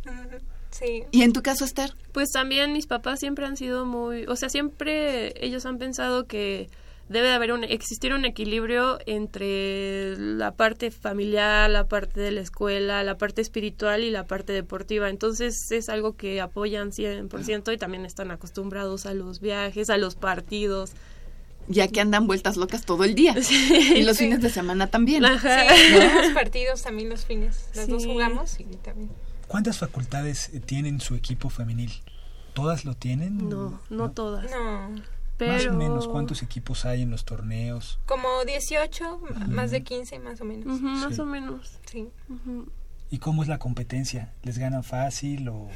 Sí. 0.71 1.05
Y 1.11 1.23
en 1.23 1.33
tu 1.33 1.43
caso, 1.43 1.65
Esther, 1.65 1.95
Pues 2.13 2.31
también 2.31 2.73
mis 2.73 2.87
papás 2.87 3.21
siempre 3.21 3.47
han 3.47 3.57
sido 3.57 3.85
muy, 3.87 4.25
o 4.27 4.37
sea, 4.37 4.49
siempre 4.49 5.33
ellos 5.45 5.65
han 5.67 5.79
pensado 5.79 6.27
que 6.27 6.69
debe 7.09 7.29
de 7.29 7.33
haber 7.35 7.53
un 7.53 7.65
existir 7.65 8.13
un 8.13 8.27
equilibrio 8.27 8.99
entre 9.07 10.17
la 10.19 10.53
parte 10.53 10.91
familiar, 10.91 11.71
la 11.71 11.89
parte 11.89 12.21
de 12.21 12.31
la 12.33 12.43
escuela, 12.43 13.03
la 13.03 13.17
parte 13.17 13.41
espiritual 13.41 14.05
y 14.05 14.11
la 14.11 14.27
parte 14.27 14.53
deportiva. 14.53 15.09
Entonces 15.09 15.71
es 15.73 15.89
algo 15.89 16.17
que 16.17 16.41
apoyan 16.43 16.91
100% 16.93 17.73
y 17.73 17.79
también 17.79 18.05
están 18.05 18.31
acostumbrados 18.31 19.07
a 19.07 19.15
los 19.15 19.41
viajes, 19.41 19.89
a 19.91 19.97
los 19.97 20.17
partidos. 20.17 20.93
ya 21.71 21.87
que 21.89 22.01
andan 22.01 22.27
vueltas 22.27 22.57
locas 22.57 22.85
todo 22.87 23.05
el 23.05 23.15
día. 23.15 23.35
y 23.95 24.03
los 24.03 24.17
Sí. 24.19 24.25
fines 24.25 24.41
de 24.43 24.49
semana 24.51 24.87
también. 24.89 25.25
Ajá. 25.25 25.69
Sí, 25.75 25.93
jugamos 25.95 26.27
partidos 26.35 26.83
también 26.83 27.09
los 27.11 27.25
fines. 27.27 27.69
Los 27.75 27.89
dos 27.89 28.05
jugamos 28.07 28.59
y 28.61 28.65
también. 28.77 29.11
¿Cuántas 29.49 29.79
facultades 29.79 30.51
eh, 30.55 30.61
tienen 30.61 31.01
su 31.01 31.15
equipo 31.15 31.49
femenil? 31.51 31.93
¿Todas 32.55 32.85
lo 32.85 32.95
tienen? 32.95 33.49
No, 33.49 33.81
no 33.91 34.11
todas. 34.11 34.51
No. 34.51 34.91
Pero 35.37 35.53
Más 35.53 35.67
o 35.67 35.73
menos, 35.73 36.09
¿cuántos 36.09 36.43
equipos 36.43 36.85
hay 36.85 37.03
en 37.03 37.11
los 37.13 37.25
torneos? 37.25 38.01
Como 38.07 38.29
18, 38.45 39.21
más 39.49 39.71
de 39.71 39.83
15 39.85 40.19
más 40.19 40.41
o 40.41 40.45
menos. 40.45 40.67
Ujú, 40.67 40.85
más 40.89 41.15
Sí. 41.15 41.21
o 41.21 41.25
menos. 41.27 41.79
Sí. 41.87 42.09
¿Y 43.11 43.19
cómo 43.19 43.43
es 43.43 43.49
la 43.49 43.59
competencia? 43.59 44.33
¿Les 44.43 44.59
ganan 44.59 44.83
fácil 44.83 45.49
o, 45.49 45.69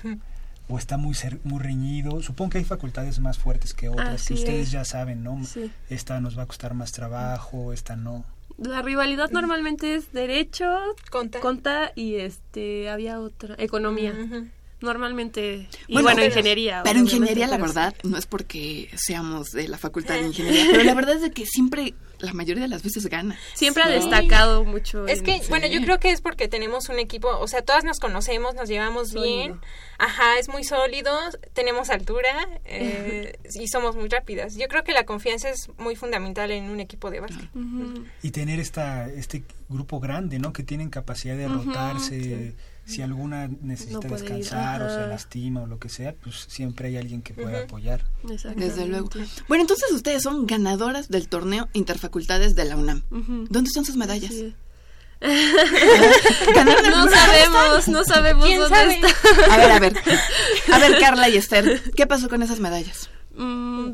o 0.68 0.79
está 0.79 0.97
muy, 0.97 1.14
cer- 1.14 1.39
muy 1.45 1.61
reñido? 1.61 2.20
Supongo 2.23 2.51
que 2.51 2.59
hay 2.59 2.64
facultades 2.64 3.20
más 3.20 3.39
fuertes 3.39 3.73
que 3.73 3.89
otras, 3.89 4.09
Así 4.20 4.35
que 4.35 4.41
ustedes 4.41 4.66
es. 4.66 4.70
ya 4.73 4.85
saben, 4.85 5.23
¿no? 5.23 5.45
Sí. 5.45 5.70
Esta 5.89 6.20
nos 6.20 6.37
va 6.37 6.43
a 6.43 6.47
costar 6.47 6.75
más 6.75 6.91
trabajo, 6.91 7.73
esta 7.73 7.95
no. 7.95 8.25
La 8.59 8.83
rivalidad 8.83 9.31
normalmente 9.31 9.95
es 9.95 10.13
derecho, 10.13 10.67
Conta. 11.11 11.41
conta 11.41 11.93
y 11.95 12.17
este 12.17 12.89
había 12.91 13.21
otra 13.21 13.55
economía. 13.59 14.15
Normalmente 14.81 15.69
y 15.87 15.93
Bueno, 15.95 16.07
bueno, 16.07 16.17
pero- 16.17 16.27
ingeniería. 16.27 16.81
Pero 16.85 16.99
ingeniería, 16.99 17.47
la 17.47 17.57
verdad, 17.59 17.95
no 18.03 18.17
es 18.17 18.27
porque 18.27 18.91
seamos 18.97 19.53
de 19.53 19.69
la 19.69 19.79
facultad 19.79 20.15
de 20.15 20.23
ingeniería, 20.27 20.67
pero 20.73 20.83
la 20.83 20.95
verdad 20.95 21.15
es 21.17 21.23
de 21.23 21.31
que 21.31 21.47
siempre, 21.47 21.95
la 22.23 22.33
mayoría 22.33 22.62
de 22.62 22.68
las 22.68 22.83
veces 22.83 23.07
gana. 23.07 23.37
Siempre 23.55 23.83
ha 23.83 23.89
destacado 23.89 24.64
mucho. 24.64 25.07
Es 25.07 25.18
en- 25.18 25.25
que, 25.25 25.43
bueno, 25.49 25.66
yo 25.66 25.81
creo 25.83 25.99
que 25.99 26.11
es 26.11 26.20
porque 26.20 26.49
tenemos 26.49 26.89
un 26.89 26.99
equipo, 26.99 27.29
o 27.29 27.47
sea, 27.49 27.62
todas 27.62 27.85
nos 27.85 27.99
conocemos, 27.99 28.55
nos 28.55 28.68
llevamos 28.68 29.11
Sólido. 29.11 29.25
bien. 29.37 29.61
Ajá, 29.99 30.39
es 30.39 30.49
muy 30.49 30.64
sólido, 30.64 31.12
tenemos 31.53 31.91
altura 31.91 32.49
eh, 32.64 33.37
y 33.55 33.68
somos 33.68 33.95
muy 33.95 34.09
rápidas. 34.09 34.57
Yo 34.57 34.66
creo 34.68 34.83
que 34.83 34.93
la 34.93 35.05
confianza 35.05 35.49
es 35.51 35.68
muy 35.79 35.95
fundamental 35.97 36.51
en 36.51 36.64
un 36.70 36.81
equipo 36.81 37.11
de 37.11 37.20
básquet. 37.20 37.49
Y 38.23 38.31
tener 38.31 38.59
esta, 38.59 39.09
este 39.09 39.45
grupo 39.68 40.01
grande, 40.01 40.39
¿no? 40.39 40.53
Que 40.53 40.62
tienen 40.62 40.91
capacidad 40.91 41.37
de 41.37 41.47
rotarse. 41.49 42.55
Si 42.85 43.01
alguna 43.01 43.49
necesita 43.61 43.95
No 43.95 44.01
puede 44.01 44.24
ir, 44.24 44.30
descansar 44.30 44.83
o 44.83 44.89
se 44.91 45.07
lastima 45.07 45.62
o 45.62 45.66
lo 45.66 45.78
que 45.78 45.89
sea, 45.89 46.14
pues 46.22 46.47
siempre 46.49 46.89
hay 46.89 46.97
alguien 46.97 47.22
que 47.22 47.33
pueda 47.33 47.59
Ujú. 47.59 47.64
apoyar. 47.64 48.05
Desde 48.57 48.87
luego. 48.87 49.09
Bueno, 49.49 49.62
entonces 49.62 49.91
ustedes 49.93 50.22
son 50.22 50.47
ganadoras 50.47 51.09
del 51.09 51.28
torneo 51.28 51.68
Interfacultades 51.74 52.57
de 52.57 52.64
la 52.64 52.76
UNAM. 52.76 53.03
¿Dónde 53.11 53.68
están 53.68 53.85
sus 53.85 53.97
medallas? 53.97 54.33
Sí. 54.33 54.55
¿Ganaron 56.55 56.83
No 56.91 57.09
sabemos, 57.09 57.89
no 57.89 58.05
sabemos 58.05 58.45
¿Quién 58.47 58.59
dónde 58.61 58.76
sabe? 58.76 58.95
está. 58.95 59.55
A 59.55 59.57
ver, 59.57 59.70
a 59.72 59.78
ver. 59.78 59.95
A 60.72 60.78
ver, 60.78 60.99
Carla 60.99 61.28
y 61.28 61.37
Esther, 61.37 61.80
¿qué 61.95 62.07
pasó 62.07 62.28
con 62.28 62.43
esas 62.43 62.61
medallas? 62.61 63.09
Mm, 63.37 63.93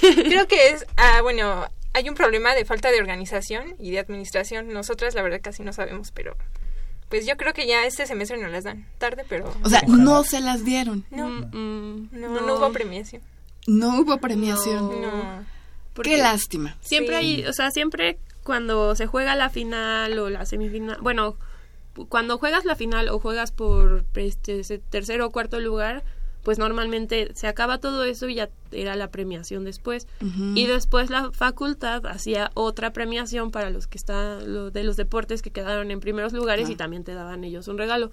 Creo 0.00 0.46
que 0.48 0.68
es, 0.70 0.86
ah, 0.96 1.20
bueno, 1.22 1.66
hay 1.92 2.08
un 2.08 2.14
problema 2.14 2.54
de 2.54 2.64
falta 2.64 2.90
de 2.90 3.00
organización 3.00 3.74
y 3.78 3.90
de 3.90 3.98
administración. 3.98 4.72
Nosotras, 4.72 5.14
la 5.14 5.22
verdad, 5.22 5.40
casi 5.42 5.62
no 5.62 5.72
sabemos, 5.72 6.12
pero 6.12 6.36
pues 7.10 7.26
yo 7.26 7.36
creo 7.36 7.52
que 7.52 7.66
ya 7.66 7.84
este 7.84 8.06
semestre 8.06 8.38
no 8.40 8.48
las 8.48 8.64
dan. 8.64 8.86
Tarde, 8.96 9.24
pero 9.28 9.52
O 9.62 9.68
sea, 9.68 9.82
no 9.86 10.24
se 10.24 10.40
las 10.40 10.64
dieron. 10.64 11.04
no, 11.10 11.28
mm, 11.28 11.50
mm, 11.52 12.08
no, 12.12 12.40
no 12.40 12.54
hubo 12.56 12.72
premiación. 12.72 13.20
No 13.66 14.00
hubo 14.00 14.16
premiación. 14.18 15.02
No. 15.02 15.44
Qué 16.02 16.16
lástima. 16.16 16.78
Siempre 16.80 17.18
Sí. 17.20 17.24
hay, 17.42 17.44
o 17.46 17.52
sea, 17.52 17.70
siempre 17.70 18.18
cuando 18.42 18.94
se 18.96 19.06
juega 19.06 19.34
la 19.34 19.50
final 19.50 20.18
o 20.18 20.30
la 20.30 20.46
semifinal, 20.46 20.96
bueno, 21.02 21.36
cuando 22.08 22.38
juegas 22.38 22.64
la 22.64 22.74
final 22.76 23.08
o 23.10 23.18
juegas 23.18 23.52
por 23.52 24.06
este 24.14 24.60
ese 24.60 24.78
tercero 24.78 25.26
o 25.26 25.30
cuarto 25.30 25.60
lugar, 25.60 26.02
pues 26.42 26.58
normalmente 26.58 27.30
se 27.34 27.46
acaba 27.48 27.78
todo 27.78 28.04
eso 28.04 28.28
y 28.28 28.36
ya 28.36 28.48
era 28.72 28.96
la 28.96 29.10
premiación 29.10 29.64
después. 29.64 30.06
Y 30.54 30.66
después 30.66 31.10
la 31.10 31.30
facultad 31.32 32.06
hacía 32.06 32.50
otra 32.54 32.92
premiación 32.92 33.50
para 33.50 33.70
los 33.70 33.86
que 33.86 33.98
están, 33.98 34.52
lo- 34.52 34.70
de 34.70 34.84
los 34.84 34.96
deportes 34.96 35.42
que 35.42 35.50
quedaron 35.50 35.90
en 35.90 36.00
primeros 36.00 36.32
lugares 36.32 36.70
y 36.70 36.76
también 36.76 37.04
te 37.04 37.12
daban 37.14 37.44
ellos 37.44 37.68
un 37.68 37.78
regalo. 37.78 38.10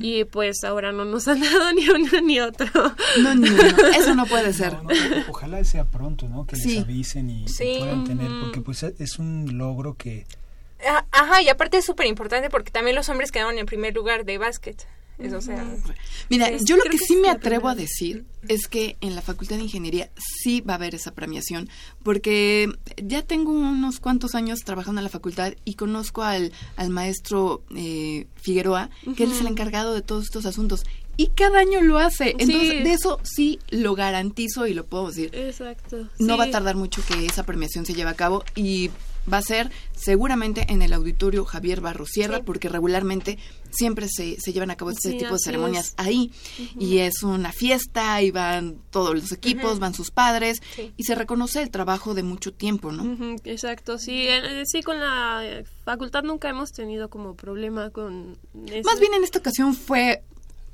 Y 0.00 0.24
pues 0.24 0.64
ahora 0.64 0.92
no 0.92 1.04
nos 1.04 1.28
han 1.28 1.40
dado 1.40 1.72
ni 1.72 1.88
uno 1.88 2.20
ni 2.22 2.40
otro. 2.40 2.66
No, 3.22 3.34
no, 3.34 3.46
no, 3.46 3.86
eso 3.96 4.14
no 4.14 4.26
puede 4.26 4.52
ser. 4.52 4.74
No, 4.74 4.82
no, 4.84 4.90
ojalá 5.28 5.62
sea 5.64 5.84
pronto, 5.84 6.28
¿no? 6.28 6.46
Que 6.46 6.56
Sí. 6.56 6.74
les 6.76 6.84
avisen 6.84 7.30
y, 7.30 7.44
y 7.44 7.48
Sí. 7.48 7.76
puedan 7.78 8.04
tener, 8.04 8.30
porque 8.42 8.60
pues 8.60 8.82
es 8.82 9.18
un 9.18 9.56
logro 9.58 9.94
que 9.94 10.26
Ah, 10.84 11.04
Ajá, 11.12 11.40
y 11.42 11.48
aparte 11.48 11.76
es 11.78 11.84
súper 11.84 12.06
importante 12.06 12.50
porque 12.50 12.72
también 12.72 12.96
los 12.96 13.08
hombres 13.08 13.30
quedaron 13.30 13.56
en 13.56 13.66
primer 13.66 13.94
lugar 13.94 14.24
de 14.24 14.36
básquet. 14.38 14.84
Eso, 15.22 15.40
sea, 15.40 15.64
Mira, 16.28 16.50
yo 16.64 16.76
lo 16.76 16.82
que 16.84 16.90
que 16.92 16.98
sí 16.98 17.16
me 17.16 17.30
atrevo 17.30 17.68
a 17.68 17.74
decir 17.74 18.24
es 18.48 18.68
que 18.68 18.96
en 19.00 19.14
la 19.14 19.22
Facultad 19.22 19.56
de 19.56 19.62
Ingeniería 19.62 20.10
sí 20.16 20.60
va 20.60 20.74
a 20.74 20.76
haber 20.76 20.94
esa 20.94 21.14
premiación, 21.14 21.68
porque 22.02 22.68
ya 22.96 23.22
tengo 23.22 23.52
unos 23.52 24.00
cuantos 24.00 24.34
años 24.34 24.60
trabajando 24.60 25.00
en 25.00 25.04
la 25.04 25.10
facultad 25.10 25.54
y 25.64 25.74
conozco 25.74 26.22
al, 26.22 26.52
al 26.76 26.90
maestro 26.90 27.62
eh, 27.74 28.26
Figueroa, 28.36 28.90
que 29.16 29.24
él 29.24 29.32
es 29.32 29.40
el 29.40 29.46
encargado 29.46 29.94
de 29.94 30.02
todos 30.02 30.24
estos 30.24 30.46
asuntos. 30.46 30.84
Y 31.16 31.28
cada 31.28 31.60
año 31.60 31.82
lo 31.82 31.98
hace. 31.98 32.30
Sí. 32.30 32.36
Entonces, 32.38 32.84
de 32.84 32.92
eso 32.92 33.20
sí 33.22 33.58
lo 33.70 33.94
garantizo 33.94 34.66
y 34.66 34.74
lo 34.74 34.86
puedo 34.86 35.08
decir. 35.08 35.30
Exacto. 35.34 36.08
No 36.18 36.34
sí. 36.34 36.38
va 36.38 36.44
a 36.44 36.50
tardar 36.50 36.74
mucho 36.76 37.02
que 37.06 37.26
esa 37.26 37.44
premiación 37.44 37.84
se 37.84 37.94
lleve 37.94 38.10
a 38.10 38.14
cabo 38.14 38.44
y 38.54 38.90
va 39.30 39.38
a 39.38 39.42
ser 39.42 39.70
seguramente 39.94 40.66
en 40.68 40.82
el 40.82 40.92
auditorio 40.92 41.44
Javier 41.44 41.80
Barro 41.80 42.06
Sierra, 42.06 42.38
Sí. 42.38 42.42
porque 42.44 42.68
regularmente 42.68 43.38
siempre 43.70 44.06
se, 44.08 44.40
se 44.40 44.52
llevan 44.52 44.70
a 44.70 44.76
cabo 44.76 44.90
este 44.90 45.10
Sí, 45.12 45.18
tipo 45.18 45.34
de 45.34 45.38
ceremonias 45.38 45.86
es. 45.88 45.94
ahí. 45.96 46.30
Y 46.78 46.98
es 46.98 47.22
una 47.22 47.52
fiesta 47.52 48.20
y 48.22 48.30
van 48.30 48.76
todos 48.90 49.14
los 49.14 49.30
equipos, 49.32 49.78
van 49.78 49.94
sus 49.94 50.10
padres 50.10 50.60
Sí. 50.74 50.92
y 50.96 51.04
se 51.04 51.14
reconoce 51.14 51.62
el 51.62 51.70
trabajo 51.70 52.14
de 52.14 52.22
mucho 52.22 52.52
tiempo, 52.52 52.90
¿no? 52.92 53.36
Exacto, 53.44 53.98
sí, 53.98 54.26
eh, 54.28 54.64
sí, 54.66 54.82
con 54.82 54.98
la 54.98 55.62
facultad 55.84 56.22
nunca 56.24 56.48
hemos 56.48 56.72
tenido 56.72 57.08
como 57.08 57.34
problema 57.36 57.90
con. 57.90 58.38
Más 58.84 58.98
bien 59.00 59.14
en 59.14 59.24
esta 59.24 59.38
ocasión 59.38 59.74
fue 59.74 60.22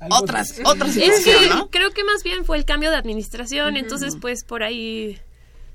otras, 0.09 0.59
otras 0.65 0.95
Es 0.95 1.17
situación, 1.17 1.43
que 1.43 1.49
¿no? 1.49 1.69
creo 1.69 1.91
que 1.91 2.03
más 2.03 2.23
bien 2.23 2.45
fue 2.45 2.57
el 2.57 2.65
cambio 2.65 2.89
de 2.89 2.95
administración, 2.97 3.75
entonces 3.77 4.15
pues 4.19 4.43
por 4.45 4.63
ahí 4.63 5.17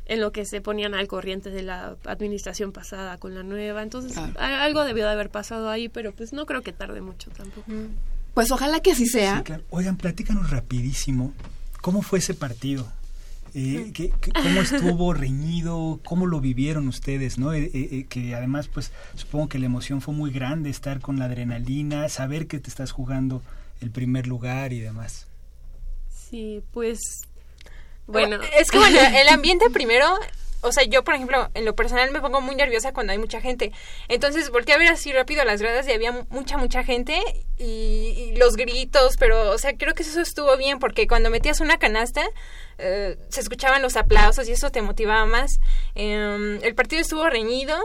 en 0.06 0.20
lo 0.20 0.32
que 0.32 0.44
se 0.44 0.60
ponían 0.60 0.94
al 0.94 1.08
corriente 1.08 1.50
de 1.50 1.62
la 1.62 1.96
administración 2.04 2.72
pasada 2.72 3.16
con 3.18 3.34
la 3.34 3.42
nueva, 3.42 3.82
entonces 3.82 4.12
Claro. 4.12 4.32
algo 4.38 4.84
debió 4.84 5.04
de 5.06 5.12
haber 5.12 5.30
pasado 5.30 5.70
ahí, 5.70 5.88
pero 5.88 6.12
pues 6.12 6.32
no 6.32 6.44
creo 6.46 6.62
que 6.62 6.72
tarde 6.72 7.00
mucho 7.00 7.30
tampoco. 7.30 7.70
Pues 8.34 8.50
ojalá 8.50 8.80
que 8.80 8.92
así 8.92 9.06
sea. 9.06 9.38
Sí, 9.38 9.42
claro. 9.44 9.64
Oigan, 9.70 9.96
platícanos 9.96 10.50
rapidísimo, 10.50 11.32
¿cómo 11.80 12.02
fue 12.02 12.18
ese 12.18 12.34
partido? 12.34 12.86
Eh, 13.56 13.92
¿qué- 13.94 14.12
qué- 14.20 14.32
¿Cómo 14.32 14.60
estuvo 14.60 15.14
reñido? 15.14 16.00
¿Cómo 16.04 16.26
lo 16.26 16.40
vivieron 16.40 16.88
ustedes? 16.88 17.38
¿no? 17.38 17.52
Eh, 17.52 17.70
eh, 17.72 17.88
eh, 17.92 18.06
que 18.08 18.34
además, 18.34 18.66
pues 18.66 18.90
supongo 19.14 19.48
que 19.48 19.60
la 19.60 19.66
emoción 19.66 20.00
fue 20.00 20.12
muy 20.12 20.32
grande, 20.32 20.70
estar 20.70 21.00
con 21.00 21.20
la 21.20 21.26
adrenalina, 21.26 22.08
saber 22.08 22.48
que 22.48 22.58
te 22.58 22.68
estás 22.68 22.90
jugando 22.90 23.42
el 23.80 23.90
primer 23.92 24.26
lugar 24.26 24.72
y 24.72 24.80
demás. 24.80 25.28
Sí, 26.10 26.62
pues 26.72 26.98
bueno, 28.06 28.38
Es 28.56 28.70
que 28.70 28.78
bueno, 28.78 28.98
el 29.16 29.28
ambiente 29.28 29.70
primero, 29.70 30.06
o 30.62 30.72
sea, 30.72 30.84
yo 30.84 31.04
por 31.04 31.14
ejemplo, 31.14 31.48
en 31.54 31.64
lo 31.64 31.74
personal 31.74 32.10
me 32.10 32.20
pongo 32.20 32.40
muy 32.40 32.54
nerviosa 32.54 32.92
cuando 32.92 33.12
hay 33.12 33.18
mucha 33.18 33.40
gente. 33.40 33.72
Entonces 34.08 34.50
volteé 34.50 34.74
a 34.74 34.78
ver 34.78 34.88
así 34.88 35.12
rápido 35.12 35.44
las 35.44 35.60
gradas 35.60 35.86
y 35.88 35.92
había 35.92 36.12
mu- 36.12 36.24
mucha, 36.30 36.56
mucha 36.56 36.82
gente 36.84 37.20
y, 37.58 37.64
y 37.64 38.36
los 38.36 38.56
gritos, 38.56 39.16
pero, 39.18 39.50
o 39.50 39.58
sea, 39.58 39.76
creo 39.76 39.94
que 39.94 40.02
eso 40.02 40.20
estuvo 40.20 40.56
bien 40.56 40.78
porque 40.78 41.06
cuando 41.06 41.30
metías 41.30 41.60
una 41.60 41.78
canasta 41.78 42.22
eh, 42.78 43.16
se 43.28 43.40
escuchaban 43.40 43.82
los 43.82 43.96
aplausos 43.96 44.48
y 44.48 44.52
eso 44.52 44.70
te 44.70 44.80
motivaba 44.82 45.26
más. 45.26 45.52
Em, 45.94 46.62
el 46.62 46.74
partido 46.74 47.02
estuvo 47.02 47.28
reñido, 47.28 47.76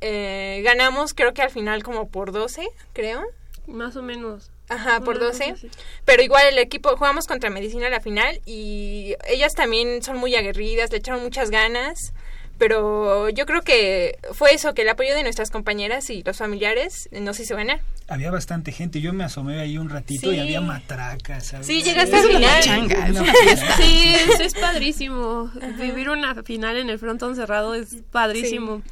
eh, 0.00 0.60
ganamos 0.64 1.14
creo 1.14 1.32
que 1.34 1.42
al 1.42 1.50
final 1.50 1.82
como 1.82 2.08
por 2.10 2.32
12, 2.32 2.68
creo. 2.92 3.22
más 3.66 3.96
o 3.96 4.02
menos. 4.02 4.50
Ajá, 4.68 5.00
por 5.00 5.16
Una 5.16 5.26
cosa 5.28 5.44
12. 5.44 5.50
así. 5.52 5.70
Pero 6.04 6.22
igual 6.22 6.46
el 6.48 6.58
equipo, 6.58 6.96
jugamos 6.96 7.26
contra 7.26 7.50
Medicina 7.50 7.88
a 7.88 7.90
la 7.90 8.00
final 8.00 8.40
y 8.46 9.14
ellas 9.28 9.52
también 9.54 10.02
son 10.02 10.16
muy 10.16 10.34
aguerridas, 10.34 10.90
le 10.90 10.98
echaron 10.98 11.22
muchas 11.22 11.50
ganas. 11.50 12.12
Pero 12.56 13.30
yo 13.30 13.46
creo 13.46 13.62
que 13.62 14.16
fue 14.32 14.54
eso, 14.54 14.74
que 14.74 14.82
el 14.82 14.88
apoyo 14.88 15.12
de 15.14 15.24
nuestras 15.24 15.50
compañeras 15.50 16.08
y 16.10 16.22
los 16.22 16.36
familiares 16.36 17.08
nos 17.10 17.40
hizo 17.40 17.56
ganar. 17.56 17.80
Había 18.06 18.30
bastante 18.30 18.70
gente, 18.70 19.00
yo 19.00 19.12
me 19.12 19.24
asomé 19.24 19.60
ahí 19.60 19.76
un 19.76 19.88
ratito 19.90 20.32
y 20.32 20.38
había 20.38 20.60
matracas. 20.60 21.46
¿sabes? 21.48 21.66
Sí, 21.66 21.82
llegaste 21.82 22.16
Es 22.16 22.24
al 22.24 22.30
final. 22.30 22.60
es 22.60 23.20
Una. 23.20 23.34
Sí, 23.76 24.14
eso 24.28 24.42
es 24.44 24.54
padrísimo. 24.54 25.50
Vivir 25.80 26.10
una 26.10 26.42
final 26.44 26.76
en 26.76 26.90
el 26.90 26.98
frontón 27.00 27.34
cerrado 27.34 27.74
es 27.74 27.96
padrísimo. 28.12 28.82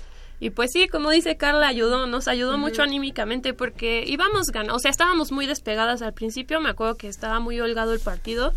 Y 0.43 0.51
pues 0.51 0.73
sí, 0.73 0.89
como 0.89 1.11
dice 1.11 1.37
Carla, 1.37 1.69
ayudó, 1.69 2.09
nos 2.09 2.27
ayudó 2.27 2.59
mucho 2.59 2.83
anímicamente 2.83 3.55
porque 3.55 4.03
íbamos 4.05 4.49
ganando, 4.49 4.75
o 4.75 4.81
sea, 4.81 4.91
estábamos 4.91 5.31
muy 5.31 5.47
despegadas 5.47 6.03
al 6.03 6.15
principio, 6.15 6.61
me 6.61 6.69
acuerdo 6.69 6.97
que 6.97 7.07
estaba 7.07 7.39
muy 7.39 7.61
holgado 7.61 7.93
el 7.93 8.01
partido 8.01 8.53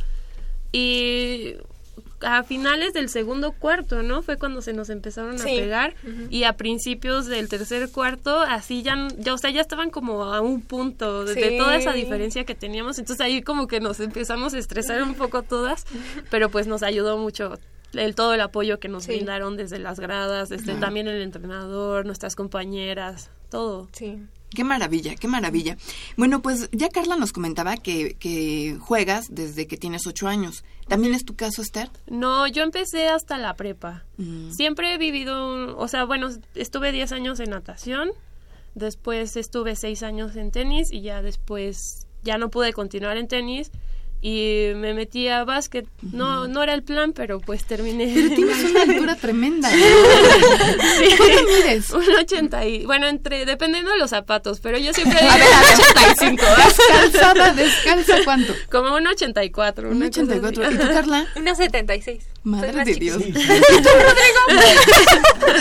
y 0.71 1.57
a 2.21 2.41
finales 2.41 2.93
del 2.93 3.07
segundo 3.09 3.51
cuarto, 3.51 4.01
¿no? 4.01 4.23
Fue 4.23 4.37
cuando 4.37 4.63
se 4.63 4.73
nos 4.73 4.89
empezaron 4.89 5.35
a 5.35 5.37
Sí. 5.37 5.57
pegar 5.57 5.93
y 6.31 6.45
a 6.45 6.53
principios 6.53 7.27
del 7.27 7.49
tercer 7.49 7.91
cuarto, 7.91 8.39
así 8.39 8.81
ya, 8.81 9.07
ya, 9.19 9.35
o 9.35 9.37
sea, 9.37 9.51
ya 9.51 9.61
estaban 9.61 9.91
como 9.91 10.23
a 10.23 10.41
un 10.41 10.61
punto 10.63 11.23
de, 11.23 11.51
toda 11.59 11.75
esa 11.75 11.93
diferencia 11.93 12.45
que 12.45 12.55
teníamos, 12.55 12.97
entonces 12.97 13.23
ahí 13.23 13.43
como 13.43 13.67
que 13.67 13.79
nos 13.79 13.99
empezamos 13.99 14.55
a 14.55 14.57
estresar 14.57 15.03
un 15.03 15.13
poco 15.13 15.43
todas, 15.43 15.85
pero 16.31 16.49
pues 16.49 16.65
nos 16.65 16.81
ayudó 16.81 17.19
mucho 17.19 17.59
el 17.97 18.15
todo 18.15 18.33
el 18.33 18.41
apoyo 18.41 18.79
que 18.79 18.87
nos 18.87 19.03
Sí. 19.05 19.13
brindaron 19.13 19.57
desde 19.57 19.79
las 19.79 19.99
gradas, 19.99 20.49
desde 20.49 20.75
también 20.75 21.07
el 21.07 21.21
entrenador, 21.21 22.05
nuestras 22.05 22.35
compañeras, 22.35 23.29
todo. 23.49 23.87
Sí. 23.93 24.19
Qué 24.53 24.63
maravilla, 24.63 25.15
qué 25.15 25.27
maravilla. 25.27 25.75
Bueno, 26.15 26.41
pues 26.41 26.69
ya 26.71 26.87
Carla 26.89 27.17
nos 27.17 27.33
comentaba 27.33 27.75
que, 27.75 28.13
que 28.13 28.77
juegas 28.79 29.25
desde 29.29 29.67
que 29.67 29.75
tienes 29.75 30.07
ocho 30.07 30.27
años. 30.27 30.63
¿También 30.87 31.13
es 31.13 31.25
tu 31.25 31.35
caso, 31.35 31.61
Esther? 31.61 31.89
No, 32.07 32.47
yo 32.47 32.63
empecé 32.63 33.07
hasta 33.09 33.37
la 33.37 33.55
prepa. 33.55 34.05
Mm. 34.17 34.51
Siempre 34.51 34.93
he 34.93 34.97
vivido, 34.97 35.53
un- 35.53 35.73
o 35.77 35.87
sea, 35.89 36.05
bueno, 36.05 36.29
estuve 36.53 36.91
10 36.93 37.11
años 37.11 37.39
en 37.41 37.49
natación, 37.49 38.11
después 38.75 39.35
estuve 39.35 39.75
6 39.75 40.03
años 40.03 40.35
en 40.35 40.51
tenis 40.51 40.91
y 40.91 41.01
ya 41.01 41.21
después 41.21 42.07
ya 42.23 42.37
no 42.37 42.49
pude 42.49 42.71
continuar 42.73 43.17
en 43.17 43.27
tenis 43.27 43.71
y 44.21 44.71
me 44.75 44.93
metí 44.93 45.27
a 45.27 45.43
básquet. 45.43 45.85
No 46.01 46.47
no 46.47 46.63
era 46.63 46.73
el 46.73 46.83
plan, 46.83 47.13
pero 47.13 47.39
pues 47.39 47.65
terminé. 47.65 48.11
Pero 48.15 48.29
tienes 48.35 48.63
una 48.71 48.81
altura 48.83 49.15
tremenda. 49.21 49.69
¿no? 49.69 49.75
Sí. 49.77 51.15
¿Cuánto 51.17 51.43
mides? 51.47 51.89
Un 51.91 52.03
80 52.21 52.65
y 52.65 52.85
bueno, 52.85 53.07
entre 53.07 53.45
dependiendo 53.45 53.91
de 53.91 53.97
los 53.97 54.09
zapatos, 54.09 54.59
pero 54.61 54.77
yo 54.77 54.93
siempre 54.93 55.19
A 55.19 55.23
ver, 55.23 55.31
a 55.31 55.61
ver. 55.61 56.15
85. 56.17 56.43
Descalzada, 56.65 57.53
descalza, 57.53 58.15
¿cuánto? 58.23 58.53
Como 58.71 58.95
un 58.95 59.05
84, 59.07 59.89
Un 59.89 59.97
una 59.97 60.07
cosa 60.07 60.21
así. 60.21 60.31
84. 60.31 60.71
¿Y 60.71 60.77
tú, 60.77 60.93
Carla? 60.93 61.27
Unos 61.35 61.57
76. 61.57 62.23
Madre 62.43 62.83
de. 62.85 62.93
Dios. 62.95 63.21
Sí, 63.23 63.33
sí. 63.33 63.47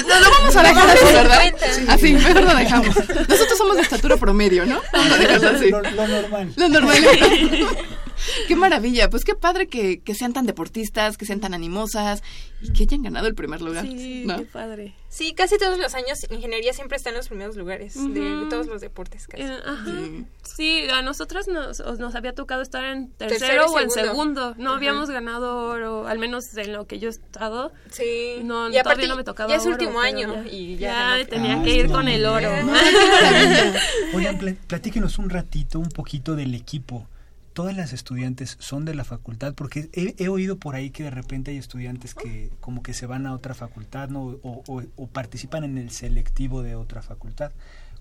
No 0.09 0.21
lo 0.21 0.31
vamos 0.31 0.57
a 0.57 0.63
dejar 0.63 0.91
así, 0.91 1.05
¿verdad? 1.05 1.43
Sí. 1.73 1.85
Así, 1.89 2.13
mejor 2.15 2.43
lo 2.43 2.55
dejamos. 2.55 2.97
Nosotros 3.29 3.59
somos 3.59 3.77
de 3.77 3.83
estatura 3.83 4.17
promedio, 4.17 4.67
¿no? 4.67 4.81
Vamos 4.93 5.13
a 5.13 5.17
dejarlo 5.19 5.49
así. 5.51 5.71
Lo, 5.71 5.83
lo 5.83 6.07
normal. 6.09 6.53
Lo 6.57 6.69
normal. 6.69 6.97
qué 8.49 8.57
maravilla. 8.57 9.11
Pues 9.11 9.25
qué 9.25 9.35
padre 9.35 9.67
que, 9.69 10.01
que 10.01 10.15
sean 10.15 10.33
tan 10.33 10.47
deportistas, 10.47 11.17
que 11.17 11.27
sean 11.27 11.41
tan 11.41 11.55
animosas 11.55 12.23
y 12.63 12.73
que 12.73 12.85
hayan 12.85 13.03
ganado 13.03 13.27
el 13.27 13.35
primer 13.35 13.61
lugar. 13.63 13.85
Sí, 13.87 14.25
¿no? 14.27 14.39
qué 14.39 14.45
padre. 14.45 14.95
Sí, 15.09 15.33
casi 15.35 15.59
todos 15.59 15.79
los 15.79 15.95
años 15.95 16.27
ingeniería 16.31 16.73
siempre 16.73 16.97
está 16.97 17.11
en 17.11 17.17
los 17.17 17.29
primeros 17.29 17.55
lugares 17.57 17.95
de 17.95 18.47
todos 18.51 18.67
los 18.67 18.81
deportes. 18.81 19.29
Casi. 19.29 19.43
Eh, 19.45 19.59
ajá. 19.65 19.85
Sí. 19.87 20.25
Sí, 20.43 20.89
a 20.91 21.03
nosotras 21.03 21.47
nos, 21.47 21.79
os- 21.81 21.99
nos 22.01 22.15
había 22.17 22.33
tocado 22.35 22.63
estar 22.63 22.83
en 22.85 23.11
tercero, 23.13 23.67
o 23.67 23.79
en 23.81 23.91
segundo. 23.91 24.55
No 24.59 24.73
habíamos 24.73 25.11
ganado 25.11 25.69
oro, 25.69 26.09
al 26.09 26.19
menos 26.19 26.57
en 26.57 26.73
lo 26.73 26.87
que 26.87 26.99
yo 26.99 27.09
he 27.09 27.13
estado. 27.13 27.73
Sí. 27.91 28.41
No, 28.43 28.69
y 28.71 28.77
aparte 28.79 29.03
todavía 29.03 29.09
no 29.09 29.17
me 29.17 29.25
tocaba 29.25 29.51
ya 29.51 29.57
es 29.57 29.63
oro, 29.63 29.73
último 29.73 30.01
año 30.01 30.35
ya- 30.45 30.51
y 30.53 30.77
ya 30.77 30.89
ya, 30.89 31.09
ganó. 31.19 31.27
tenía 31.27 31.61
Ah, 31.61 31.63
que 31.63 31.75
ir 31.77 31.91
con 31.91 32.09
el 32.09 32.27
oro. 32.27 32.51
maravilla. 32.63 33.81
Oigan, 34.15 34.39
pla- 34.39 34.55
platíquenos 34.67 35.19
un 35.19 35.31
ratito, 35.31 35.79
un 35.79 35.89
poquito 35.91 36.35
del 36.35 36.55
equipo. 36.55 37.07
Todas 37.55 37.77
las 37.77 37.93
estudiantes 37.93 38.57
son 38.61 38.85
de 38.85 38.95
la 38.95 39.05
facultad, 39.05 39.55
porque 39.55 39.89
he, 39.93 40.15
he 40.23 40.29
oído 40.29 40.59
por 40.59 40.75
ahí 40.75 40.91
que 40.91 41.05
de 41.05 41.11
repente 41.11 41.53
hay 41.53 41.57
estudiantes 41.57 42.15
que 42.15 42.51
como 42.61 42.83
que 42.83 42.93
se 42.95 43.07
van 43.07 43.27
a 43.27 43.33
otra 43.33 43.55
facultad, 43.55 44.09
¿no? 44.11 44.25
O, 44.43 44.63
o- 44.67 44.83
o 44.97 45.07
participan 45.07 45.65
en 45.65 45.79
el 45.79 45.91
selectivo 45.91 46.63
de 46.63 46.75
otra 46.75 47.01
facultad. 47.01 47.53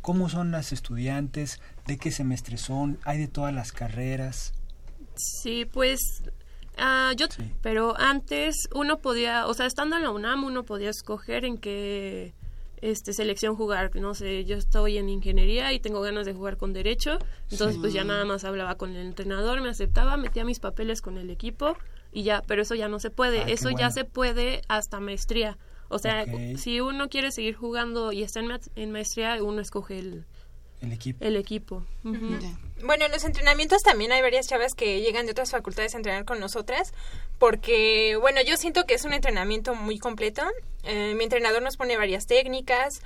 ¿Cómo 0.01 0.27
son 0.27 0.51
las 0.51 0.73
estudiantes? 0.73 1.61
¿De 1.87 1.97
qué 1.97 2.11
semestre 2.11 2.57
son? 2.57 2.97
¿Hay 3.05 3.19
de 3.19 3.27
todas 3.29 3.53
las 3.53 3.71
carreras? 3.71 4.53
Sí, 5.15 5.65
pues 5.65 5.99
ah, 6.77 7.13
yo, 7.15 7.27
Sí. 7.29 7.49
pero 7.61 7.95
antes 7.99 8.55
uno 8.73 8.97
podía, 8.99 9.45
o 9.47 9.53
sea, 9.53 9.67
estando 9.67 9.95
en 9.95 10.03
la 10.03 10.09
UNAM 10.09 10.43
uno 10.43 10.63
podía 10.63 10.89
escoger 10.89 11.45
en 11.45 11.57
qué 11.59 12.33
este 12.83 13.13
selección 13.13 13.55
jugar, 13.55 13.95
no 13.95 14.13
sé, 14.13 14.43
yo 14.45 14.57
estoy 14.57 14.97
en 14.97 15.09
ingeniería 15.09 15.71
y 15.73 15.79
tengo 15.79 16.01
ganas 16.01 16.25
de 16.25 16.33
jugar 16.33 16.57
con 16.57 16.73
derecho, 16.73 17.17
entonces 17.49 17.77
pues 17.79 17.93
ya 17.93 18.03
nada 18.03 18.25
más 18.25 18.43
hablaba 18.43 18.75
con 18.75 18.91
el 18.95 19.05
entrenador, 19.05 19.61
me 19.61 19.69
aceptaba, 19.69 20.17
metía 20.17 20.43
mis 20.43 20.59
papeles 20.59 21.01
con 21.01 21.17
el 21.17 21.29
equipo 21.29 21.77
y 22.11 22.23
ya, 22.23 22.43
pero 22.45 22.61
eso 22.61 22.75
ya 22.75 22.87
no 22.89 22.99
se 22.99 23.09
puede, 23.09 23.39
Ah, 23.39 23.45
eso 23.47 23.69
ya 23.79 23.89
se 23.91 24.03
puede 24.05 24.61
hasta 24.67 24.99
maestría. 24.99 25.57
O 25.89 25.99
sea, 25.99 26.25
si 26.57 26.81
uno 26.81 27.07
quiere 27.09 27.31
seguir 27.31 27.55
jugando 27.55 28.11
y 28.11 28.23
está 28.23 28.39
en, 28.39 28.47
ma- 28.47 28.59
en 28.75 28.91
maestría, 28.91 29.41
uno 29.43 29.61
escoge 29.61 29.99
el, 29.99 30.25
El 30.83 30.91
equipo. 30.91 31.23
el 31.25 31.35
equipo. 31.37 31.83
Bueno, 32.83 33.05
en 33.05 33.11
los 33.11 33.23
entrenamientos 33.23 33.81
también 33.81 34.11
hay 34.11 34.21
varias 34.21 34.47
chavas 34.47 34.73
que 34.75 34.99
llegan 34.99 35.25
de 35.25 35.31
otras 35.31 35.51
facultades 35.51 35.93
a 35.93 35.97
entrenar 35.97 36.25
con 36.25 36.39
nosotras, 36.39 36.93
porque, 37.39 38.17
bueno, 38.19 38.41
yo 38.41 38.57
siento 38.57 38.85
que 38.85 38.95
es 38.95 39.05
un 39.05 39.13
entrenamiento 39.13 39.73
muy 39.73 39.97
completo. 39.97 40.43
Eh, 40.83 41.13
mi 41.15 41.23
entrenador 41.23 41.61
nos 41.61 41.77
pone 41.77 41.95
varias 41.95 42.25
técnicas. 42.25 43.01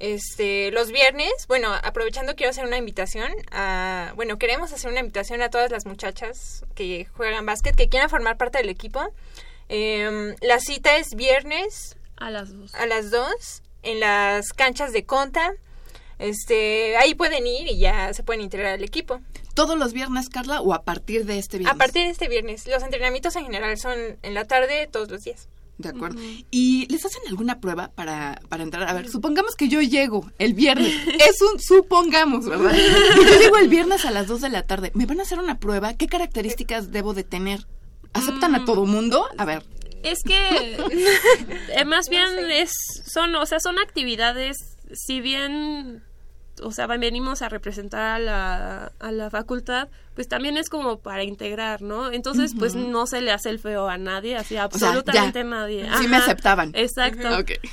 Este, 0.00 0.72
los 0.72 0.90
viernes, 0.90 1.30
bueno, 1.46 1.72
aprovechando 1.72 2.34
quiero 2.34 2.50
hacer 2.50 2.64
una 2.66 2.78
invitación 2.78 3.30
a, 3.52 4.12
bueno, 4.16 4.38
queremos 4.38 4.72
hacer 4.72 4.90
una 4.90 5.00
invitación 5.00 5.42
a 5.42 5.50
todas 5.50 5.70
las 5.70 5.86
muchachas 5.86 6.64
que 6.74 7.06
juegan 7.12 7.46
básquet, 7.46 7.76
que 7.76 7.88
quieran 7.88 8.08
formar 8.10 8.36
parte 8.38 8.58
del 8.58 8.70
equipo. 8.70 9.12
Em, 9.68 10.34
la 10.40 10.58
cita 10.58 10.96
es 10.96 11.14
viernes 11.14 11.96
A 12.16 12.30
las 12.30 12.52
dos. 12.52 12.74
a 12.74 12.86
las 12.86 13.10
2 13.12 13.62
en 13.84 14.00
las 14.00 14.52
canchas 14.52 14.92
de 14.92 15.04
Conta. 15.04 15.52
Este, 16.20 16.96
ahí 16.98 17.14
pueden 17.14 17.46
ir 17.46 17.66
y 17.66 17.78
ya 17.78 18.12
se 18.12 18.22
pueden 18.22 18.42
integrar 18.42 18.74
al 18.74 18.84
equipo. 18.84 19.20
¿Todos 19.54 19.78
los 19.78 19.94
viernes, 19.94 20.28
Carla, 20.28 20.60
o 20.60 20.74
a 20.74 20.82
partir 20.82 21.24
de 21.24 21.38
este 21.38 21.58
viernes? 21.58 21.74
A 21.74 21.78
partir 21.78 22.04
de 22.04 22.10
este 22.10 22.28
viernes, 22.28 22.66
los 22.66 22.82
entrenamientos 22.82 23.34
en 23.36 23.44
general 23.44 23.78
son 23.78 23.96
en 24.22 24.34
la 24.34 24.44
tarde 24.44 24.86
todos 24.86 25.10
los 25.10 25.24
días. 25.24 25.48
De 25.78 25.88
acuerdo. 25.88 26.20
¿Y 26.50 26.86
les 26.92 27.06
hacen 27.06 27.22
alguna 27.28 27.58
prueba 27.58 27.90
para, 27.94 28.42
para 28.50 28.62
entrar? 28.62 28.86
A 28.86 28.92
ver, 28.92 29.08
supongamos 29.08 29.56
que 29.56 29.68
yo 29.68 29.80
llego 29.80 30.30
el 30.38 30.52
viernes. 30.52 30.94
Es 31.26 31.40
un 31.40 31.58
supongamos, 31.58 32.44
¿verdad? 32.44 32.72
Que 32.72 33.24
yo 33.24 33.40
llego 33.40 33.56
el 33.56 33.68
viernes 33.68 34.04
a 34.04 34.10
las 34.10 34.26
2 34.26 34.42
de 34.42 34.50
la 34.50 34.66
tarde. 34.66 34.92
¿Me 34.94 35.06
van 35.06 35.20
a 35.20 35.22
hacer 35.22 35.38
una 35.38 35.58
prueba? 35.58 35.94
¿Qué 35.94 36.06
características 36.06 36.92
debo 36.92 37.14
de 37.14 37.24
tener? 37.24 37.66
¿Aceptan 38.12 38.54
a 38.56 38.66
todo 38.66 38.84
mundo? 38.84 39.24
A 39.38 39.46
ver. 39.46 39.64
Es 40.02 40.18
que 40.22 40.76
eh, 41.74 41.84
más 41.86 42.10
bien 42.10 42.28
es 42.50 42.72
son, 43.10 43.34
o 43.36 43.46
sea, 43.46 43.58
son 43.58 43.78
actividades 43.78 44.58
si 44.92 45.22
bien 45.22 46.02
o 46.62 46.72
sea, 46.72 46.86
venimos 46.86 47.42
a 47.42 47.48
representar 47.48 48.02
a 48.02 48.18
la, 48.18 48.92
a 48.98 49.12
la 49.12 49.30
facultad, 49.30 49.88
pues 50.20 50.28
también 50.28 50.58
es 50.58 50.68
como 50.68 50.98
para 50.98 51.24
integrar, 51.24 51.80
¿no? 51.80 52.12
Entonces, 52.12 52.52
pues 52.54 52.74
no 52.74 53.06
se 53.06 53.22
le 53.22 53.32
hace 53.32 53.48
el 53.48 53.58
feo 53.58 53.88
a 53.88 53.96
nadie, 53.96 54.36
así 54.36 54.54
absolutamente 54.58 55.38
ya. 55.38 55.44
nadie. 55.44 55.88
Sí 55.98 56.08
me 56.08 56.18
aceptaban. 56.18 56.72
Exacto. 56.74 57.26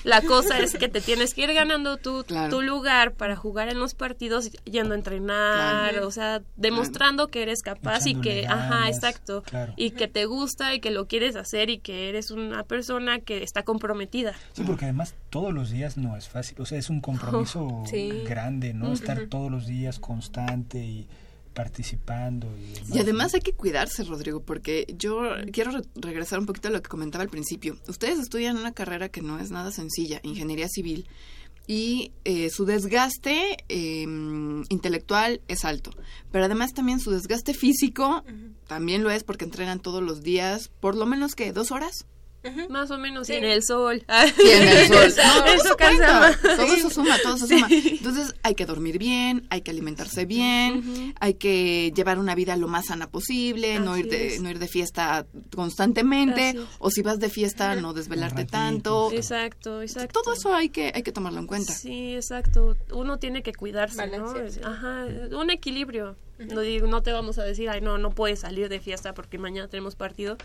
La 0.06 0.22
cosa 0.22 0.58
es 0.60 0.78
que 0.78 0.88
te 0.88 1.02
tienes 1.02 1.34
que 1.34 1.42
ir 1.44 1.54
ganando 1.54 1.98
tu, 1.98 2.24
Claro. 2.28 2.50
tu 2.56 2.62
lugar 2.62 3.16
para 3.16 3.36
jugar 3.36 3.68
en 3.68 3.80
los 3.80 3.96
partidos 3.96 4.50
yendo 4.64 4.94
a 4.94 4.98
entrenar, 4.98 5.90
Claro. 5.92 6.08
o 6.08 6.12
sea, 6.12 6.42
demostrando 6.56 7.28
que 7.28 7.42
eres 7.42 7.62
capaz 7.64 8.08
y 8.08 8.16
que, 8.16 8.48
ajá, 8.48 8.88
exacto, 8.88 9.42
claro. 9.44 9.74
y 9.76 9.92
que 9.92 10.08
te 10.08 10.24
gusta 10.24 10.74
y 10.74 10.80
que 10.80 10.92
lo 10.92 11.06
quieres 11.08 11.36
hacer 11.36 11.70
y 11.70 11.80
que 11.80 12.08
eres 12.08 12.32
una 12.32 12.64
persona 12.64 13.20
que 13.20 13.44
está 13.44 13.64
comprometida. 13.64 14.36
Sí, 14.54 14.64
porque 14.66 14.86
además 14.86 15.16
todos 15.30 15.54
los 15.54 15.70
días 15.70 15.98
no 15.98 16.16
es 16.16 16.30
fácil. 16.30 16.62
O 16.62 16.66
sea, 16.66 16.78
es 16.78 16.90
un 16.90 17.02
compromiso 17.02 17.84
Sí. 17.92 18.24
grande, 18.26 18.74
¿no? 18.74 18.94
Estar 18.94 19.26
todos 19.26 19.52
los 19.52 19.68
días 19.68 20.00
constante 20.00 20.78
y 20.78 21.08
participando. 21.58 22.48
Y, 22.58 22.74
demás, 22.76 22.96
Y 22.96 23.00
además 23.00 23.34
hay 23.34 23.42
que 23.42 23.54
cuidarse, 23.54 24.04
Rodrigo, 24.04 24.42
porque 24.42 24.86
yo 24.98 25.22
quiero 25.52 25.72
re- 25.72 25.82
regresar 25.96 26.40
un 26.40 26.46
poquito 26.46 26.68
a 26.70 26.72
lo 26.72 26.82
que 26.82 26.90
comentaba 26.90 27.24
al 27.24 27.30
principio. 27.30 27.78
Ustedes 27.88 28.20
estudian 28.20 28.58
una 28.58 28.72
carrera 28.74 29.10
que 29.10 29.22
no 29.22 29.40
es 29.40 29.52
nada 29.52 29.72
sencilla, 29.72 30.20
ingeniería 30.24 30.68
civil, 30.70 31.08
y 31.70 32.14
eh, 32.24 32.50
su 32.50 32.64
desgaste 32.66 33.58
eh, 33.68 34.04
intelectual 34.70 35.42
es 35.50 35.66
alto, 35.66 35.92
pero 36.32 36.46
además 36.46 36.74
también 36.74 37.02
su 37.02 37.12
desgaste 37.12 37.54
físico 37.54 38.24
también 38.68 39.04
lo 39.04 39.12
es 39.12 39.24
porque 39.26 39.44
entrenan 39.44 39.82
todos 39.82 40.02
los 40.02 40.22
días, 40.22 40.70
por 40.80 40.96
lo 40.96 41.06
menos 41.06 41.36
que 41.36 41.52
dos 41.52 41.72
horas. 41.72 42.06
Más 42.70 42.92
o 42.92 42.98
menos 42.98 43.28
Sí. 43.28 43.34
y 43.34 43.36
en 43.38 43.46
el 43.46 43.64
sol. 43.64 44.04
Y 44.44 44.50
en 44.50 44.68
el 44.68 44.88
sol. 44.88 45.14
No, 45.38 45.46
eso 45.46 45.76
cansa. 45.78 46.38
Todo 46.42 46.74
eso 46.74 46.90
suma, 46.90 47.18
todo 47.22 47.36
eso 47.36 47.48
suma. 47.48 47.68
Entonces 47.70 48.34
hay 48.44 48.56
que 48.56 48.66
dormir 48.66 48.98
bien, 48.98 49.46
hay 49.50 49.62
que 49.62 49.72
alimentarse 49.72 50.26
bien, 50.26 51.14
hay 51.20 51.34
que 51.36 51.92
llevar 51.96 52.20
una 52.20 52.36
vida 52.36 52.56
lo 52.58 52.68
más 52.68 52.88
sana 52.88 53.10
posible, 53.10 53.80
no 53.80 53.98
ir 53.98 54.08
de, 54.10 54.36
es. 54.36 54.42
no 54.42 54.50
ir 54.50 54.60
de 54.60 54.68
fiesta 54.68 55.26
constantemente, 55.56 56.50
Así 56.50 56.60
o 56.80 56.90
si 56.92 57.02
vas 57.02 57.20
de 57.20 57.30
fiesta 57.30 57.76
no 57.76 57.94
desvelarte 57.94 58.46
tanto. 58.46 59.12
Exacto, 59.12 59.82
exacto. 59.82 60.22
Todo 60.22 60.34
eso 60.34 60.54
hay 60.54 60.70
que 60.70 60.92
hay 60.94 61.04
que 61.04 61.12
tomarlo 61.12 61.40
en 61.40 61.48
cuenta. 61.48 61.74
Sí, 61.74 62.16
exacto. 62.16 62.76
Uno 62.94 63.18
tiene 63.20 63.44
que 63.44 63.54
cuidarse, 63.54 64.08
¿no? 64.08 64.34
Ajá, 64.64 65.06
un 65.32 65.50
equilibrio. 65.50 66.16
No 66.40 66.62
digo, 66.62 66.88
no 66.88 67.02
te 67.02 67.12
vamos 67.12 67.40
a 67.40 67.44
decir, 67.44 67.70
ay, 67.70 67.82
no, 67.82 67.98
no 67.98 68.12
puedes 68.12 68.42
salir 68.42 68.70
de 68.70 68.80
fiesta 68.80 69.14
porque 69.14 69.38
mañana 69.38 69.68
tenemos 69.68 69.96
partido. 69.96 70.38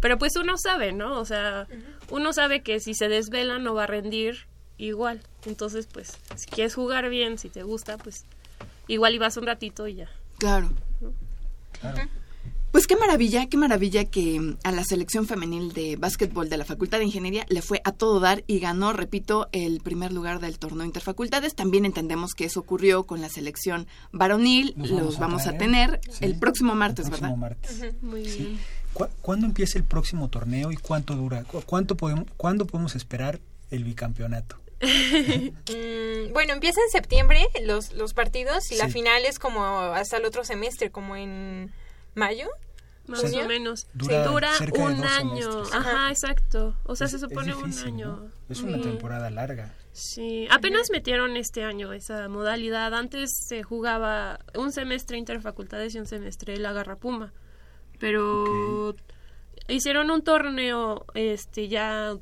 Pero 0.00 0.18
pues 0.18 0.36
uno 0.36 0.56
sabe, 0.56 0.92
¿no? 0.92 1.18
O 1.20 1.24
sea, 1.24 1.66
uno 2.10 2.32
sabe 2.32 2.62
que 2.62 2.80
si 2.80 2.94
se 2.94 3.08
desvela 3.08 3.58
no 3.58 3.74
va 3.74 3.84
a 3.84 3.86
rendir 3.86 4.46
igual. 4.78 5.20
Entonces, 5.46 5.86
pues, 5.86 6.18
si 6.36 6.46
quieres 6.46 6.74
jugar 6.74 7.08
bien, 7.08 7.38
si 7.38 7.50
te 7.50 7.62
gusta, 7.62 7.98
pues 7.98 8.24
igual 8.88 9.14
y 9.14 9.18
vas 9.18 9.36
un 9.36 9.46
ratito 9.46 9.86
y 9.86 9.96
ya. 9.96 10.10
Claro. 10.38 10.70
Claro. 11.80 12.08
Pues 12.74 12.88
qué 12.88 12.96
maravilla, 12.96 13.46
qué 13.46 13.56
maravilla 13.56 14.04
que 14.04 14.40
mm, 14.40 14.56
a 14.64 14.72
la 14.72 14.82
selección 14.82 15.28
femenil 15.28 15.72
de 15.72 15.94
básquetbol 15.94 16.48
de 16.48 16.56
la 16.56 16.64
Facultad 16.64 16.98
de 16.98 17.04
Ingeniería 17.04 17.46
le 17.48 17.62
fue 17.62 17.80
a 17.84 17.92
todo 17.92 18.18
dar 18.18 18.42
y 18.48 18.58
ganó, 18.58 18.92
repito, 18.92 19.48
el 19.52 19.80
primer 19.80 20.12
lugar 20.12 20.40
del 20.40 20.58
torneo 20.58 20.84
interfacultades. 20.84 21.54
También 21.54 21.84
entendemos 21.84 22.34
que 22.34 22.46
eso 22.46 22.58
ocurrió 22.58 23.04
con 23.04 23.20
la 23.20 23.28
selección 23.28 23.86
varonil. 24.10 24.74
Los 24.76 24.90
Los, 24.90 24.98
vamos 24.98 25.16
a 25.16 25.20
vamos 25.20 25.40
a 25.42 25.44
traer. 25.44 25.58
tener 25.58 26.00
Sí. 26.10 26.24
el 26.24 26.36
próximo 26.36 26.74
martes, 26.74 27.04
El 27.06 27.10
próximo 27.12 27.36
¿verdad? 27.38 27.58
martes. 27.60 28.02
Muy 28.02 28.28
Sí. 28.28 28.38
bien. 28.40 28.58
¿Cu- 28.92 29.06
¿Cuándo 29.22 29.46
empieza 29.46 29.78
el 29.78 29.84
próximo 29.84 30.26
torneo 30.28 30.72
y 30.72 30.76
cuánto 30.76 31.14
dura? 31.14 31.44
¿Cu- 31.44 31.62
¿Cuánto 31.64 31.96
podemos, 31.96 32.24
¿Cuándo 32.36 32.66
podemos 32.66 32.96
esperar 32.96 33.38
el 33.70 33.84
bicampeonato? 33.84 34.56
Mm, 35.70 36.32
bueno, 36.32 36.54
empieza 36.54 36.80
en 36.84 36.90
septiembre 36.90 37.46
los, 37.62 37.92
los 37.92 38.14
partidos 38.14 38.72
y 38.72 38.76
la 38.76 38.88
final 38.88 39.24
es 39.26 39.38
como 39.38 39.64
hasta 39.64 40.16
el 40.16 40.24
otro 40.24 40.44
semestre, 40.44 40.90
como 40.90 41.14
en 41.14 41.70
mayo. 42.14 42.48
Más 43.06 43.22
o 43.22 43.46
menos. 43.46 43.86
Dura 43.92 44.24
Dura, 44.26 44.54
cerca 44.54 44.78
de 44.78 44.84
un 44.94 45.00
dos 45.02 45.10
año. 45.10 45.42
semestres. 45.52 45.74
Ajá, 45.74 46.08
exacto. 46.10 46.74
O 46.84 46.96
sea, 46.96 47.04
Es- 47.06 47.10
se 47.12 47.18
supone 47.18 47.54
un 47.54 47.78
año. 47.80 48.06
¿no? 48.16 48.30
Es 48.48 48.62
una 48.62 48.78
Sí. 48.78 48.82
temporada 48.82 49.28
larga. 49.28 49.74
Sí, 49.92 50.48
apenas 50.50 50.88
metieron 50.90 51.36
este 51.36 51.64
año 51.64 51.92
esa 51.92 52.28
modalidad. 52.28 52.94
Antes 52.94 53.30
se 53.46 53.62
jugaba 53.62 54.40
un 54.56 54.72
semestre 54.72 55.18
interfacultades 55.18 55.94
y 55.94 55.98
un 55.98 56.06
semestre 56.06 56.56
la 56.56 56.72
garrapuma. 56.72 57.32
Pero 58.00 58.96
hicieron 59.68 60.10
un 60.10 60.22
torneo 60.24 61.04
este 61.14 61.68
ya 61.68 62.14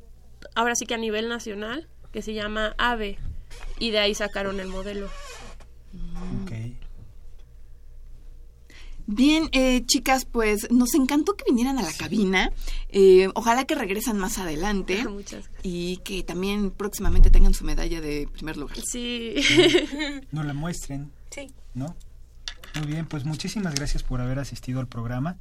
ahora 0.55 0.75
sí 0.75 0.85
que 0.85 0.93
a 0.93 0.97
nivel 0.97 1.29
nacional 1.29 1.87
que 2.11 2.21
se 2.21 2.33
llama 2.33 2.75
AVE 2.77 3.17
y 3.79 3.91
de 3.91 3.99
ahí 3.99 4.13
sacaron 4.15 4.59
el 4.59 4.67
modelo. 4.67 5.07
Ok. 6.43 6.52
Bien, 9.05 9.49
eh, 9.51 9.83
chicas, 9.85 10.25
pues 10.25 10.71
nos 10.71 10.93
encantó 10.93 11.35
que 11.35 11.43
vinieran 11.45 11.77
a 11.77 11.81
la 11.81 11.91
cabina. 11.93 12.51
Eh, 12.89 13.29
ojalá 13.35 13.65
que 13.65 13.75
regresen 13.75 14.17
más 14.17 14.37
adelante 14.37 15.03
Muchas 15.09 15.43
gracias. 15.43 15.61
y 15.63 15.97
que 15.97 16.23
también 16.23 16.71
próximamente 16.71 17.29
tengan 17.29 17.53
su 17.53 17.65
medalla 17.65 17.99
de 18.01 18.27
primer 18.31 18.57
lugar. 18.57 18.77
Sí. 18.89 19.35
No 20.31 20.43
la 20.43 20.53
muestren, 20.53 21.11
Sí. 21.31 21.51
¿no? 21.73 21.95
Muy 22.75 22.87
bien, 22.87 23.05
pues 23.05 23.23
muchísimas 23.25 23.75
gracias 23.75 24.03
por 24.03 24.21
haber 24.21 24.39
asistido 24.39 24.79
al 24.79 24.87
programa 24.87 25.37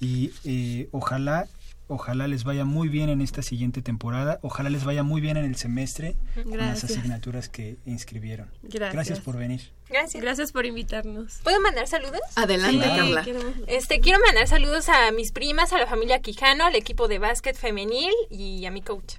y 0.00 0.30
eh, 0.44 0.88
ojalá, 0.92 1.46
ojalá 1.88 2.26
les 2.26 2.44
vaya 2.44 2.64
muy 2.64 2.88
bien 2.88 3.10
en 3.10 3.20
esta 3.20 3.42
siguiente 3.42 3.82
temporada, 3.82 4.38
ojalá 4.42 4.70
les 4.70 4.84
vaya 4.84 5.02
muy 5.02 5.20
bien 5.20 5.36
en 5.36 5.44
el 5.44 5.56
semestre 5.56 6.16
con 6.34 6.56
las 6.56 6.80
Gracias. 6.80 6.92
asignaturas 6.92 7.48
que 7.50 7.76
inscribieron. 7.84 8.48
Gracias. 8.62 9.20
por 9.20 9.36
venir. 9.36 9.72
Gracias. 9.90 10.22
Gracias 10.22 10.52
por 10.52 10.66
invitarnos. 10.66 11.38
¿Puedo 11.42 11.60
mandar 11.60 11.86
saludos? 11.86 12.20
Adelante, 12.36 12.84
Sí, 12.84 12.96
Carla. 12.96 13.22
queremos- 13.24 13.54
Este, 13.66 14.00
quiero 14.00 14.20
mandar 14.24 14.46
saludos 14.48 14.88
a 14.88 15.10
mis 15.10 15.32
primas, 15.32 15.72
a 15.72 15.78
la 15.78 15.86
familia 15.86 16.20
Quijano, 16.20 16.64
al 16.66 16.76
equipo 16.76 17.08
de 17.08 17.18
básquet 17.18 17.56
femenil 17.56 18.12
y 18.30 18.64
a 18.66 18.70
mi 18.70 18.82
coach. 18.82 19.14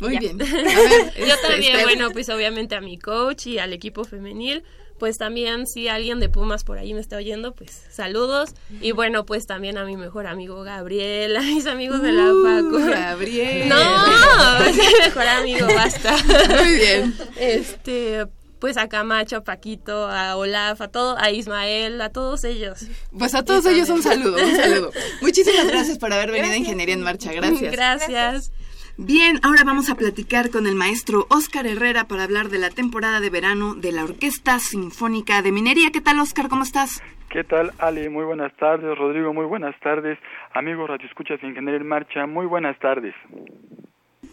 Muy 0.00 0.18
bien. 0.18 0.40
A 0.42 0.44
ver, 0.44 1.14
Yo 1.16 1.24
este, 1.34 1.48
también, 1.48 1.82
bueno, 1.84 2.10
pues 2.10 2.28
obviamente 2.28 2.74
a 2.74 2.80
mi 2.80 2.98
coach 2.98 3.46
y 3.46 3.58
al 3.58 3.72
equipo 3.72 4.04
femenil. 4.04 4.64
Pues 4.98 5.18
también 5.18 5.66
si 5.66 5.88
alguien 5.88 6.20
de 6.20 6.28
Pumas 6.28 6.62
por 6.62 6.78
ahí 6.78 6.94
me 6.94 7.00
está 7.00 7.16
oyendo, 7.16 7.52
pues 7.52 7.82
saludos. 7.90 8.50
Y 8.80 8.92
bueno, 8.92 9.26
pues 9.26 9.46
también 9.46 9.76
a 9.76 9.84
mi 9.84 9.96
mejor 9.96 10.28
amigo 10.28 10.62
Gabriel, 10.62 11.36
a 11.36 11.40
mis 11.42 11.66
amigos 11.66 12.00
de 12.00 12.12
la 12.12 12.32
Uh, 12.32 12.42
Facu. 12.44 12.90
Gabriel. 12.90 13.68
No, 13.68 13.76
es 14.64 14.76
mi 14.76 14.82
mejor 15.04 15.26
amigo, 15.26 15.66
basta. 15.74 16.16
Muy 16.62 16.76
bien. 16.76 17.14
Este, 17.36 18.26
pues 18.64 18.78
a 18.78 18.88
Camacho, 18.88 19.36
a 19.36 19.44
Paquito, 19.44 20.08
a 20.08 20.36
Olaf, 20.36 20.80
a 20.80 20.88
todo, 20.88 21.18
a 21.18 21.30
Ismael, 21.30 22.00
a 22.00 22.08
todos 22.08 22.44
ellos. 22.44 22.88
Pues 23.12 23.34
a 23.34 23.44
todos 23.44 23.66
ellos 23.66 23.90
un 23.90 24.02
saludo, 24.02 24.42
un 24.42 24.56
saludo. 24.56 24.90
Muchísimas 25.20 25.68
gracias 25.68 25.98
por 25.98 26.10
haber 26.10 26.30
venido 26.30 26.54
a 26.54 26.56
Ingeniería 26.56 26.94
en 26.94 27.02
Marcha. 27.02 27.30
Gracias. 27.34 27.72
Gracias. 27.76 28.52
Bien, 28.96 29.38
ahora 29.42 29.64
vamos 29.64 29.90
a 29.90 29.96
platicar 29.96 30.48
con 30.48 30.66
el 30.66 30.76
maestro 30.76 31.26
Óscar 31.28 31.66
Herrera 31.66 32.08
para 32.08 32.22
hablar 32.22 32.48
de 32.48 32.58
la 32.58 32.70
temporada 32.70 33.20
de 33.20 33.28
verano 33.28 33.74
de 33.74 33.92
la 33.92 34.04
Orquesta 34.04 34.58
Sinfónica 34.58 35.42
de 35.42 35.52
Minería. 35.52 35.90
¿Qué 35.92 36.00
tal, 36.00 36.18
Óscar? 36.18 36.48
¿Cómo 36.48 36.62
estás? 36.62 37.02
¿Qué 37.28 37.44
tal, 37.44 37.70
Ali? 37.76 38.08
Muy 38.08 38.24
buenas 38.24 38.56
tardes. 38.56 38.96
Rodrigo, 38.96 39.34
muy 39.34 39.44
buenas 39.44 39.78
tardes. 39.80 40.18
Amigos 40.54 40.88
Radio 40.88 41.06
Escuchas 41.06 41.38
Ingeniero 41.42 41.76
en 41.76 41.86
Marcha, 41.86 42.26
muy 42.26 42.46
buenas 42.46 42.78
tardes. 42.78 43.14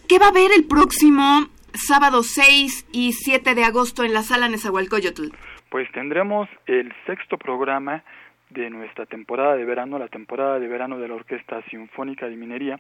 ¿Qué 0.08 0.20
va 0.20 0.28
a 0.28 0.30
haber 0.30 0.52
el 0.56 0.64
próximo 0.64 1.50
sábado 1.74 2.24
6 2.24 2.88
y 2.92 3.14
7 3.14 3.56
de 3.56 3.64
agosto 3.64 4.04
en 4.04 4.14
la 4.14 4.24
sala 4.24 4.50
Nezahualcóyotl? 4.50 5.30
Pues 5.70 5.92
tendremos 5.92 6.50
el 6.66 6.94
sexto 7.06 7.38
programa 7.38 8.04
de 8.50 8.70
nuestra 8.70 9.06
temporada 9.06 9.56
de 9.56 9.66
verano, 9.66 9.98
la 9.98 10.10
temporada 10.10 10.60
de 10.60 10.68
verano 10.68 11.00
de 11.00 11.08
la 11.08 11.16
Orquesta 11.16 11.62
Sinfónica 11.70 12.28
de 12.28 12.36
Minería 12.36 12.80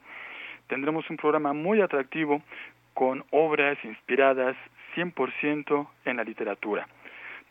tendremos 0.71 1.09
un 1.09 1.17
programa 1.17 1.51
muy 1.51 1.81
atractivo 1.81 2.41
con 2.93 3.25
obras 3.31 3.77
inspiradas 3.83 4.55
100% 4.95 5.87
en 6.05 6.15
la 6.15 6.23
literatura. 6.23 6.87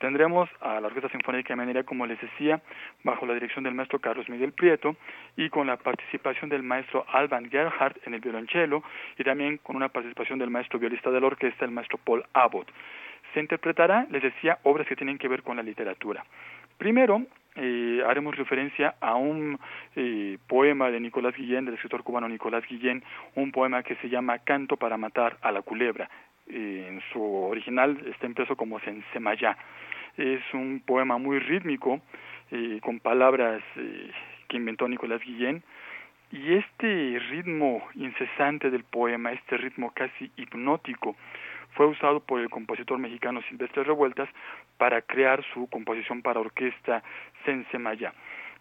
Tendremos 0.00 0.48
a 0.62 0.80
la 0.80 0.86
Orquesta 0.86 1.10
Sinfónica 1.10 1.52
de 1.52 1.60
Minería, 1.60 1.84
como 1.84 2.06
les 2.06 2.18
decía, 2.18 2.62
bajo 3.04 3.26
la 3.26 3.34
dirección 3.34 3.64
del 3.64 3.74
maestro 3.74 3.98
Carlos 3.98 4.30
Miguel 4.30 4.52
Prieto 4.54 4.96
y 5.36 5.50
con 5.50 5.66
la 5.66 5.76
participación 5.76 6.48
del 6.48 6.62
maestro 6.62 7.04
Alban 7.06 7.50
Gerhardt 7.50 8.06
en 8.06 8.14
el 8.14 8.20
violonchelo 8.20 8.82
y 9.18 9.24
también 9.24 9.58
con 9.58 9.76
una 9.76 9.90
participación 9.90 10.38
del 10.38 10.48
maestro 10.48 10.78
violista 10.78 11.10
de 11.10 11.20
la 11.20 11.26
orquesta, 11.26 11.66
el 11.66 11.70
maestro 11.70 11.98
Paul 12.02 12.24
Abbott. 12.32 12.66
Se 13.34 13.40
interpretará, 13.40 14.06
les 14.10 14.22
decía, 14.22 14.58
obras 14.62 14.86
que 14.86 14.96
tienen 14.96 15.18
que 15.18 15.28
ver 15.28 15.42
con 15.42 15.58
la 15.58 15.62
literatura. 15.62 16.24
Primero, 16.78 17.26
eh, 17.56 18.02
haremos 18.06 18.34
referencia 18.36 18.94
a 19.00 19.16
un 19.16 19.58
eh, 19.96 20.38
poema 20.46 20.90
de 20.90 20.98
Nicolás 20.98 21.36
Guillén, 21.36 21.66
del 21.66 21.74
escritor 21.74 22.02
cubano 22.04 22.26
Nicolás 22.26 22.64
Guillén, 22.66 23.04
un 23.34 23.52
poema 23.52 23.82
que 23.82 23.96
se 23.96 24.08
llama 24.08 24.38
Canto 24.38 24.78
para 24.78 24.96
matar 24.96 25.36
a 25.42 25.52
la 25.52 25.60
culebra. 25.60 26.08
Eh, 26.52 26.86
en 26.88 27.00
su 27.12 27.22
original 27.22 27.98
está 28.06 28.26
impreso 28.26 28.56
como 28.56 28.80
Sensemayá. 28.80 29.56
Es 30.16 30.42
un 30.52 30.82
poema 30.84 31.18
muy 31.18 31.38
rítmico, 31.38 32.00
con 32.82 32.98
palabras 32.98 33.62
que 34.48 34.56
inventó 34.56 34.88
Nicolás 34.88 35.20
Guillén, 35.24 35.62
y 36.32 36.54
este 36.54 37.18
ritmo 37.30 37.82
incesante 37.94 38.70
del 38.70 38.84
poema, 38.84 39.32
este 39.32 39.56
ritmo 39.56 39.92
casi 39.92 40.30
hipnótico, 40.36 41.16
fue 41.72 41.86
usado 41.86 42.20
por 42.20 42.40
el 42.40 42.50
compositor 42.50 42.98
mexicano 42.98 43.42
Silvestre 43.48 43.84
Revueltas 43.84 44.28
para 44.76 45.02
crear 45.02 45.44
su 45.54 45.68
composición 45.68 46.22
para 46.22 46.40
orquesta 46.40 47.02
Sensemaya. 47.44 48.12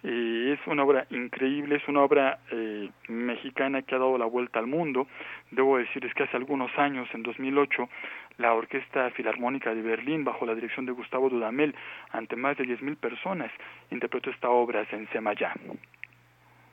Eh, 0.03 0.57
es 0.57 0.67
una 0.67 0.83
obra 0.83 1.05
increíble, 1.09 1.75
es 1.75 1.87
una 1.87 2.01
obra 2.01 2.39
eh, 2.51 2.89
mexicana 3.09 3.81
que 3.81 3.95
ha 3.95 3.99
dado 3.99 4.17
la 4.17 4.25
vuelta 4.25 4.59
al 4.59 4.67
mundo. 4.67 5.07
Debo 5.51 5.77
decirles 5.77 6.13
que 6.13 6.23
hace 6.23 6.37
algunos 6.37 6.71
años, 6.77 7.07
en 7.13 7.23
2008, 7.23 7.89
la 8.37 8.53
Orquesta 8.53 9.09
Filarmónica 9.11 9.75
de 9.75 9.81
Berlín, 9.81 10.23
bajo 10.23 10.45
la 10.45 10.55
dirección 10.55 10.85
de 10.85 10.93
Gustavo 10.93 11.29
Dudamel, 11.29 11.75
ante 12.11 12.35
más 12.37 12.57
de 12.57 12.63
10.000 12.63 12.95
personas, 12.95 13.51
interpretó 13.91 14.29
esta 14.29 14.49
obra 14.49 14.85
Sensemaya. 14.85 15.53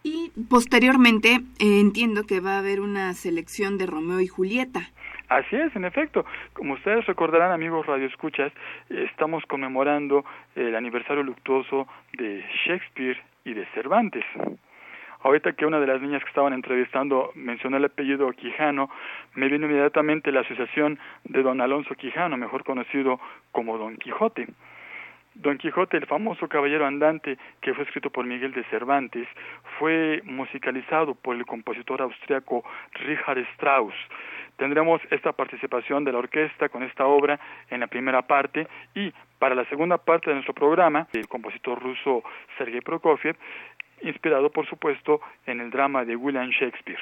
Y 0.04 0.30
posteriormente 0.48 1.40
eh, 1.58 1.80
entiendo 1.80 2.26
que 2.26 2.38
va 2.38 2.54
a 2.54 2.58
haber 2.58 2.80
una 2.80 3.12
selección 3.14 3.76
de 3.76 3.86
Romeo 3.86 4.20
y 4.20 4.28
Julieta. 4.28 4.92
Así 5.28 5.56
es, 5.56 5.74
en 5.74 5.84
efecto. 5.84 6.24
Como 6.52 6.74
ustedes 6.74 7.04
recordarán, 7.06 7.50
amigos 7.50 7.84
radioescuchas, 7.86 8.52
estamos 8.88 9.44
conmemorando 9.46 10.24
el 10.54 10.76
aniversario 10.76 11.24
luctuoso 11.24 11.88
de 12.12 12.44
Shakespeare 12.64 13.20
y 13.44 13.54
de 13.54 13.66
Cervantes. 13.74 14.24
Ahorita 15.22 15.54
que 15.54 15.66
una 15.66 15.80
de 15.80 15.88
las 15.88 16.00
niñas 16.00 16.22
que 16.22 16.28
estaban 16.28 16.52
entrevistando 16.52 17.32
mencionó 17.34 17.78
el 17.78 17.84
apellido 17.86 18.30
Quijano, 18.30 18.88
me 19.34 19.48
vino 19.48 19.66
inmediatamente 19.66 20.30
la 20.30 20.42
asociación 20.42 21.00
de 21.24 21.42
don 21.42 21.60
Alonso 21.60 21.96
Quijano, 21.96 22.36
mejor 22.36 22.62
conocido 22.62 23.18
como 23.50 23.78
Don 23.78 23.96
Quijote. 23.96 24.46
Don 25.37 25.59
Quijote, 25.59 25.97
el 25.97 26.07
famoso 26.07 26.49
caballero 26.49 26.87
andante 26.87 27.39
que 27.61 27.74
fue 27.74 27.84
escrito 27.84 28.11
por 28.11 28.24
Miguel 28.24 28.53
de 28.53 28.64
Cervantes, 28.64 29.28
fue 29.78 30.22
musicalizado 30.24 31.14
por 31.14 31.37
el 31.37 31.45
compositor 31.45 32.03
austriaco 32.03 32.64
Richard 32.93 33.39
Strauss 33.55 33.95
tendremos 34.57 35.01
esta 35.11 35.32
participación 35.32 36.05
de 36.05 36.12
la 36.12 36.18
orquesta 36.18 36.68
con 36.68 36.82
esta 36.82 37.07
obra 37.07 37.39
en 37.70 37.80
la 37.80 37.87
primera 37.87 38.22
parte 38.22 38.66
y 38.95 39.12
para 39.39 39.55
la 39.55 39.64
segunda 39.66 39.99
parte 39.99 40.30
de 40.30 40.34
nuestro 40.34 40.55
programa, 40.55 41.07
el 41.12 41.28
compositor 41.28 41.80
ruso 41.80 42.22
Sergei 42.57 42.80
Prokofiev, 42.80 43.37
inspirado 44.03 44.51
por 44.51 44.66
supuesto 44.66 45.20
en 45.47 45.61
el 45.61 45.70
drama 45.70 46.05
de 46.05 46.16
William 46.16 46.49
Shakespeare. 46.51 47.01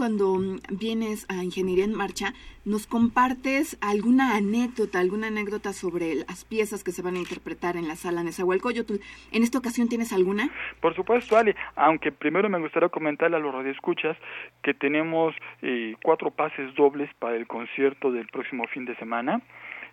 Cuando 0.00 0.38
vienes 0.70 1.26
a 1.28 1.44
Ingeniería 1.44 1.84
en 1.84 1.94
Marcha, 1.94 2.32
¿nos 2.64 2.86
compartes 2.86 3.76
alguna 3.82 4.34
anécdota, 4.34 4.98
alguna 4.98 5.26
anécdota 5.26 5.74
sobre 5.74 6.14
las 6.26 6.46
piezas 6.46 6.82
que 6.82 6.90
se 6.90 7.02
van 7.02 7.16
a 7.16 7.18
interpretar 7.18 7.76
en 7.76 7.86
la 7.86 7.96
sala 7.96 8.22
Nezahualcóyotl? 8.22 8.94
¿En 9.30 9.42
esta 9.42 9.58
ocasión 9.58 9.90
tienes 9.90 10.14
alguna? 10.14 10.48
Por 10.80 10.94
supuesto, 10.94 11.36
Ali, 11.36 11.54
aunque 11.76 12.12
primero 12.12 12.48
me 12.48 12.58
gustaría 12.58 12.88
comentarle 12.88 13.36
a 13.36 13.40
los 13.40 13.54
radioescuchas 13.54 14.16
que 14.62 14.72
tenemos 14.72 15.34
eh, 15.60 15.94
cuatro 16.02 16.30
pases 16.30 16.74
dobles 16.74 17.10
para 17.18 17.36
el 17.36 17.46
concierto 17.46 18.10
del 18.10 18.26
próximo 18.28 18.66
fin 18.68 18.86
de 18.86 18.96
semana 18.96 19.42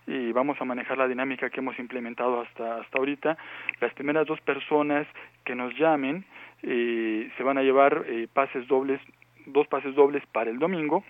y 0.07 0.31
vamos 0.31 0.55
a 0.61 0.63
manejar 0.63 0.97
la 0.97 1.07
dinámica 1.09 1.49
que 1.49 1.59
hemos 1.59 1.77
implementado 1.79 2.39
hasta, 2.39 2.79
hasta 2.79 2.97
ahorita. 2.97 3.37
Las 3.81 3.93
primeras 3.93 4.25
dos 4.25 4.39
personas 4.39 5.05
que 5.43 5.53
nos 5.53 5.77
llamen 5.77 6.23
eh, 6.63 7.29
se 7.35 7.43
van 7.43 7.57
a 7.57 7.61
llevar 7.61 8.05
eh, 8.07 8.27
pases 8.33 8.65
dobles 8.67 9.01
dos 9.47 9.67
pases 9.67 9.95
dobles 9.95 10.23
para 10.31 10.49
el 10.49 10.59
domingo 10.59 11.03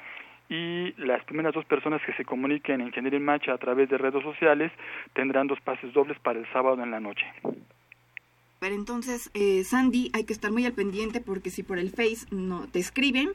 y 0.50 0.94
las 0.98 1.24
primeras 1.26 1.54
dos 1.54 1.66
personas 1.66 2.02
que 2.06 2.14
se 2.14 2.24
comuniquen 2.24 2.82
en 2.82 2.88
Ingeniería 2.88 3.18
en 3.18 3.26
Marcha 3.26 3.54
a 3.54 3.58
través 3.58 3.90
de 3.90 3.98
redes 3.98 4.24
sociales 4.24 4.72
tendrán 5.14 5.48
dos 5.48 5.60
pases 5.62 5.92
dobles 5.94 6.18
para 6.20 6.40
el 6.40 6.52
sábado 6.54 6.82
en 6.82 6.92
la 6.92 7.00
noche. 7.00 7.26
Pero 8.60 8.74
entonces, 8.74 9.30
eh, 9.34 9.64
Sandy, 9.64 10.10
hay 10.14 10.24
que 10.24 10.34
estar 10.34 10.52
muy 10.52 10.66
al 10.66 10.74
pendiente 10.74 11.20
porque 11.20 11.50
si 11.50 11.64
por 11.64 11.78
el 11.78 11.92
Face 11.92 12.26
no 12.32 12.68
te 12.68 12.80
escriben, 12.80 13.30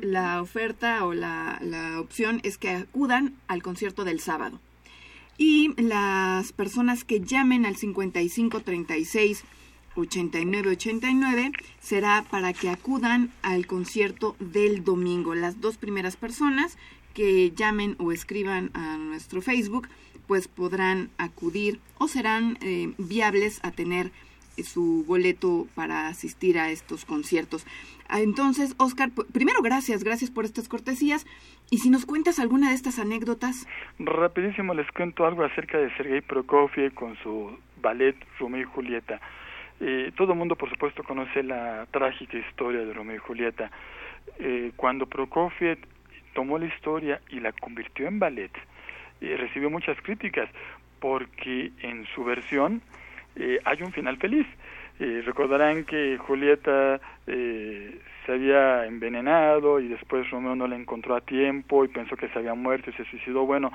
la 0.00 0.40
oferta 0.40 1.04
o 1.04 1.12
la, 1.12 1.58
la 1.60 2.00
opción 2.00 2.40
es 2.44 2.58
que 2.58 2.70
acudan 2.70 3.34
al 3.46 3.62
concierto 3.62 4.04
del 4.04 4.20
sábado. 4.20 4.58
Y 5.36 5.80
las 5.80 6.52
personas 6.52 7.04
que 7.04 7.20
llamen 7.20 7.66
al 7.66 7.76
5536 7.76 9.44
8989 9.98 11.52
será 11.80 12.24
para 12.30 12.52
que 12.52 12.70
acudan 12.70 13.30
al 13.42 13.66
concierto 13.66 14.36
del 14.38 14.84
domingo. 14.84 15.34
Las 15.34 15.60
dos 15.60 15.76
primeras 15.76 16.16
personas 16.16 16.78
que 17.14 17.50
llamen 17.50 17.96
o 17.98 18.12
escriban 18.12 18.70
a 18.74 18.96
nuestro 18.96 19.42
Facebook 19.42 19.88
pues 20.26 20.46
podrán 20.46 21.10
acudir 21.18 21.80
o 21.98 22.06
serán 22.06 22.58
eh, 22.60 22.92
viables 22.98 23.60
a 23.64 23.72
tener 23.72 24.10
su 24.62 25.04
boleto 25.06 25.66
para 25.74 26.08
asistir 26.08 26.58
a 26.58 26.70
estos 26.70 27.04
conciertos. 27.04 27.66
Ah, 28.08 28.20
entonces, 28.20 28.74
Oscar, 28.78 29.10
primero 29.32 29.62
gracias, 29.62 30.02
gracias 30.04 30.30
por 30.30 30.44
estas 30.44 30.68
cortesías. 30.68 31.26
Y 31.70 31.78
si 31.78 31.90
nos 31.90 32.06
cuentas 32.06 32.38
alguna 32.38 32.70
de 32.70 32.74
estas 32.74 32.98
anécdotas. 32.98 33.66
Rapidísimo 33.98 34.74
les 34.74 34.90
cuento 34.92 35.26
algo 35.26 35.44
acerca 35.44 35.78
de 35.78 35.94
Sergei 35.96 36.20
Prokofiev 36.22 36.94
con 36.94 37.16
su 37.22 37.58
ballet 37.82 38.16
Romeo 38.38 38.62
y 38.62 38.64
Julieta. 38.64 39.20
Eh, 39.80 40.12
todo 40.16 40.32
el 40.32 40.38
mundo, 40.38 40.56
por 40.56 40.70
supuesto, 40.70 41.02
conoce 41.04 41.42
la 41.42 41.86
trágica 41.90 42.36
historia 42.36 42.80
de 42.80 42.92
Romeo 42.92 43.16
y 43.16 43.18
Julieta. 43.18 43.70
Eh, 44.38 44.72
cuando 44.76 45.06
Prokofiev 45.06 45.78
tomó 46.34 46.58
la 46.58 46.66
historia 46.66 47.20
y 47.28 47.40
la 47.40 47.52
convirtió 47.52 48.06
en 48.06 48.18
ballet, 48.18 48.52
eh, 49.20 49.36
recibió 49.38 49.70
muchas 49.70 50.00
críticas 50.02 50.48
porque 51.00 51.72
en 51.80 52.06
su 52.14 52.24
versión 52.24 52.82
eh, 53.36 53.60
hay 53.64 53.82
un 53.82 53.92
final 53.92 54.16
feliz. 54.18 54.46
recordarán 54.98 55.84
que 55.84 56.18
Julieta 56.18 57.00
se 57.24 58.32
había 58.32 58.84
envenenado 58.86 59.78
y 59.78 59.86
después 59.86 60.28
Romeo 60.28 60.56
no 60.56 60.66
la 60.66 60.74
encontró 60.74 61.14
a 61.14 61.20
tiempo 61.20 61.84
y 61.84 61.88
pensó 61.88 62.16
que 62.16 62.28
se 62.28 62.38
había 62.38 62.54
muerto 62.54 62.90
y 62.90 62.94
se 62.94 63.04
suicidó. 63.04 63.46
Bueno, 63.46 63.70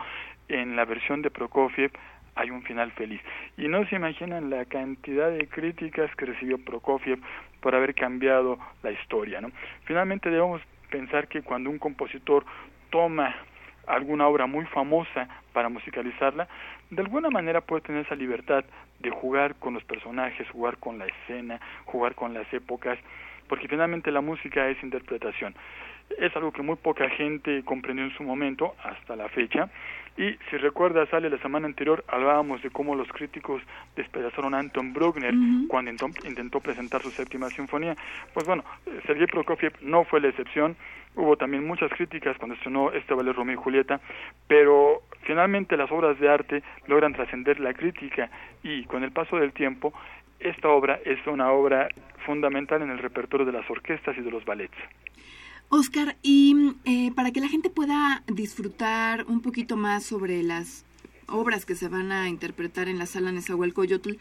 en 0.49 0.75
la 0.75 0.83
versión 0.83 1.21
de 1.21 1.31
Prokofiev 1.31 1.91
hay 2.35 2.51
un 2.51 2.63
final 2.63 2.91
feliz. 2.91 3.21
Y 3.57 3.67
no 3.67 3.85
se 3.87 3.95
imaginan 3.95 4.49
la 4.49 4.65
cantidad 4.65 5.29
de 5.29 5.47
críticas 5.47 6.13
que 6.15 6.25
recibió 6.25 6.57
Prokofiev 6.57 7.19
por 7.61 7.75
haber 7.75 7.95
cambiado 7.95 8.59
la 8.81 8.91
historia. 8.91 9.41
¿no? 9.41 9.51
Finalmente 9.85 10.29
debemos 10.29 10.61
pensar 10.89 11.27
que 11.27 11.41
cuando 11.41 11.69
un 11.69 11.79
compositor 11.79 12.45
toma 12.89 13.35
alguna 13.87 14.27
obra 14.27 14.45
muy 14.45 14.65
famosa 14.65 15.27
para 15.51 15.69
musicalizarla, 15.69 16.47
de 16.89 17.01
alguna 17.01 17.29
manera 17.29 17.61
puede 17.61 17.81
tener 17.81 18.05
esa 18.05 18.15
libertad 18.15 18.63
de 18.99 19.09
jugar 19.09 19.55
con 19.55 19.73
los 19.73 19.83
personajes, 19.83 20.49
jugar 20.49 20.77
con 20.77 20.99
la 20.99 21.05
escena, 21.05 21.59
jugar 21.85 22.15
con 22.15 22.33
las 22.33 22.51
épocas, 22.53 22.97
porque 23.47 23.67
finalmente 23.67 24.11
la 24.11 24.21
música 24.21 24.69
es 24.69 24.81
interpretación. 24.83 25.53
Es 26.17 26.35
algo 26.35 26.51
que 26.51 26.61
muy 26.61 26.75
poca 26.75 27.09
gente 27.09 27.63
comprendió 27.63 28.05
en 28.05 28.11
su 28.11 28.23
momento 28.23 28.75
hasta 28.83 29.15
la 29.15 29.29
fecha. 29.29 29.69
Y 30.15 30.31
si 30.49 30.57
recuerdas, 30.57 31.09
sale 31.09 31.29
la 31.29 31.39
semana 31.39 31.65
anterior 31.65 32.03
hablábamos 32.07 32.61
de 32.61 32.69
cómo 32.69 32.93
los 32.93 33.07
críticos 33.07 33.63
despedazaron 33.95 34.53
a 34.53 34.59
Anton 34.59 34.93
Bruckner 34.93 35.33
cuando 35.67 35.89
intentó, 35.89 36.59
presentar 36.59 37.01
su 37.01 37.09
séptima 37.09 37.49
sinfonía. 37.49 37.95
Pues 38.33 38.45
bueno, 38.45 38.63
Sergei 39.07 39.25
Prokofiev 39.25 39.73
no 39.81 40.03
fue 40.03 40.21
la 40.21 40.27
excepción. 40.27 40.75
Hubo 41.15 41.35
también 41.35 41.65
muchas 41.65 41.91
críticas 41.91 42.37
cuando 42.37 42.55
estrenó 42.55 42.91
este 42.91 43.13
ballet 43.13 43.33
Romeo 43.33 43.55
y 43.55 43.63
Julieta, 43.63 44.01
pero 44.47 45.01
finalmente 45.23 45.77
las 45.77 45.91
obras 45.91 46.19
de 46.19 46.29
arte 46.29 46.63
logran 46.87 47.13
trascender 47.13 47.59
la 47.59 47.73
crítica 47.73 48.29
y 48.63 48.83
con 48.85 49.03
el 49.03 49.11
paso 49.11 49.37
del 49.37 49.51
tiempo 49.51 49.93
esta 50.39 50.69
obra 50.69 50.99
es 51.05 51.25
una 51.25 51.51
obra 51.51 51.87
fundamental 52.25 52.81
en 52.81 52.91
el 52.91 52.99
repertorio 52.99 53.45
de 53.45 53.53
las 53.53 53.69
orquestas 53.69 54.17
y 54.17 54.21
de 54.21 54.29
los 54.29 54.43
ballets. 54.45 54.77
Oscar, 55.75 56.17
y 56.21 56.75
eh, 56.85 57.11
para 57.15 57.31
que 57.31 57.39
la 57.39 57.47
gente 57.47 57.71
pueda 57.71 58.21
disfrutar 58.27 59.25
un 59.27 59.41
poquito 59.41 59.75
más 59.75 60.03
sobre 60.03 60.43
las 60.43 60.85
obras 61.27 61.65
que 61.65 61.73
se 61.73 61.87
van 61.87 62.11
a 62.11 62.29
interpretar 62.29 62.87
en 62.89 62.99
la 62.99 63.07
sala 63.07 63.31
Nezahualcóyotl, 63.31 64.11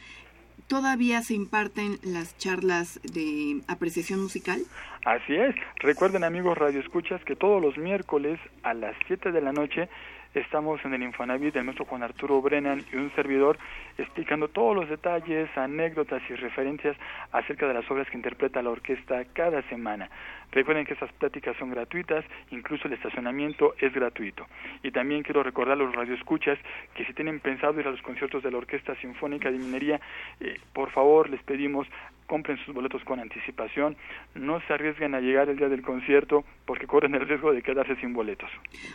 ¿todavía 0.67 1.21
se 1.21 1.35
imparten 1.35 1.99
las 2.05 2.39
charlas 2.39 3.03
de 3.03 3.61
apreciación 3.69 4.23
musical? 4.23 4.63
Así 5.05 5.35
es. 5.35 5.55
Recuerden, 5.81 6.25
amigos 6.25 6.57
radioescuchas, 6.57 7.23
que 7.25 7.37
todos 7.37 7.61
los 7.61 7.77
miércoles 7.77 8.41
a 8.63 8.73
las 8.73 8.97
7 9.07 9.31
de 9.31 9.43
la 9.43 9.53
noche 9.53 9.91
Estamos 10.35 10.83
en 10.87 10.95
el 10.95 11.03
Infonavit 11.03 11.53
del 11.53 11.65
maestro 11.65 11.85
Juan 11.85 12.03
Arturo 12.03 12.41
Brennan 12.41 12.83
y 12.91 12.97
un 12.97 13.15
servidor 13.15 13.59
explicando 13.99 14.49
todos 14.49 14.75
los 14.75 14.89
detalles, 14.89 15.51
anécdotas 15.59 16.23
y 16.31 16.35
referencias 16.35 16.97
acerca 17.33 17.69
de 17.69 17.75
las 17.75 17.91
obras 17.91 18.09
que 18.09 18.17
interpreta 18.17 18.63
la 18.63 18.71
orquesta 18.71 19.23
cada 19.35 19.61
semana. 19.69 20.09
Recuerden 20.51 20.87
que 20.87 20.95
esas 20.95 21.13
pláticas 21.13 21.55
son 21.59 21.71
gratuitas, 21.71 22.25
incluso 22.51 22.89
el 22.89 22.95
estacionamiento 22.95 23.75
es 23.79 23.93
gratuito. 23.93 24.47
Y 24.83 24.91
también 24.91 25.23
quiero 25.23 25.43
recordar 25.43 25.75
a 25.75 25.85
los 25.85 25.95
radioescuchas 25.95 26.59
que 26.95 27.05
si 27.05 27.13
tienen 27.13 27.41
pensado 27.41 27.79
ir 27.79 27.87
a 27.87 27.91
los 27.91 28.01
conciertos 28.01 28.43
de 28.43 28.51
la 28.51 28.57
Orquesta 28.59 28.95
Sinfónica 28.97 29.51
de 29.51 29.59
Minería, 29.59 30.01
eh, 30.41 30.59
por 30.73 30.91
favor 30.93 31.29
les 31.29 31.43
pedimos 31.43 31.87
compren 32.27 32.59
sus 32.65 32.75
boletos 32.75 33.03
con 33.05 33.21
anticipación, 33.21 33.97
no 34.35 34.61
se 34.67 34.73
arriesguen 34.73 35.15
a 35.15 35.21
llegar 35.21 35.49
el 35.49 35.57
día 35.57 35.69
del 35.69 35.83
concierto 35.83 36.45
porque 36.65 36.87
corren 36.87 37.15
el 37.15 37.29
riesgo 37.29 37.53
de 37.53 37.63
quedarse 37.63 37.97
sin 37.97 38.13
boletos. 38.13 38.51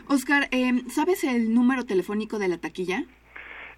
Oscar, 0.07 0.47
eh, 0.51 0.71
¿sabes 0.89 1.23
el 1.23 1.53
número 1.53 1.85
telefónico 1.85 2.39
de 2.39 2.47
la 2.47 2.57
taquilla? 2.57 3.03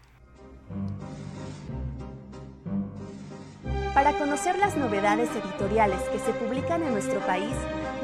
Para 3.94 4.14
conocer 4.14 4.58
las 4.58 4.74
novedades 4.74 5.28
editoriales 5.36 6.00
que 6.04 6.18
se 6.18 6.32
publican 6.32 6.82
en 6.82 6.92
nuestro 6.92 7.20
país, 7.26 7.52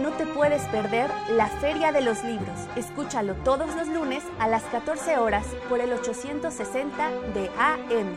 no 0.02 0.10
te 0.10 0.26
puedes 0.26 0.62
perder 0.66 1.10
la 1.30 1.46
Feria 1.48 1.92
de 1.92 2.02
los 2.02 2.22
Libros. 2.24 2.58
Escúchalo 2.76 3.34
todos 3.36 3.74
los 3.74 3.88
lunes 3.88 4.22
a 4.38 4.48
las 4.48 4.64
14 4.64 5.16
horas 5.16 5.46
por 5.70 5.80
el 5.80 5.94
860 5.94 7.10
de 7.32 7.48
AM. 7.58 8.14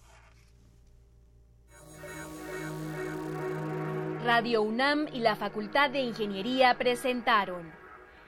Radio 4.25 4.63
UNAM 4.63 5.07
y 5.13 5.21
la 5.21 5.37
Facultad 5.37 5.91
de 5.91 6.01
Ingeniería 6.01 6.77
presentaron 6.79 7.63